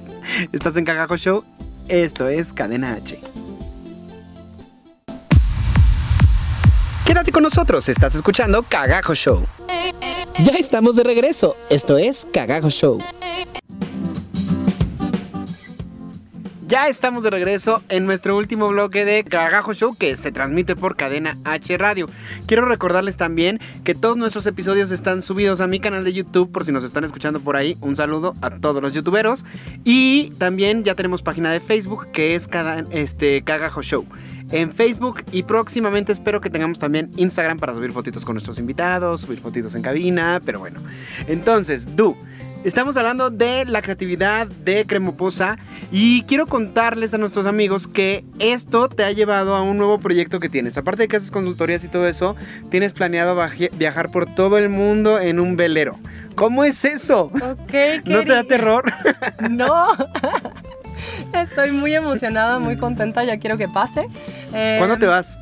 Estás 0.52 0.76
en 0.76 0.86
Cagajo 0.86 1.18
Show, 1.18 1.44
esto 1.88 2.28
es 2.28 2.52
Cadena 2.52 2.94
H. 2.94 3.20
Quédate 7.06 7.32
con 7.32 7.44
nosotros, 7.44 7.88
estás 7.88 8.16
escuchando 8.16 8.64
Cagajo 8.64 9.14
Show. 9.14 9.46
Ya 10.44 10.54
estamos 10.58 10.98
de 10.98 11.04
regreso. 11.04 11.56
Esto 11.70 11.98
es 11.98 12.28
Cagajo 12.34 12.70
Show. 12.70 13.00
Ya 16.68 16.88
estamos 16.88 17.22
de 17.22 17.30
regreso 17.30 17.84
en 17.90 18.08
nuestro 18.08 18.36
último 18.36 18.68
bloque 18.70 19.06
de 19.06 19.24
Cagajo 19.24 19.76
Show 19.76 19.96
que 19.96 20.18
se 20.18 20.32
transmite 20.32 20.76
por 20.76 20.96
Cadena 20.96 21.38
H 21.44 21.78
Radio. 21.78 22.08
Quiero 22.48 22.66
recordarles 22.66 23.18
también 23.18 23.60
que 23.84 23.94
todos 23.94 24.18
nuestros 24.18 24.48
episodios 24.48 24.90
están 24.90 25.22
subidos 25.22 25.62
a 25.62 25.68
mi 25.68 25.80
canal 25.80 26.04
de 26.04 26.14
YouTube 26.14 26.52
por 26.52 26.66
si 26.66 26.72
nos 26.72 26.84
están 26.84 27.04
escuchando 27.04 27.40
por 27.40 27.56
ahí. 27.56 27.78
Un 27.82 27.96
saludo 27.96 28.34
a 28.42 28.50
todos 28.50 28.82
los 28.82 28.94
youtuberos. 28.94 29.46
Y 29.84 30.32
también 30.40 30.84
ya 30.84 30.96
tenemos 30.96 31.22
página 31.22 31.52
de 31.52 31.60
Facebook 31.60 32.08
que 32.12 32.34
es 32.34 32.50
este, 32.90 33.44
Cagajo 33.44 33.84
Show. 33.84 34.04
En 34.52 34.74
Facebook 34.74 35.24
y 35.32 35.44
próximamente 35.44 36.12
espero 36.12 36.42
que 36.42 36.50
tengamos 36.50 36.80
también 36.80 37.12
Instagram 37.16 37.60
para 37.60 37.76
subir 37.76 37.92
fotitos 37.92 38.26
con 38.26 38.36
nuestros 38.36 38.58
invitados, 38.58 39.22
subir 39.22 39.40
fotitos 39.40 39.76
en 39.76 39.84
cabina, 39.84 40.42
pero 40.44 40.60
bueno. 40.60 40.82
Entonces, 41.28 41.96
Du, 41.96 42.16
Estamos 42.66 42.98
hablando 42.98 43.30
de 43.30 43.64
la 43.66 43.84
creatividad 43.84 44.48
de 44.48 44.86
Cremoposa 44.86 45.60
y 45.92 46.24
quiero 46.24 46.48
contarles 46.48 47.14
a 47.14 47.20
nuestros 47.20 47.46
amigos 47.46 47.86
que 47.86 48.26
esto 48.40 48.90
te 48.90 49.04
ha 49.04 49.12
llevado 49.12 49.54
a 49.54 49.62
un 49.62 49.78
nuevo 49.78 50.00
proyecto 50.00 50.40
que 50.40 50.50
tienes. 50.50 50.76
Aparte 50.76 51.04
de 51.04 51.08
que 51.08 51.18
haces 51.18 51.30
consultorías 51.30 51.84
y 51.84 51.90
todo 51.90 52.08
eso, 52.08 52.36
tienes 52.72 52.92
planeado 52.92 53.40
viajar 53.78 54.10
por 54.10 54.26
todo 54.34 54.58
el 54.58 54.70
mundo 54.70 55.20
en 55.20 55.40
un 55.40 55.56
velero. 55.56 55.96
¿Cómo 56.34 56.64
es 56.64 56.84
eso? 56.86 57.26
Ok, 57.26 57.74
¿No 58.06 58.24
te 58.24 58.30
da 58.30 58.44
terror? 58.44 58.92
No. 59.52 59.90
Estoy 61.36 61.72
muy 61.72 61.94
emocionada, 61.94 62.58
muy 62.58 62.78
contenta, 62.78 63.24
ya 63.24 63.38
quiero 63.38 63.60
que 63.60 63.68
pase. 63.68 64.08
Eh, 64.56 64.78
¿Cuándo 64.80 64.98
te 64.98 65.06
vas? 65.06 65.38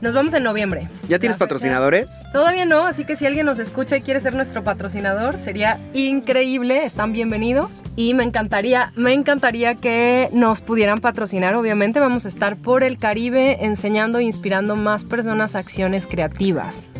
Nos 0.00 0.14
vamos 0.14 0.34
en 0.34 0.42
noviembre. 0.42 0.88
¿Ya 1.08 1.18
tienes 1.18 1.38
patrocinadores? 1.38 2.06
Todavía 2.32 2.66
no, 2.66 2.86
así 2.86 3.04
que 3.04 3.16
si 3.16 3.24
alguien 3.24 3.46
nos 3.46 3.58
escucha 3.58 3.96
y 3.96 4.02
quiere 4.02 4.20
ser 4.20 4.34
nuestro 4.34 4.62
patrocinador, 4.62 5.38
sería 5.38 5.80
increíble, 5.94 6.84
están 6.84 7.12
bienvenidos. 7.12 7.82
Y 7.96 8.12
me 8.12 8.22
encantaría, 8.22 8.92
me 8.94 9.14
encantaría 9.14 9.76
que 9.76 10.28
nos 10.32 10.60
pudieran 10.60 10.98
patrocinar, 10.98 11.54
obviamente 11.54 11.98
vamos 11.98 12.26
a 12.26 12.28
estar 12.28 12.56
por 12.56 12.82
el 12.82 12.98
Caribe 12.98 13.64
enseñando 13.64 14.18
e 14.18 14.24
inspirando 14.24 14.76
más 14.76 15.04
personas 15.04 15.54
a 15.54 15.60
acciones 15.60 16.06
creativas. 16.06 16.88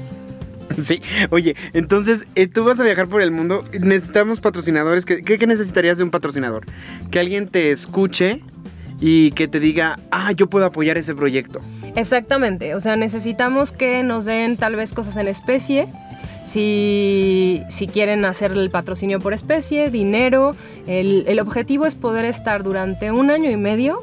Sí, 0.83 1.01
oye, 1.31 1.55
entonces 1.73 2.27
eh, 2.35 2.49
tú 2.49 2.65
vas 2.65 2.79
a 2.81 2.83
viajar 2.83 3.07
por 3.07 3.23
el 3.23 3.31
mundo, 3.31 3.65
necesitamos 3.81 4.41
patrocinadores. 4.41 5.05
¿Qué, 5.05 5.23
qué, 5.23 5.39
qué 5.39 5.47
necesitarías 5.47 5.97
de 5.97 6.05
un 6.05 6.11
patrocinador? 6.11 6.67
Que 7.11 7.21
alguien 7.21 7.49
te 7.49 7.71
escuche 7.71 8.43
y 9.01 9.31
que 9.31 9.49
te 9.49 9.61
diga, 9.61 9.97
ah, 10.11 10.33
yo 10.33 10.49
puedo 10.49 10.67
apoyar 10.67 10.99
ese 10.99 11.15
proyecto. 11.15 11.61
Exactamente, 11.97 12.75
o 12.75 12.81
sea, 12.81 12.95
necesitamos 12.97 13.73
que 13.73 14.03
nos 14.03 14.25
den 14.27 14.57
tal 14.57 14.77
vez 14.77 14.93
cosas 14.93 15.17
en 15.17 15.29
especie. 15.29 15.89
Si, 16.45 17.63
si 17.69 17.89
quieren 17.89 18.25
hacer 18.25 18.53
el 18.53 18.71
patrocinio 18.71 19.19
por 19.19 19.33
especie, 19.33 19.91
dinero, 19.91 20.55
el, 20.87 21.25
el 21.27 21.41
objetivo 21.41 21.87
es 21.87 21.97
poder 21.97 22.25
estar 22.25 22.63
durante 22.63 23.11
un 23.11 23.31
año 23.31 23.51
y 23.51 23.57
medio 23.57 24.01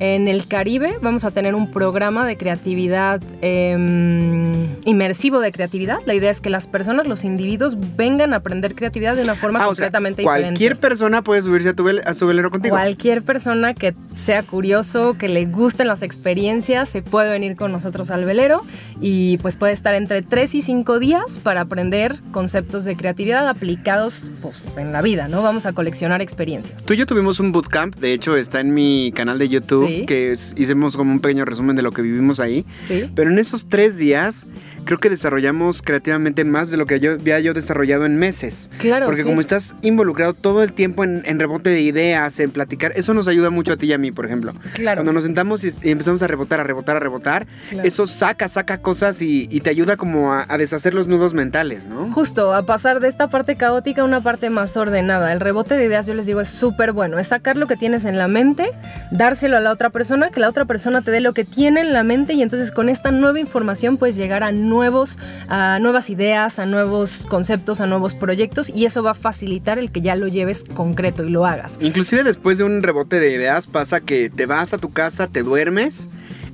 en 0.00 0.28
el 0.28 0.46
Caribe. 0.46 0.94
Vamos 1.02 1.24
a 1.24 1.30
tener 1.30 1.54
un 1.54 1.70
programa 1.70 2.26
de 2.26 2.36
creatividad 2.36 3.20
em, 3.42 4.49
inmersivo 4.84 5.40
de 5.40 5.52
creatividad. 5.52 5.98
La 6.06 6.14
idea 6.14 6.30
es 6.30 6.40
que 6.40 6.50
las 6.50 6.66
personas, 6.66 7.06
los 7.06 7.24
individuos, 7.24 7.76
vengan 7.96 8.32
a 8.32 8.36
aprender 8.36 8.74
creatividad 8.74 9.16
de 9.16 9.22
una 9.22 9.34
forma 9.34 9.60
Ah, 9.60 9.68
o 9.68 9.74
sea, 9.74 9.86
completamente 9.86 10.22
cualquier 10.22 10.52
diferente. 10.52 10.80
persona 10.80 11.22
puede 11.22 11.42
subirse 11.42 11.70
a, 11.70 11.74
tu 11.74 11.88
a 11.88 12.14
su 12.14 12.26
velero 12.26 12.50
contigo. 12.50 12.74
Cualquier 12.74 13.22
persona 13.22 13.74
que 13.74 13.94
sea 14.14 14.42
curioso, 14.42 15.16
que 15.18 15.28
le 15.28 15.46
gusten 15.46 15.86
las 15.88 16.02
experiencias, 16.02 16.88
se 16.88 17.02
puede 17.02 17.30
venir 17.30 17.56
con 17.56 17.72
nosotros 17.72 18.10
al 18.10 18.24
velero 18.24 18.62
y 19.00 19.38
pues 19.38 19.56
puede 19.56 19.72
estar 19.72 19.94
entre 19.94 20.22
3 20.22 20.54
y 20.54 20.62
5 20.62 20.98
días 20.98 21.38
para 21.42 21.62
aprender 21.62 22.20
conceptos 22.32 22.84
de 22.84 22.96
creatividad 22.96 23.48
aplicados 23.48 24.30
pues, 24.42 24.76
en 24.78 24.92
la 24.92 25.02
vida, 25.02 25.28
¿no? 25.28 25.42
Vamos 25.42 25.66
a 25.66 25.72
coleccionar 25.72 26.22
experiencias. 26.22 26.84
Tú 26.86 26.94
y 26.94 26.96
yo 26.96 27.06
tuvimos 27.06 27.40
un 27.40 27.52
bootcamp, 27.52 27.96
de 27.96 28.12
hecho 28.12 28.36
está 28.36 28.60
en 28.60 28.74
mi 28.74 29.12
canal 29.14 29.38
de 29.38 29.48
YouTube, 29.48 29.86
Sí. 29.88 30.06
que 30.06 30.32
es- 30.32 30.54
hicimos 30.56 30.96
como 30.96 31.12
un 31.12 31.20
pequeño 31.20 31.44
resumen 31.44 31.76
de 31.76 31.82
lo 31.82 31.90
que 31.92 32.02
vivimos 32.02 32.40
ahí. 32.40 32.64
Sí. 32.86 33.10
Pero 33.14 33.30
en 33.30 33.38
esos 33.38 33.68
tres 33.68 33.96
días 33.96 34.46
creo 34.84 34.98
que 34.98 35.10
desarrollamos 35.10 35.82
creativamente 35.82 36.44
más 36.44 36.70
de 36.70 36.76
lo 36.76 36.86
que 36.86 37.00
yo 37.00 37.12
había 37.12 37.40
yo 37.40 37.54
desarrollado 37.54 38.06
en 38.06 38.16
meses. 38.16 38.70
Claro, 38.78 39.06
Porque 39.06 39.22
sí. 39.22 39.26
como 39.26 39.40
estás 39.40 39.74
involucrado 39.82 40.34
todo 40.34 40.62
el 40.62 40.72
tiempo 40.72 41.04
en, 41.04 41.22
en 41.24 41.38
rebote 41.38 41.70
de 41.70 41.80
ideas, 41.80 42.38
en 42.40 42.50
platicar, 42.50 42.92
eso 42.96 43.14
nos 43.14 43.28
ayuda 43.28 43.50
mucho 43.50 43.72
a 43.72 43.76
ti 43.76 43.86
y 43.86 43.92
a 43.92 43.98
mí, 43.98 44.12
por 44.12 44.26
ejemplo. 44.26 44.52
Claro. 44.74 44.98
Cuando 44.98 45.12
nos 45.12 45.22
sentamos 45.24 45.64
y, 45.64 45.72
y 45.82 45.90
empezamos 45.90 46.22
a 46.22 46.26
rebotar, 46.26 46.60
a 46.60 46.64
rebotar, 46.64 46.96
a 46.96 47.00
rebotar, 47.00 47.46
Claro. 47.70 47.86
eso 47.86 48.06
saca, 48.06 48.48
saca 48.48 48.78
cosas 48.78 49.22
y, 49.22 49.48
y 49.50 49.60
te 49.60 49.70
ayuda 49.70 49.96
como 49.96 50.32
a, 50.32 50.44
a 50.48 50.58
deshacer 50.58 50.94
los 50.94 51.08
nudos 51.08 51.34
mentales, 51.34 51.84
¿no? 51.84 52.10
Justo, 52.12 52.54
a 52.54 52.64
pasar 52.66 53.00
de 53.00 53.08
esta 53.08 53.28
parte 53.28 53.56
caótica 53.56 54.02
a 54.02 54.04
una 54.04 54.22
parte 54.22 54.50
más 54.50 54.76
ordenada. 54.76 55.32
El 55.32 55.40
rebote 55.40 55.76
de 55.76 55.84
ideas, 55.86 56.06
yo 56.06 56.14
les 56.14 56.26
digo, 56.26 56.40
es 56.40 56.48
súper 56.48 56.92
bueno. 56.92 57.18
Es 57.18 57.28
sacar 57.28 57.56
lo 57.56 57.66
que 57.66 57.76
tienes 57.76 58.04
en 58.04 58.18
la 58.18 58.28
mente, 58.28 58.70
dárselo 59.10 59.56
a 59.56 59.60
la 59.60 59.70
otra 59.72 59.90
persona, 59.90 60.30
que 60.30 60.40
la 60.40 60.48
otra 60.48 60.64
persona 60.64 61.02
te 61.02 61.10
dé 61.10 61.20
lo 61.20 61.32
que 61.32 61.44
tiene 61.44 61.80
en 61.80 61.92
la 61.92 62.02
mente 62.02 62.32
y 62.34 62.42
entonces 62.42 62.72
con 62.72 62.88
esta 62.88 63.10
nueva 63.10 63.38
información 63.40 63.96
puedes 63.96 64.16
llegar 64.16 64.42
a 64.42 64.52
nuevos, 64.70 65.18
a 65.48 65.78
nuevas 65.80 66.08
ideas, 66.08 66.58
a 66.58 66.64
nuevos 66.64 67.26
conceptos, 67.28 67.82
a 67.82 67.86
nuevos 67.86 68.14
proyectos 68.14 68.70
y 68.70 68.86
eso 68.86 69.02
va 69.02 69.10
a 69.10 69.14
facilitar 69.14 69.78
el 69.78 69.90
que 69.92 70.00
ya 70.00 70.16
lo 70.16 70.28
lleves 70.28 70.64
concreto 70.74 71.24
y 71.24 71.30
lo 71.30 71.44
hagas. 71.44 71.76
Inclusive 71.80 72.22
después 72.24 72.56
de 72.56 72.64
un 72.64 72.82
rebote 72.82 73.20
de 73.20 73.32
ideas 73.32 73.66
pasa 73.66 74.00
que 74.00 74.30
te 74.30 74.46
vas 74.46 74.72
a 74.72 74.78
tu 74.78 74.90
casa, 74.90 75.26
te 75.26 75.42
duermes 75.42 76.06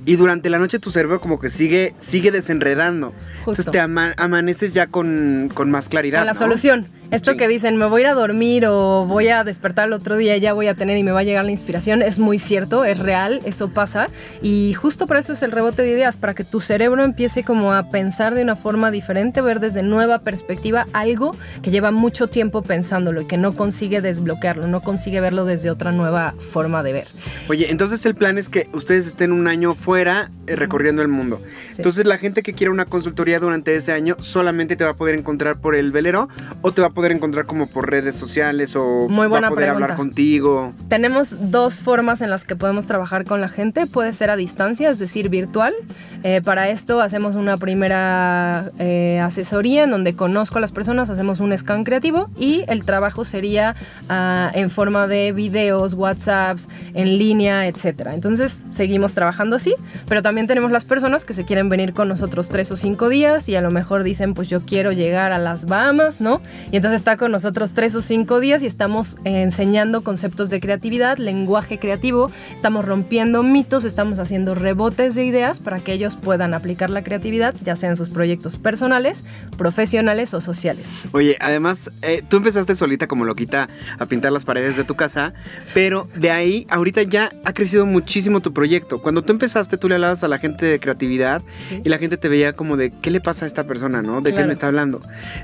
y 0.05 0.15
durante 0.15 0.49
la 0.49 0.57
noche 0.57 0.79
tu 0.79 0.89
cerebro 0.91 1.19
como 1.21 1.39
que 1.39 1.49
sigue, 1.49 1.93
sigue 1.99 2.31
desenredando. 2.31 3.13
Entonces 3.39 3.69
te 3.69 3.79
ama- 3.79 4.13
amaneces 4.17 4.73
ya 4.73 4.87
con, 4.87 5.49
con 5.53 5.69
más 5.71 5.87
claridad. 5.89 6.19
Con 6.19 6.27
la 6.27 6.33
¿no? 6.33 6.39
solución. 6.39 6.85
Esto 7.11 7.31
Sí. 7.31 7.37
que 7.37 7.47
dicen, 7.47 7.77
me 7.77 7.85
voy 7.85 8.01
a 8.01 8.03
ir 8.05 8.07
a 8.07 8.13
dormir 8.13 8.65
o 8.67 9.05
voy 9.05 9.29
a 9.29 9.43
despertar 9.43 9.87
el 9.87 9.93
otro 9.93 10.17
día 10.17 10.35
y 10.35 10.39
ya 10.41 10.53
voy 10.53 10.67
a 10.67 10.75
tener 10.75 10.97
y 10.97 11.03
me 11.03 11.11
va 11.11 11.21
a 11.21 11.23
llegar 11.23 11.45
la 11.45 11.51
inspiración, 11.51 12.01
es 12.01 12.19
muy 12.19 12.37
cierto, 12.39 12.83
es 12.83 12.99
real, 12.99 13.39
eso 13.45 13.69
pasa. 13.69 14.07
Y 14.41 14.73
justo 14.73 15.07
por 15.07 15.17
eso 15.17 15.33
es 15.33 15.41
el 15.41 15.51
rebote 15.51 15.83
de 15.83 15.91
ideas, 15.91 16.17
para 16.17 16.33
que 16.33 16.43
tu 16.43 16.59
cerebro 16.59 17.03
empiece 17.03 17.43
como 17.43 17.71
a 17.73 17.89
pensar 17.89 18.35
de 18.35 18.41
una 18.41 18.55
forma 18.55 18.91
diferente, 18.91 19.41
ver 19.41 19.59
desde 19.59 19.83
nueva 19.83 20.19
perspectiva 20.19 20.85
algo 20.93 21.35
que 21.61 21.71
lleva 21.71 21.91
mucho 21.91 22.27
tiempo 22.27 22.61
pensándolo 22.61 23.21
y 23.21 23.25
que 23.25 23.37
no 23.37 23.53
consigue 23.55 24.01
desbloquearlo, 24.01 24.67
no 24.67 24.81
consigue 24.81 25.21
verlo 25.21 25.45
desde 25.45 25.69
otra 25.69 25.91
nueva 25.91 26.33
forma 26.39 26.83
de 26.83 26.93
ver. 26.93 27.07
Oye, 27.47 27.71
entonces 27.71 28.05
el 28.05 28.15
plan 28.15 28.37
es 28.37 28.49
que 28.49 28.67
ustedes 28.73 29.07
estén 29.07 29.31
un 29.31 29.47
año 29.47 29.75
fuera 29.75 30.29
eh, 30.47 30.55
recorriendo 30.55 31.01
el 31.01 31.07
mundo. 31.07 31.41
Sí. 31.69 31.75
Entonces 31.77 32.05
la 32.05 32.17
gente 32.17 32.43
que 32.43 32.53
quiera 32.53 32.71
una 32.71 32.85
consultoría 32.85 33.39
durante 33.39 33.75
ese 33.75 33.91
año 33.93 34.17
solamente 34.19 34.75
te 34.75 34.83
va 34.83 34.91
a 34.91 34.95
poder 34.95 35.15
encontrar 35.15 35.59
por 35.61 35.75
el 35.75 35.91
velero 35.91 36.27
o 36.61 36.71
te 36.73 36.81
va 36.81 36.87
a 36.87 36.91
poder 36.97 37.11
encontrar 37.11 37.45
como 37.45 37.67
por 37.67 37.91
redes 37.91 38.15
sociales 38.15 38.75
o 38.75 39.07
Muy 39.07 39.25
va 39.25 39.27
buena 39.27 39.47
a 39.49 39.51
poder 39.51 39.65
pregunta. 39.65 39.85
hablar 39.85 39.97
contigo. 39.97 40.73
Tenemos 40.87 41.35
dos 41.39 41.83
formas 41.83 42.21
en 42.21 42.31
las 42.31 42.43
que 42.43 42.55
podemos 42.55 42.87
trabajar 42.87 43.23
con 43.23 43.39
la 43.39 43.49
gente. 43.49 43.85
Puede 43.85 44.13
ser 44.13 44.31
a 44.31 44.35
distancia, 44.35 44.89
es 44.89 44.97
decir, 44.97 45.29
virtual. 45.29 45.75
Eh, 46.23 46.41
para 46.43 46.69
esto 46.69 46.99
hacemos 46.99 47.35
una 47.35 47.57
primera 47.57 48.71
eh, 48.79 49.19
asesoría 49.19 49.83
en 49.83 49.91
donde 49.91 50.15
conozco 50.15 50.57
a 50.57 50.61
las 50.61 50.71
personas, 50.71 51.11
hacemos 51.11 51.39
un 51.39 51.55
scan 51.55 51.83
creativo 51.83 52.31
y 52.35 52.63
el 52.67 52.83
trabajo 52.83 53.25
sería 53.25 53.75
ah, 54.09 54.49
en 54.55 54.71
forma 54.71 55.05
de 55.05 55.33
videos, 55.33 55.93
WhatsApps, 55.93 56.67
en 56.95 57.19
línea, 57.19 57.67
etc. 57.67 58.07
Entonces 58.11 58.63
seguimos 58.71 59.13
trabajando 59.13 59.57
así, 59.57 59.75
pero 60.09 60.23
también 60.23 60.47
tenemos 60.47 60.71
las 60.71 60.83
personas 60.83 61.25
que 61.25 61.35
se 61.35 61.45
quieren 61.45 61.69
venir 61.69 61.93
con 61.93 62.07
nosotros 62.07 62.49
tres 62.49 62.71
o 62.71 62.75
cinco 62.75 63.07
días 63.07 63.47
y 63.49 63.55
a 63.55 63.61
lo 63.61 63.69
mejor 63.69 64.01
dicen, 64.01 64.33
pues 64.33 64.47
yo 64.47 64.61
quiero 64.65 64.91
llegar 64.91 65.31
a 65.31 65.37
las 65.37 65.67
Bahamas, 65.67 66.21
¿no? 66.21 66.41
Y 66.71 66.77
entonces 66.77 66.86
está 66.93 67.17
con 67.17 67.31
nosotros 67.31 67.73
tres 67.73 67.95
o 67.95 68.01
cinco 68.01 68.39
días 68.39 68.63
y 68.63 68.67
estamos 68.67 69.15
eh, 69.25 69.41
enseñando 69.41 70.03
conceptos 70.03 70.49
de 70.49 70.59
creatividad, 70.59 71.17
lenguaje 71.17 71.79
creativo, 71.79 72.29
estamos 72.55 72.85
rompiendo 72.85 73.43
mitos, 73.43 73.83
estamos 73.85 74.19
haciendo 74.19 74.55
rebotes 74.55 75.15
de 75.15 75.25
ideas 75.25 75.59
para 75.59 75.79
que 75.79 75.93
ellos 75.93 76.15
puedan 76.15 76.53
aplicar 76.53 76.89
la 76.89 77.03
creatividad, 77.03 77.53
ya 77.63 77.75
sea 77.75 77.89
en 77.89 77.95
sus 77.95 78.09
proyectos 78.09 78.57
personales, 78.57 79.23
profesionales 79.57 80.33
o 80.33 80.41
sociales. 80.41 80.89
Oye, 81.11 81.35
además, 81.39 81.89
eh, 82.01 82.23
tú 82.27 82.37
empezaste 82.37 82.75
solita 82.75 83.07
como 83.07 83.25
loquita 83.25 83.67
a 83.99 84.05
pintar 84.05 84.31
las 84.31 84.45
paredes 84.45 84.77
de 84.77 84.83
tu 84.83 84.95
casa, 84.95 85.33
pero 85.73 86.07
de 86.15 86.31
ahí 86.31 86.67
ahorita 86.69 87.03
ya 87.03 87.31
ha 87.43 87.53
crecido 87.53 87.85
muchísimo 87.85 88.39
tu 88.39 88.53
proyecto. 88.53 89.01
Cuando 89.01 89.23
tú 89.23 89.33
empezaste, 89.33 89.77
tú 89.77 89.89
le 89.89 89.95
hablabas 89.95 90.23
a 90.23 90.27
la 90.27 90.37
gente 90.37 90.65
de 90.65 90.79
creatividad 90.79 91.41
Sí. 91.69 91.81
y 91.83 91.89
la 91.89 91.97
gente 91.97 92.17
te 92.17 92.29
veía 92.29 92.53
como 92.53 92.77
de, 92.77 92.91
¿qué 92.91 93.09
le 93.11 93.19
pasa 93.19 93.45
a 93.45 93.47
esta 93.47 93.65
persona, 93.65 94.01
no? 94.01 94.21
¿De 94.21 94.29
qué 94.29 94.35
Claro. 94.35 94.47
me 94.47 94.53
está 94.53 94.67
hablando? 94.67 95.01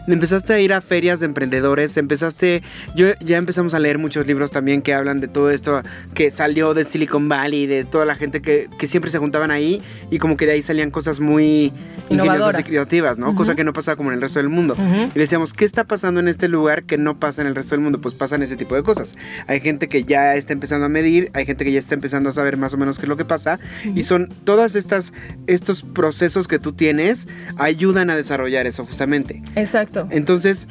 Empezaste 0.08 0.54
a 0.54 0.60
ir 0.60 0.74
a 0.74 0.82
ferias 0.82 1.20
de 1.20 1.26
emprendedores, 1.34 1.98
empezaste, 1.98 2.62
yo 2.96 3.08
ya 3.20 3.38
empezamos 3.38 3.74
a 3.74 3.80
leer 3.80 3.98
muchos 3.98 4.28
libros 4.28 4.52
también 4.52 4.82
que 4.82 4.94
hablan 4.94 5.20
de 5.20 5.28
todo 5.28 5.50
esto 5.50 5.82
que 6.14 6.30
salió 6.30 6.74
de 6.74 6.86
Silicon 6.86 7.28
Valley, 7.28 7.66
de 7.66 7.84
toda 7.86 8.06
la 8.06 8.16
gente 8.16 8.42
que, 8.42 8.70
que 8.78 8.88
siempre 8.88 9.10
se 9.10 9.18
juntaban 9.18 9.50
ahí 9.52 9.82
y 10.12 10.20
como 10.20 10.38
que 10.38 10.46
de 10.46 10.54
ahí 10.54 10.62
salían 10.62 10.92
cosas 10.92 11.20
muy 11.20 11.44
ingeniosas 11.64 12.10
y 12.10 12.14
Innovadoras. 12.14 12.68
creativas, 12.68 13.18
¿no? 13.18 13.34
Cosa 13.36 13.56
que 13.56 13.64
no 13.64 13.74
pasaba 13.74 13.96
como 13.96 14.12
en 14.12 14.16
el 14.16 14.22
resto 14.22 14.40
del 14.40 14.50
mundo. 14.50 14.76
Y 15.16 15.18
decíamos, 15.20 15.54
¿qué 15.54 15.66
está 15.66 15.86
pasando 15.86 16.20
en 16.20 16.28
este 16.28 16.48
lugar 16.48 16.84
que 16.84 16.98
no 16.98 17.18
pasa 17.20 17.42
en 17.42 17.48
el 17.48 17.56
resto 17.56 17.76
del 17.76 17.82
mundo? 17.82 18.00
Pues 18.00 18.14
pasan 18.14 18.44
ese 18.44 18.56
tipo 18.56 18.76
de 18.76 18.84
cosas. 18.84 19.16
Hay 19.48 19.60
gente 19.62 19.88
que 19.88 20.04
ya 20.04 20.36
está 20.36 20.54
empezando 20.54 20.86
a 20.86 20.90
medir, 20.90 21.32
hay 21.34 21.46
gente 21.46 21.66
que 21.66 21.72
ya 21.72 21.80
está 21.80 21.96
empezando 21.96 22.30
a 22.30 22.34
saber 22.34 22.58
más 22.58 22.74
o 22.74 22.78
menos 22.78 22.98
qué 23.00 23.06
es 23.06 23.10
lo 23.10 23.18
que 23.18 23.26
pasa. 23.26 23.60
Y 23.96 24.04
son 24.04 24.30
todas 24.44 24.76
estas 24.76 25.14
estos 25.48 25.82
procesos 25.82 26.48
que 26.48 26.60
tú 26.60 26.74
tienes 26.74 27.28
ayudan 27.58 28.10
a 28.10 28.16
desarrollar 28.16 28.66
eso 28.68 28.86
justamente. 28.86 29.42
Exacto. 29.56 30.08
Entonces, 30.12 30.68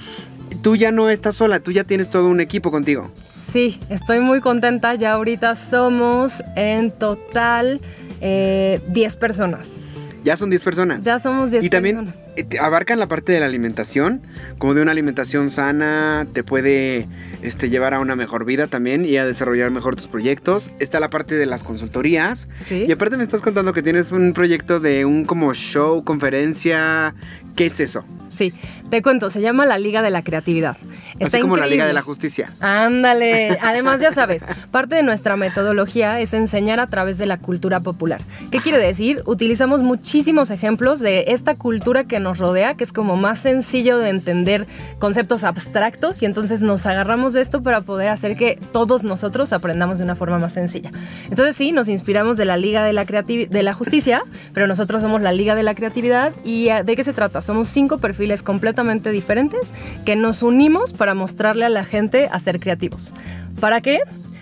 tú 0.55 0.77
ya 0.77 0.93
no 0.93 1.09
estás 1.11 1.37
sola, 1.37 1.61
tú 1.61 1.73
ya 1.73 1.85
tienes 1.85 2.09
todo 2.11 2.29
un 2.29 2.41
equipo 2.41 2.71
contigo. 2.71 3.11
Sí, 3.39 3.81
estoy 3.89 4.21
muy 4.21 4.41
contenta. 4.41 4.95
Ya 4.95 5.13
ahorita 5.13 5.55
somos 5.57 6.43
en 6.57 6.91
total 6.91 7.81
eh, 8.21 8.81
10 8.89 9.17
personas. 9.17 9.77
Ya 10.25 10.37
son 10.37 10.51
10 10.51 10.63
personas. 10.63 11.03
Ya 11.03 11.19
somos 11.19 11.51
10 11.51 11.65
Y 11.65 11.69
también 11.69 11.97
personas. 12.05 12.21
eh, 12.37 12.59
abarcan 12.61 13.01
la 13.01 13.09
parte 13.09 13.33
de 13.33 13.41
la 13.41 13.47
alimentación, 13.47 14.23
como 14.59 14.73
de 14.75 14.81
una 14.83 14.93
alimentación 14.93 15.51
sana, 15.51 16.29
te 16.33 16.45
puede 16.45 17.09
este, 17.43 17.71
llevar 17.71 17.93
a 17.93 17.99
una 17.99 18.15
mejor 18.15 18.45
vida 18.45 18.69
también 18.69 19.05
y 19.05 19.17
a 19.17 19.27
desarrollar 19.27 19.73
mejor 19.73 19.97
tus 19.97 20.07
proyectos. 20.07 20.71
Está 20.79 21.01
la 21.01 21.11
parte 21.11 21.35
de 21.35 21.47
las 21.47 21.65
consultorías. 21.65 22.47
Sí. 22.65 22.85
Y 22.89 22.93
aparte 22.93 23.17
me 23.17 23.25
estás 23.25 23.43
contando 23.43 23.73
que 23.73 23.83
tienes 23.83 24.13
un 24.13 24.33
proyecto 24.33 24.79
de 24.79 25.05
un 25.05 25.25
como 25.25 25.53
show, 25.55 26.05
conferencia. 26.05 27.15
¿Qué 27.57 27.67
es 27.67 27.81
eso? 27.81 28.05
Sí, 28.29 28.53
Te 28.93 29.01
cuento, 29.01 29.31
se 29.31 29.41
llama 29.41 29.65
la 29.65 29.79
Liga 29.79 30.03
de 30.03 30.11
la 30.11 30.23
Creatividad. 30.23 30.77
Así 31.19 31.41
como 31.41 31.57
la 31.57 31.67
Liga 31.67 31.87
de 31.87 31.95
la 31.95 32.03
Justicia. 32.03 32.51
Ándale. 32.61 33.57
Además, 33.63 34.03
ya 34.03 34.13
sabes, 34.13 34.45
parte 34.71 34.97
de 34.97 35.03
nuestra 35.03 35.35
metodología 35.39 36.21
es 36.21 36.35
enseñar 36.35 36.79
a 36.79 36.87
través 36.87 37.17
de 37.17 37.25
la 37.25 37.39
cultura 37.39 37.81
popular. 37.81 38.21
¿Qué 38.51 38.61
quiere 38.61 38.77
decir? 38.77 39.23
Utilizamos 39.25 39.83
muchísimos 39.83 40.51
ejemplos 40.51 41.01
de 41.01 41.25
esta 41.29 41.55
cultura 41.55 42.05
que 42.05 42.21
nos 42.21 42.37
rodea, 42.37 42.75
que 42.75 42.85
es 42.85 42.93
como 42.93 43.17
más 43.17 43.39
sencillo 43.39 43.97
de 43.97 44.11
entender 44.11 44.67
conceptos 44.99 45.43
abstractos 45.43 46.21
y 46.21 46.27
entonces 46.27 46.61
nos 46.61 46.85
agarramos 46.85 47.33
de 47.33 47.41
esto 47.41 47.63
para 47.63 47.81
poder 47.81 48.11
hacer 48.11 48.37
que 48.37 48.59
todos 48.73 49.05
nosotros 49.05 49.55
aprendamos 49.55 49.97
de 49.97 50.05
una 50.05 50.17
forma 50.17 50.39
más 50.39 50.53
sencilla. 50.53 50.91
Entonces 51.31 51.57
sí, 51.57 51.73
nos 51.73 51.89
inspiramos 51.89 52.37
de 52.37 52.45
la 52.45 52.59
Liga 52.59 52.85
de 52.85 52.93
la, 52.93 53.05
de 53.05 53.63
la 53.63 53.73
Justicia, 53.73 54.23
pero 54.53 54.67
nosotros 54.67 55.01
somos 55.01 55.23
la 55.23 55.33
Liga 55.33 55.55
de 55.55 55.63
la 55.63 55.75
Creatividad 55.75 56.33
y 56.45 56.69
eh, 56.69 56.83
¿de 56.85 56.95
qué 56.95 57.05
se 57.05 57.15
trata? 57.15 57.41
Somos 57.41 57.69
cinco 57.69 57.97
perfiles 57.97 58.43
completamente 58.43 58.82
diferentes 59.11 59.73
que 60.05 60.17
nos 60.17 60.43
unimos 60.43 60.93
para 60.93 61.15
mostrarle 61.15 61.65
a 61.65 61.69
la 61.69 61.85
gente 61.85 62.29
a 62.31 62.39
ser 62.41 62.61
creativos. 62.61 63.13
¿Para 63.61 63.81
qué? 63.81 64.01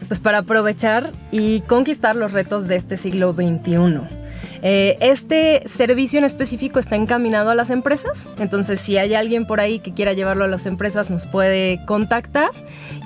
Pues 0.08 0.20
para 0.20 0.38
aprovechar 0.38 1.12
y 1.30 1.60
conquistar 1.62 2.16
los 2.16 2.32
retos 2.32 2.68
de 2.68 2.76
este 2.76 2.96
siglo 2.96 3.32
XXI. 3.32 4.19
Eh, 4.62 4.96
este 5.00 5.62
servicio 5.66 6.18
en 6.18 6.24
específico 6.24 6.78
está 6.78 6.96
encaminado 6.96 7.50
a 7.50 7.54
las 7.54 7.70
empresas, 7.70 8.28
entonces 8.38 8.80
si 8.80 8.98
hay 8.98 9.14
alguien 9.14 9.46
por 9.46 9.60
ahí 9.60 9.78
que 9.78 9.92
quiera 9.92 10.12
llevarlo 10.12 10.44
a 10.44 10.48
las 10.48 10.66
empresas 10.66 11.10
nos 11.10 11.26
puede 11.26 11.80
contactar. 11.86 12.50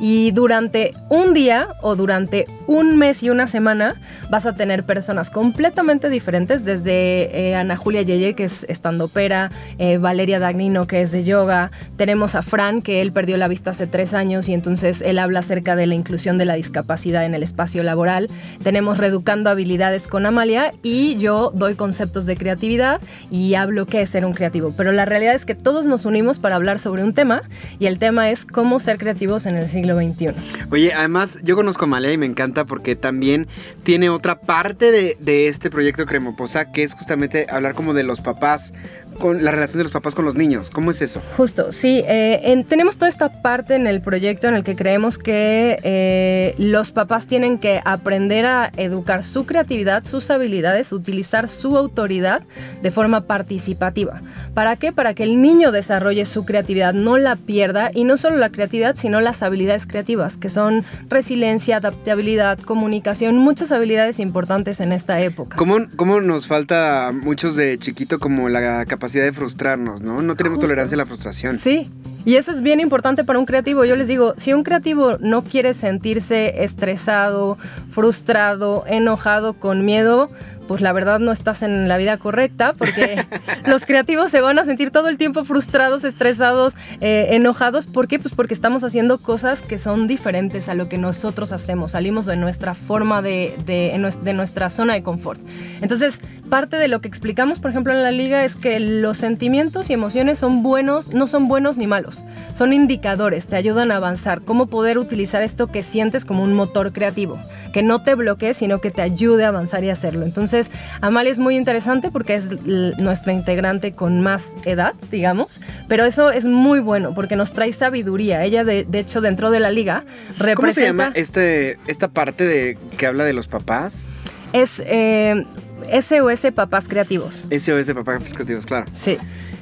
Y 0.01 0.33
durante 0.33 0.93
un 1.09 1.35
día 1.35 1.69
o 1.81 1.95
durante 1.95 2.47
un 2.67 2.97
mes 2.97 3.23
y 3.23 3.31
una 3.31 3.47
semana 3.47 3.95
vas 4.29 4.47
a 4.47 4.55
tener 4.55 4.85
personas 4.85 5.31
completamente 5.31 6.09
diferentes, 6.09 6.65
desde 6.65 7.51
eh, 7.51 7.55
Ana 7.55 7.77
Julia 7.77 8.03
Yeye, 8.03 8.35
que 8.35 8.45
es 8.45 8.67
estandopera, 8.69 9.51
eh, 9.79 9.99
Valeria 9.99 10.41
Dagnino, 10.41 10.87
que 10.87 11.01
es 11.01 11.13
de 11.13 11.23
yoga, 11.23 11.71
tenemos 11.97 12.35
a 12.35 12.43
Fran, 12.43 12.83
que 12.83 13.03
él 13.03 13.13
perdió 13.13 13.37
la 13.37 13.47
vista 13.47 13.71
hace 13.71 13.87
tres 13.87 14.15
años 14.15 14.49
y 14.49 14.55
entonces 14.55 15.03
él 15.03 15.19
habla 15.19 15.41
acerca 15.41 15.77
de 15.77 15.87
la 15.87 15.95
inclusión 15.95 16.39
de 16.39 16.45
la 16.45 16.55
discapacidad 16.55 17.25
en 17.25 17.35
el 17.35 17.43
espacio 17.43 17.83
laboral, 17.83 18.29
tenemos 18.63 18.99
Reeducando 18.99 19.51
Habilidades 19.51 20.09
con 20.09 20.27
Amalia 20.27 20.73
y 20.83 21.17
yo 21.19 21.44
doy 21.53 21.75
conceptos 21.75 22.27
de 22.27 22.37
creatividad 22.37 23.01
y 23.31 23.55
hablo 23.55 23.87
qué 23.87 24.03
es 24.03 24.11
ser 24.11 24.25
un 24.25 24.33
creativo. 24.35 24.73
Pero 24.77 24.93
la 24.93 25.05
realidad 25.05 25.35
es 25.35 25.45
que 25.45 25.55
todos 25.55 25.87
nos 25.87 26.05
unimos 26.05 26.39
para 26.39 26.57
hablar 26.57 26.79
sobre 26.79 27.03
un 27.03 27.15
tema 27.15 27.43
y 27.79 27.87
el 27.87 27.99
tema 27.99 28.31
es 28.31 28.45
cómo 28.45 28.79
ser 28.79 28.99
creativos 28.99 29.47
en 29.47 29.57
el 29.57 29.69
siglo 29.69 29.97
XXI. 29.97 30.35
Oye, 30.71 30.93
además 30.93 31.39
yo 31.43 31.57
conozco 31.57 31.85
a 31.85 31.89
Malea 31.89 32.13
y 32.13 32.19
me 32.19 32.27
encanta 32.27 32.65
porque 32.65 32.97
también 32.97 33.47
tiene 33.83 34.11
otra 34.11 34.41
parte 34.41 34.91
de, 34.91 35.17
de 35.21 35.49
este 35.49 35.71
proyecto 35.71 36.07
Cremoposa 36.07 36.73
que 36.73 36.83
es 36.83 36.95
justamente 36.95 37.47
hablar 37.51 37.75
como 37.75 37.95
de 37.95 38.03
los 38.03 38.21
papás 38.21 38.73
con 39.15 39.45
la 39.45 39.51
relación 39.51 39.79
de 39.79 39.85
los 39.85 39.93
papás 39.93 40.15
con 40.15 40.25
los 40.25 40.35
niños. 40.35 40.71
¿Cómo 40.71 40.91
es 40.91 41.01
eso? 41.03 41.21
Justo, 41.37 41.73
sí. 41.73 42.03
Eh, 42.07 42.65
tenemos 42.69 42.97
toda 42.97 43.09
esta 43.09 43.43
parte 43.43 43.75
en 43.75 43.87
el 43.87 44.01
proyecto 44.01 44.49
en 44.49 44.55
el 44.55 44.65
que 44.65 44.77
creemos 44.77 45.19
que 45.19 45.79
eh, 45.83 46.55
los 46.59 46.93
papás 46.93 47.27
tienen 47.27 47.59
que 47.59 47.81
aprender 47.85 48.47
a 48.47 48.71
educar 48.77 49.25
su 49.25 49.47
creatividad, 49.47 50.05
sus 50.05 50.31
habilidades, 50.31 50.93
utilizar 50.93 51.49
su 51.49 51.77
autoridad 51.77 52.43
de 52.83 52.91
forma 52.91 53.23
participativa. 53.23 54.21
¿Para 54.55 54.77
qué? 54.77 54.93
Para 54.93 55.15
que 55.15 55.25
el 55.25 55.41
niño 55.41 55.73
desarrolle 55.73 56.25
su 56.25 56.45
creatividad, 56.45 56.95
no 56.95 57.17
la 57.19 57.37
pierda 57.37 57.91
y 57.95 58.05
no 58.05 58.17
solo 58.17 58.37
la 58.37 58.51
creatividad, 58.51 58.97
sino 58.97 59.21
las 59.21 59.43
habilidades 59.43 59.87
creativas, 59.87 60.37
que 60.37 60.49
son 60.49 60.85
resiliencia, 61.09 61.77
adaptabilidad, 61.77 62.59
comunicación, 62.59 63.37
muchas 63.37 63.73
habilidades 63.73 64.21
importantes 64.21 64.81
en 64.81 64.93
esta 64.93 65.21
época. 65.21 65.57
¿Cómo, 65.57 65.79
cómo 65.97 66.21
nos 66.21 66.47
falta 66.47 67.09
a 67.09 67.13
muchos 67.13 67.57
de 67.57 67.79
chiquito 67.79 68.19
como 68.19 68.49
la 68.49 68.85
capacidad 68.87 69.04
capacidad 69.05 69.25
de 69.25 69.33
frustrarnos, 69.33 70.01
¿no? 70.01 70.23
No 70.23 70.35
tenemos 70.35 70.59
tolerancia 70.59 70.95
a 70.95 70.99
la 70.99 71.05
frustración. 71.05 71.59
Sí, 71.59 71.91
y 72.25 72.37
eso 72.37 72.51
es 72.51 72.63
bien 72.63 72.81
importante 72.81 73.23
para 73.23 73.39
un 73.39 73.45
creativo. 73.45 73.85
Yo 73.85 73.97
les 73.97 74.09
digo, 74.09 74.33
si 74.39 74.55
un 74.55 74.63
creativo 74.63 75.19
no 75.21 75.45
quiere 75.45 75.75
sentirse 75.75 76.65
estresado, 76.65 77.59
frustrado, 77.91 78.85
enojado, 78.87 79.53
con 79.53 79.85
miedo, 79.85 80.31
pues 80.67 80.81
la 80.81 80.93
verdad 80.93 81.21
no 81.21 81.33
estás 81.33 81.63
en 81.63 81.89
la 81.89 81.99
vida 81.99 82.17
correcta 82.17 82.73
porque 82.73 83.27
los 83.67 83.85
creativos 83.87 84.31
se 84.31 84.41
van 84.41 84.59
a 84.59 84.65
sentir 84.65 84.91
todo 84.91 85.09
el 85.09 85.19
tiempo 85.19 85.45
frustrados, 85.45 86.05
estresados, 86.05 86.77
eh, 87.01 87.29
enojados. 87.33 87.87
¿Por 87.87 88.09
qué? 88.09 88.19
Pues 88.19 88.35
porque 88.35 88.55
estamos 88.55 88.85
haciendo 88.85 89.19
cosas 89.19 89.63
que 89.63 89.79
son 89.79 90.09
diferentes 90.09 90.69
a 90.69 90.75
lo 90.75 90.89
que 90.89 90.99
nosotros 90.99 91.53
hacemos. 91.53 91.93
Salimos 91.93 92.27
de 92.27 92.37
nuestra 92.37 92.75
forma 92.75 93.23
de, 93.23 93.55
de, 93.67 94.33
nuestra 94.33 94.71
zona 94.71 94.95
de 94.95 95.03
confort. 95.03 95.41
Entonces, 95.81 96.21
parte 96.49 96.77
de 96.77 96.89
lo 96.89 97.01
que 97.01 97.09
explicamos, 97.09 97.59
por 97.59 97.71
ejemplo, 97.71 97.93
en 97.93 98.03
la 98.03 98.11
liga 98.11 98.45
es 98.45 98.57
que 98.57 98.79
los 98.81 99.19
sentimientos 99.19 99.91
y 99.91 99.93
emociones 99.93 100.39
son 100.39 100.63
buenos, 100.63 101.13
no 101.13 101.27
son 101.27 101.49
buenos 101.49 101.77
ni 101.77 101.87
malos. 101.87 102.23
Son 102.55 102.73
indicadores, 102.73 103.47
te 103.47 103.57
ayudan 103.57 103.91
a 103.91 103.97
avanzar. 103.97 104.43
Cómo 104.43 104.67
poder 104.67 104.99
utilizar 104.99 105.43
esto 105.43 105.67
que 105.67 105.83
sientes 105.83 106.25
como 106.25 106.45
un 106.45 106.55
motor 106.55 106.93
creativo. 106.93 107.39
Que 107.73 107.83
no 107.83 108.03
te 108.03 108.15
bloquee, 108.15 108.55
sino 108.55 108.81
que 108.81 108.91
te 108.91 109.03
ayude 109.03 109.45
a 109.45 109.49
avanzar 109.49 109.83
y 109.83 109.91
hacerlo. 109.91 110.25
Entonces, 110.25 110.71
Amalia 111.01 111.33
es 111.33 111.39
muy 111.39 111.57
interesante 111.57 112.11
porque 112.11 112.35
es 112.35 112.51
nuestra 112.63 113.33
integrante 113.33 113.93
con 113.93 114.21
más 114.21 114.55
edad, 114.65 114.95
digamos, 115.11 115.61
pero 115.89 116.05
eso 116.05 116.31
es 116.31 116.45
muy 116.45 116.81
bueno 116.81 117.15
porque 117.15 117.37
nos 117.37 117.53
trae 117.53 117.73
sabiduría. 117.73 118.45
Ella, 118.45 118.65
de, 118.65 118.87
hecho, 118.93 119.21
dentro 119.21 119.51
de 119.51 119.61
la 119.61 119.71
liga, 119.71 120.05
representa... 120.39 120.55
¿Cómo 120.55 120.73
se 120.73 120.85
llama 120.85 121.13
este, 121.15 121.79
esta 121.87 122.09
parte 122.09 122.45
de, 122.45 122.79
que 122.97 123.07
habla 123.07 123.25
de 123.25 123.33
los 123.33 123.49
papás? 123.49 124.09
Es 124.53 124.81
eh, 124.87 125.45
SOS 125.91 126.53
Papás 126.55 126.89
Creativos. 126.89 127.47
SOS 127.51 127.95
Papás 127.95 128.25
Creativos, 128.33 128.67
claro. 128.67 128.87
Sí. 128.95 129.19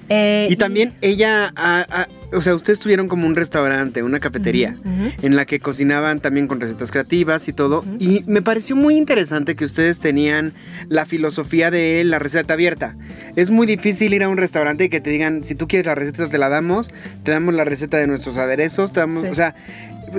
Eh, 0.08 0.48
y 0.50 0.56
también 0.56 0.92
ella, 1.00 1.54
o 2.32 2.42
sea, 2.42 2.54
ustedes 2.54 2.80
tuvieron 2.80 3.08
como 3.08 3.26
un 3.26 3.34
restaurante, 3.34 4.02
una 4.02 4.20
cafetería, 4.20 4.76
en 5.22 5.36
la 5.36 5.46
que 5.46 5.58
cocinaban 5.58 6.20
también 6.20 6.48
con 6.48 6.60
recetas 6.60 6.90
creativas 6.90 7.48
y 7.48 7.54
todo. 7.54 7.82
Y 7.98 8.22
me 8.26 8.42
pareció 8.42 8.76
muy 8.76 8.96
interesante 8.96 9.56
que 9.56 9.64
ustedes 9.64 9.98
tenían 10.00 10.52
la 10.88 11.06
filosofía 11.06 11.70
de 11.70 12.04
la 12.04 12.18
receta 12.18 12.54
abierta. 12.54 12.94
Es 13.36 13.48
muy 13.48 13.66
difícil 13.66 14.12
ir 14.12 14.22
a 14.22 14.28
un 14.28 14.36
restaurante 14.36 14.84
y 14.84 14.88
que 14.90 15.00
te 15.00 15.08
digan, 15.08 15.44
si 15.44 15.54
tú 15.54 15.66
quieres 15.66 15.86
la 15.86 15.94
receta 15.94 16.28
te 16.28 16.36
la 16.36 16.50
damos, 16.50 16.90
te 17.24 17.30
damos 17.30 17.54
la 17.54 17.64
receta 17.64 17.96
de 17.96 18.06
nuestros 18.06 18.36
aderezos, 18.36 18.92
te 18.92 19.00
damos, 19.00 19.26
o 19.30 19.34
sea, 19.34 19.54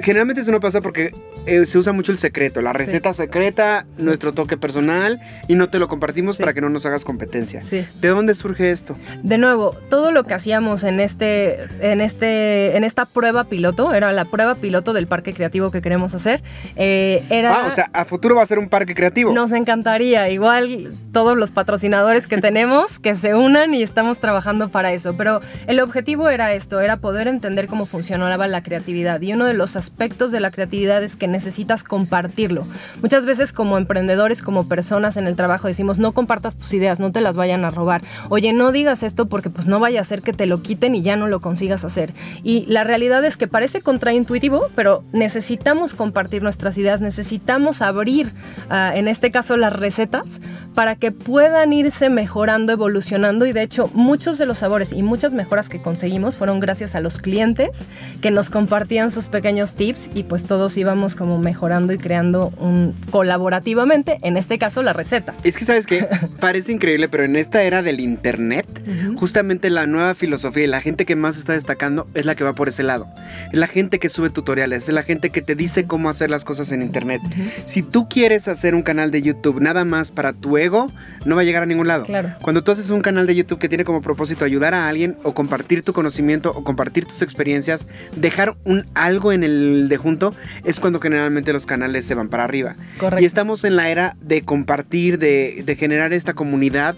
generalmente 0.02 0.42
eso 0.42 0.52
no 0.52 0.60
pasa 0.60 0.82
porque 0.82 1.14
eh, 1.46 1.66
se 1.66 1.78
usa 1.78 1.94
mucho 1.94 2.12
el 2.12 2.18
secreto, 2.18 2.62
la 2.62 2.74
receta 2.74 3.14
secreta, 3.14 3.86
nuestro 3.98 4.34
toque 4.34 4.58
personal 4.58 5.20
y 5.48 5.56
no 5.56 5.70
te 5.70 5.80
lo 5.80 5.88
compartimos 5.88 6.38
para 6.38 6.54
que 6.54 6.62
no 6.62 6.70
nos 6.70 6.86
hagas 6.86 7.04
competencia. 7.04 7.62
¿De 7.62 8.08
dónde 8.08 8.36
surge 8.36 8.72
esto? 8.72 8.96
De 9.24 9.38
nuevo, 9.38 9.76
todo 9.90 10.12
lo 10.12 10.24
que 10.24 10.34
hacíamos 10.34 10.84
en 10.84 11.00
este, 11.00 11.64
en 11.82 12.02
este, 12.02 12.78
en 12.78 12.84
esta 12.84 13.06
prueba 13.06 13.46
piloto, 13.46 13.94
era 13.94 14.12
la 14.12 14.26
prueba 14.26 14.56
piloto 14.56 14.94
del 14.94 15.08
parque 15.08 15.34
creativo 15.34 15.72
que 15.72 15.82
queremos 15.82 16.14
hacer. 16.14 16.42
Eh, 16.76 17.24
era, 17.30 17.66
ah, 17.66 17.68
o 17.68 17.72
sea, 17.72 17.90
a 17.94 18.06
futuro 18.06 18.36
va 18.36 18.44
a 18.44 18.48
ser 18.48 18.60
un 18.60 18.70
parque 18.70 18.96
creativo. 18.96 19.34
Nos 19.34 19.52
encantaría, 19.52 20.30
igual 20.30 20.92
todos 21.12 21.38
los 21.38 21.52
patrocinadores 21.52 22.28
que 22.28 22.38
tenemos 22.38 23.00
que 23.00 23.16
se 23.16 23.36
unan 23.36 23.74
y 23.74 23.84
estamos 23.84 24.20
trabajando 24.20 24.70
para 24.70 24.94
eso. 24.94 25.16
Pero 25.18 25.42
el 25.68 25.80
objetivo 25.80 26.30
era 26.30 26.54
esto, 26.54 26.80
era 26.80 26.98
poder 26.98 27.28
entender 27.28 27.68
cómo 27.68 27.86
funcionaba 27.86 28.48
la 28.48 28.64
creatividad 28.64 29.22
y 29.22 29.34
uno 29.34 29.46
de 29.46 29.54
los 29.54 29.73
aspectos 29.76 30.32
de 30.32 30.40
la 30.40 30.52
creatividad 30.52 31.04
es 31.04 31.16
que 31.16 31.28
necesitas 31.28 31.84
compartirlo. 31.84 32.66
Muchas 33.02 33.26
veces 33.26 33.54
como 33.54 33.78
emprendedores, 33.78 34.42
como 34.42 34.68
personas 34.68 35.18
en 35.18 35.28
el 35.28 35.36
trabajo 35.36 35.68
decimos, 35.68 36.00
no 36.00 36.12
compartas 36.12 36.58
tus 36.58 36.74
ideas, 36.74 37.00
no 37.00 37.12
te 37.12 37.22
las 37.22 37.36
vayan 37.36 37.66
a 37.66 37.72
robar. 37.72 38.02
Oye, 38.30 38.54
no 38.54 38.72
digas 38.72 39.04
esto 39.04 39.28
porque 39.28 39.50
pues 39.50 39.68
no 39.68 39.80
vaya 39.80 40.02
a 40.02 40.04
ser 40.04 40.22
que 40.22 40.34
te 40.34 40.46
lo 40.46 40.62
quiten 40.62 40.96
y 40.96 41.02
ya 41.02 41.16
no 41.16 41.28
lo 41.28 41.42
consigas 41.42 41.86
hacer. 41.86 42.14
Y 42.44 42.66
la 42.68 42.84
realidad 42.84 43.24
es 43.26 43.38
que 43.38 43.48
parece 43.48 43.82
contraintuitivo, 43.82 44.68
pero 44.76 45.04
necesitamos 45.12 45.94
compartir 45.94 46.44
nuestras 46.44 46.78
ideas, 46.78 47.02
necesitamos 47.02 47.82
abrir, 47.82 48.34
ah, 48.70 48.92
en 48.96 49.08
este 49.08 49.32
caso, 49.32 49.58
las 49.58 49.74
recetas 49.74 50.42
para 50.74 50.96
que 50.96 51.12
puedan 51.12 51.74
irse 51.74 52.10
mejorando, 52.10 52.72
evolucionando 52.72 53.46
y 53.46 53.54
de 53.54 53.62
hecho 53.62 53.90
muchos 53.94 54.38
de 54.38 54.46
los 54.46 54.60
sabores 54.60 54.92
y 54.92 55.04
muchas 55.04 55.34
mejoras 55.34 55.70
que 55.70 55.82
conseguimos 55.82 56.38
fueron 56.38 56.60
gracias 56.60 56.96
a 56.96 57.00
los 57.00 57.20
clientes 57.20 57.88
que 58.22 58.32
nos 58.32 58.50
compartían 58.50 59.12
sus 59.12 59.28
pequeños 59.28 59.63
tips 59.72 60.10
y 60.14 60.24
pues 60.24 60.46
todos 60.46 60.78
íbamos 60.78 61.16
como 61.16 61.40
mejorando 61.40 61.94
y 61.94 61.98
creando 61.98 62.52
un 62.60 62.94
colaborativamente, 63.10 64.20
en 64.22 64.36
este 64.36 64.60
caso 64.60 64.84
la 64.84 64.92
receta. 64.94 65.34
Es 65.44 65.56
que 65.56 65.64
sabes 65.66 65.86
que 65.86 66.06
parece 66.42 66.74
increíble, 66.74 67.08
pero 67.08 67.24
en 67.24 67.38
esta 67.38 67.64
era 67.64 67.82
del 67.82 68.02
internet, 68.02 68.68
justamente 69.16 69.70
la 69.70 69.88
nueva 69.88 70.14
filosofía 70.14 70.66
y 70.66 70.68
la 70.68 70.82
gente 70.82 71.06
que 71.06 71.16
más 71.16 71.38
está 71.38 71.54
destacando 71.54 72.08
es 72.14 72.26
la 72.26 72.36
que 72.36 72.44
va 72.44 72.54
por 72.54 72.68
ese 72.68 72.84
lado. 72.84 73.08
Es 73.52 73.60
la 73.60 73.68
gente 73.68 74.00
que 74.00 74.10
sube 74.10 74.30
tutoriales, 74.30 74.88
es 74.88 74.94
la 74.94 75.04
gente 75.04 75.30
que 75.30 75.42
te 75.42 75.56
dice 75.56 75.86
cómo 75.86 76.10
hacer 76.10 76.30
las 76.30 76.44
cosas 76.44 76.72
en 76.72 76.82
internet. 76.82 77.22
Si 77.66 77.82
tú 77.82 78.10
quieres 78.10 78.48
hacer 78.48 78.76
un 78.76 78.84
canal 78.84 79.12
de 79.12 79.22
YouTube 79.22 79.62
nada 79.62 79.86
más 79.86 80.12
para 80.12 80.34
tu 80.34 80.58
ego, 80.58 80.92
no 81.26 81.36
va 81.36 81.42
a 81.42 81.46
llegar 81.46 81.64
a 81.64 81.66
ningún 81.66 81.88
lado. 81.88 82.04
Claro. 82.04 82.34
Cuando 82.42 82.64
tú 82.64 82.72
haces 82.72 82.90
un 82.90 83.02
canal 83.02 83.28
de 83.28 83.36
YouTube 83.36 83.60
que 83.60 83.70
tiene 83.70 83.86
como 83.86 84.02
propósito 84.02 84.46
ayudar 84.46 84.74
a 84.74 84.88
alguien 84.88 85.18
o 85.24 85.34
compartir 85.34 85.84
tu 85.84 85.94
conocimiento 85.94 86.52
o 86.52 86.64
compartir 86.64 87.06
tus 87.06 87.22
experiencias, 87.22 87.88
dejar 88.16 88.56
un 88.64 88.86
algo 88.94 89.32
en 89.32 89.44
el 89.44 89.53
el 89.54 89.90
de 89.90 89.98
junto, 89.98 90.34
es 90.64 90.80
cuando 90.80 91.00
generalmente 91.00 91.54
los 91.54 91.66
canales 91.66 92.06
se 92.06 92.16
van 92.16 92.30
para 92.30 92.44
arriba. 92.44 92.76
Correcto. 93.00 93.24
Y 93.24 93.26
estamos 93.26 93.64
en 93.64 93.76
la 93.76 93.90
era 93.90 94.16
de 94.22 94.42
compartir, 94.44 95.20
de, 95.20 95.64
de 95.66 95.76
generar 95.76 96.14
esta 96.14 96.34
comunidad. 96.34 96.96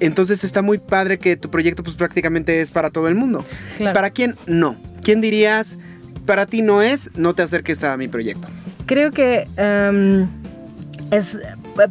Entonces 0.00 0.44
está 0.44 0.62
muy 0.62 0.78
padre 0.78 1.18
que 1.18 1.36
tu 1.36 1.50
proyecto 1.50 1.82
pues 1.82 1.96
prácticamente 1.96 2.60
es 2.60 2.70
para 2.70 2.90
todo 2.90 3.08
el 3.08 3.14
mundo. 3.14 3.44
Claro. 3.76 3.94
¿Para 3.94 4.10
quién? 4.10 4.34
No. 4.46 4.76
¿Quién 5.02 5.20
dirías, 5.20 5.78
para 6.26 6.46
ti 6.46 6.62
no 6.62 6.82
es, 6.82 7.10
no 7.16 7.34
te 7.34 7.42
acerques 7.42 7.84
a 7.84 7.96
mi 7.96 8.08
proyecto? 8.08 8.48
Creo 8.86 9.10
que 9.10 9.46
em, 9.56 10.28
es 11.10 11.40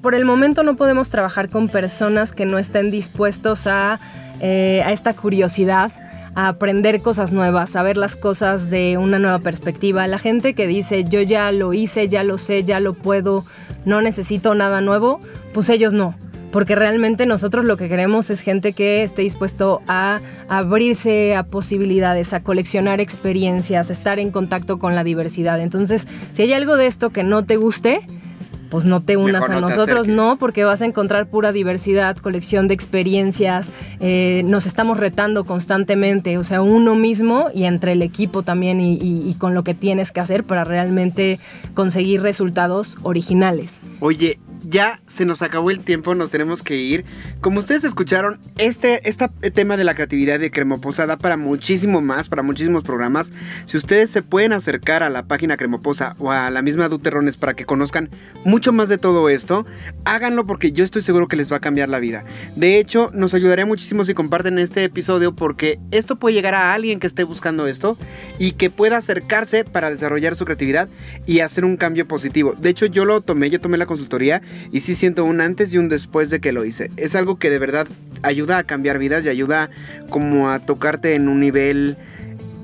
por 0.01 0.15
el 0.15 0.25
momento 0.25 0.63
no 0.63 0.75
podemos 0.75 1.09
trabajar 1.09 1.49
con 1.49 1.69
personas 1.69 2.33
que 2.33 2.45
no 2.45 2.57
estén 2.57 2.91
dispuestos 2.91 3.67
a, 3.67 3.99
eh, 4.41 4.81
a 4.85 4.91
esta 4.91 5.13
curiosidad 5.13 5.91
a 6.35 6.49
aprender 6.49 7.01
cosas 7.01 7.31
nuevas, 7.31 7.75
a 7.75 7.83
ver 7.83 7.97
las 7.97 8.15
cosas 8.15 8.69
de 8.69 8.97
una 8.97 9.19
nueva 9.19 9.39
perspectiva. 9.39 10.05
La 10.07 10.19
gente 10.19 10.53
que 10.53 10.67
dice 10.67 11.05
yo 11.05 11.21
ya 11.21 11.51
lo 11.51 11.73
hice, 11.73 12.07
ya 12.07 12.23
lo 12.23 12.37
sé, 12.37 12.63
ya 12.63 12.79
lo 12.79 12.93
puedo, 12.93 13.45
no 13.85 14.01
necesito 14.01 14.53
nada 14.53 14.81
nuevo, 14.81 15.19
pues 15.53 15.69
ellos 15.69 15.93
no. 15.93 16.15
Porque 16.51 16.75
realmente 16.75 17.25
nosotros 17.25 17.65
lo 17.65 17.75
que 17.75 17.89
queremos 17.89 18.29
es 18.29 18.39
gente 18.39 18.71
que 18.71 19.03
esté 19.03 19.23
dispuesto 19.23 19.81
a 19.87 20.21
abrirse 20.47 21.35
a 21.35 21.43
posibilidades, 21.43 22.31
a 22.33 22.43
coleccionar 22.43 23.01
experiencias, 23.01 23.89
a 23.89 23.93
estar 23.93 24.19
en 24.19 24.31
contacto 24.31 24.79
con 24.79 24.95
la 24.95 25.03
diversidad. 25.03 25.59
Entonces, 25.59 26.07
si 26.31 26.43
hay 26.43 26.53
algo 26.53 26.77
de 26.77 26.87
esto 26.87 27.09
que 27.09 27.23
no 27.23 27.43
te 27.43 27.57
guste, 27.57 28.05
pues 28.75 28.83
no 28.83 29.01
te 29.01 29.15
unas 29.15 29.43
Mejor 29.43 29.51
a 29.51 29.61
no 29.61 29.69
nosotros, 29.69 30.05
no, 30.09 30.35
porque 30.37 30.65
vas 30.65 30.81
a 30.81 30.85
encontrar 30.85 31.27
pura 31.27 31.53
diversidad, 31.53 32.17
colección 32.17 32.67
de 32.67 32.73
experiencias, 32.73 33.71
eh, 34.01 34.43
nos 34.45 34.65
estamos 34.65 34.97
retando 34.99 35.45
constantemente, 35.45 36.37
o 36.37 36.43
sea, 36.43 36.61
uno 36.61 36.93
mismo 36.95 37.47
y 37.53 37.63
entre 37.63 37.93
el 37.93 38.01
equipo 38.01 38.43
también 38.43 38.81
y, 38.81 38.95
y- 38.95 39.29
y 39.29 39.35
con 39.35 39.53
lo 39.53 39.63
que 39.63 39.73
tienes 39.75 40.11
que 40.11 40.19
hacer 40.19 40.43
para 40.43 40.65
realmente 40.65 41.39
conseguir 41.73 42.21
resultados 42.21 42.97
originales. 43.03 43.79
Oye, 44.01 44.39
ya 44.67 44.99
se 45.07 45.25
nos 45.25 45.41
acabó 45.41 45.69
el 45.71 45.79
tiempo, 45.79 46.15
nos 46.15 46.31
tenemos 46.31 46.63
que 46.63 46.75
ir. 46.75 47.05
Como 47.39 47.59
ustedes 47.59 47.83
escucharon, 47.83 48.39
este, 48.57 49.07
este 49.07 49.27
tema 49.51 49.77
de 49.77 49.83
la 49.83 49.93
creatividad 49.93 50.39
de 50.39 50.49
Cremoposa 50.51 51.05
da 51.05 51.17
para 51.17 51.37
muchísimo 51.37 52.01
más, 52.01 52.27
para 52.29 52.41
muchísimos 52.41 52.83
programas. 52.83 53.31
Si 53.67 53.77
ustedes 53.77 54.09
se 54.09 54.23
pueden 54.23 54.53
acercar 54.53 55.03
a 55.03 55.09
la 55.09 55.23
página 55.23 55.55
Cremoposa 55.55 56.15
o 56.19 56.31
a 56.31 56.49
la 56.49 56.61
misma 56.63 56.89
Duterrones 56.89 57.37
para 57.37 57.53
que 57.53 57.65
conozcan 57.65 58.09
mucho 58.43 58.64
más 58.71 58.89
de 58.89 58.97
todo 58.97 59.29
esto, 59.29 59.65
háganlo 60.03 60.45
porque 60.45 60.71
yo 60.71 60.83
estoy 60.83 61.01
seguro 61.01 61.27
que 61.27 61.35
les 61.35 61.51
va 61.51 61.57
a 61.57 61.61
cambiar 61.61 61.89
la 61.89 61.99
vida. 61.99 62.23
De 62.55 62.79
hecho, 62.79 63.09
nos 63.13 63.33
ayudaría 63.33 63.65
muchísimo 63.65 64.05
si 64.05 64.13
comparten 64.13 64.59
este 64.59 64.83
episodio 64.83 65.35
porque 65.35 65.79
esto 65.91 66.15
puede 66.15 66.35
llegar 66.35 66.55
a 66.55 66.73
alguien 66.73 66.99
que 66.99 67.07
esté 67.07 67.23
buscando 67.23 67.67
esto 67.67 67.97
y 68.39 68.53
que 68.53 68.69
pueda 68.69 68.97
acercarse 68.97 69.63
para 69.63 69.89
desarrollar 69.89 70.35
su 70.35 70.45
creatividad 70.45 70.89
y 71.25 71.39
hacer 71.39 71.65
un 71.65 71.77
cambio 71.77 72.07
positivo. 72.07 72.53
De 72.53 72.69
hecho, 72.69 72.85
yo 72.85 73.05
lo 73.05 73.21
tomé, 73.21 73.49
yo 73.49 73.59
tomé 73.59 73.77
la 73.77 73.85
consultoría 73.85 74.41
y 74.71 74.81
sí 74.81 74.95
siento 74.95 75.23
un 75.23 75.41
antes 75.41 75.73
y 75.73 75.77
un 75.77 75.89
después 75.89 76.29
de 76.29 76.39
que 76.39 76.51
lo 76.51 76.65
hice. 76.65 76.91
Es 76.97 77.15
algo 77.15 77.37
que 77.37 77.49
de 77.49 77.59
verdad 77.59 77.87
ayuda 78.21 78.57
a 78.57 78.63
cambiar 78.63 78.99
vidas 78.99 79.25
y 79.25 79.29
ayuda 79.29 79.69
como 80.09 80.49
a 80.49 80.59
tocarte 80.59 81.15
en 81.15 81.27
un 81.27 81.39
nivel 81.39 81.97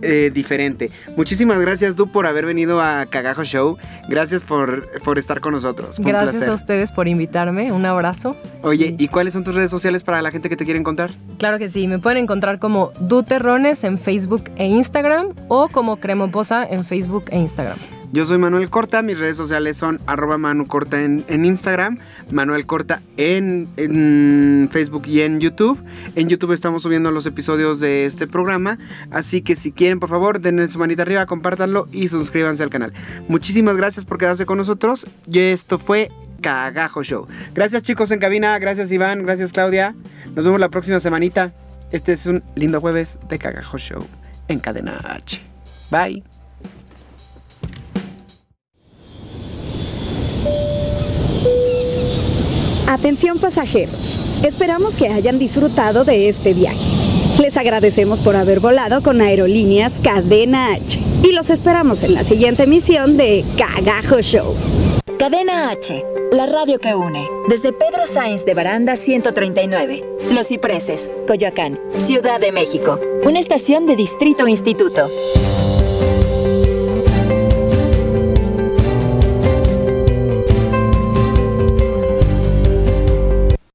eh, 0.02 0.32
diferente. 0.34 0.90
Muchísimas 1.16 1.60
gracias, 1.60 1.96
Du, 1.96 2.12
por 2.12 2.26
haber 2.26 2.46
venido 2.46 2.82
a 2.82 3.06
Cagajo 3.06 3.44
Show. 3.44 3.78
Gracias 4.10 4.44
por, 4.44 4.90
por 5.02 5.18
estar 5.20 5.40
con 5.40 5.54
nosotros. 5.54 5.96
Fue 5.96 6.06
un 6.06 6.12
Gracias 6.12 6.32
placer. 6.36 6.50
a 6.50 6.54
ustedes 6.54 6.92
por 6.92 7.08
invitarme, 7.08 7.72
un 7.72 7.86
abrazo. 7.86 8.36
Oye, 8.64 8.96
¿y 8.98 9.08
cuáles 9.08 9.34
son 9.34 9.44
tus 9.44 9.56
redes 9.56 9.72
sociales 9.72 10.04
para 10.04 10.22
la 10.22 10.32
gente 10.32 10.50
que 10.50 10.58
te 10.58 10.66
quiere 10.66 10.80
encontrar? 10.80 11.12
Claro 11.38 11.58
que 11.58 11.70
sí, 11.70 11.88
me 11.88 12.00
pueden 12.00 12.18
encontrar 12.24 12.60
como 12.60 12.92
Duterrones 13.00 13.84
en 13.84 13.98
Facebook 13.98 14.44
e 14.56 14.66
Instagram 14.68 15.30
o 15.48 15.68
como 15.70 15.98
Cremoposa 16.00 16.66
en 16.66 16.86
Facebook 16.86 17.26
e 17.30 17.38
Instagram. 17.40 17.78
Yo 18.12 18.26
soy 18.26 18.38
Manuel 18.38 18.70
Corta, 18.70 19.02
mis 19.02 19.18
redes 19.18 19.38
sociales 19.38 19.78
son 19.78 20.00
arroba 20.06 20.38
Manu 20.38 20.68
Corta 20.68 21.02
en, 21.02 21.46
Instagram, 21.46 21.98
Manuel 22.30 22.66
Corta 22.66 23.02
en, 23.16 23.70
en 23.78 24.68
Facebook 24.70 25.04
y 25.08 25.22
en 25.22 25.40
YouTube. 25.40 25.82
En 26.16 26.28
YouTube 26.28 26.52
estamos 26.52 26.84
subiendo 26.84 27.12
los 27.12 27.26
episodios 27.26 27.80
de 27.80 28.06
este 28.06 28.28
programa, 28.28 28.78
así 29.12 29.42
que 29.42 29.56
si 29.56 29.72
quieren 29.72 30.02
por 30.02 30.10
favor 30.10 30.42
denle 30.42 30.68
su 30.68 30.78
manita 30.78 31.04
arriba, 31.04 31.26
compártanlo 31.26 31.88
y 31.92 32.10
suscríbanse 32.10 32.64
al 32.64 32.70
canal. 32.70 32.92
Muchísimas 33.30 33.78
gracias 33.78 34.04
por 34.04 34.18
quedarse 34.18 34.46
con 34.46 34.58
nosotros 34.58 35.08
y 35.26 35.40
esto 35.40 35.80
fue 35.80 36.10
Cagajo 36.42 37.04
Show. 37.04 37.28
Gracias 37.54 37.84
chicos 37.84 38.12
en 38.12 38.20
cabina, 38.20 38.60
gracias 38.60 38.92
Iván, 38.92 39.24
gracias 39.24 39.54
Claudia. 39.54 39.96
Nos 40.36 40.44
vemos 40.44 40.60
la 40.60 40.70
próxima 40.70 41.00
semanita. 41.00 41.54
Este 41.94 42.12
es 42.14 42.26
un 42.26 42.44
lindo 42.56 42.82
jueves 42.82 43.18
de 43.30 43.40
Cagajo 43.40 43.78
Show 43.78 44.06
en 44.50 44.60
Cadena 44.60 44.98
H. 44.98 45.40
Bye. 45.90 46.41
Atención 52.92 53.40
pasajeros, 53.40 54.44
esperamos 54.44 54.98
que 54.98 55.08
hayan 55.08 55.40
disfrutado 55.40 56.04
de 56.04 56.28
este 56.28 56.54
viaje. 56.54 56.78
Les 57.40 57.56
agradecemos 57.56 58.20
por 58.20 58.36
haber 58.36 58.60
volado 58.60 59.02
con 59.02 59.22
Aerolíneas 59.22 60.02
Cadena 60.04 60.74
H 60.74 61.00
y 61.24 61.32
los 61.32 61.50
esperamos 61.50 62.04
en 62.04 62.16
la 62.16 62.26
siguiente 62.26 62.64
emisión 62.64 63.16
de 63.16 63.46
Cagajo 63.58 64.20
Show. 64.20 64.54
Cadena 65.18 65.72
H, 65.72 66.04
la 66.34 66.48
radio 66.48 66.80
que 66.80 66.94
une. 66.94 67.26
Desde 67.48 67.72
Pedro 67.72 68.06
Sainz 68.06 68.44
de 68.44 68.56
Baranda 68.56 68.98
139, 68.98 70.04
Los 70.30 70.50
Cipreses, 70.50 71.10
Coyoacán, 71.28 71.80
Ciudad 71.96 72.42
de 72.42 72.52
México. 72.52 73.00
Una 73.24 73.40
estación 73.40 73.86
de 73.86 73.96
Distrito 73.96 74.50
Instituto. 74.50 75.08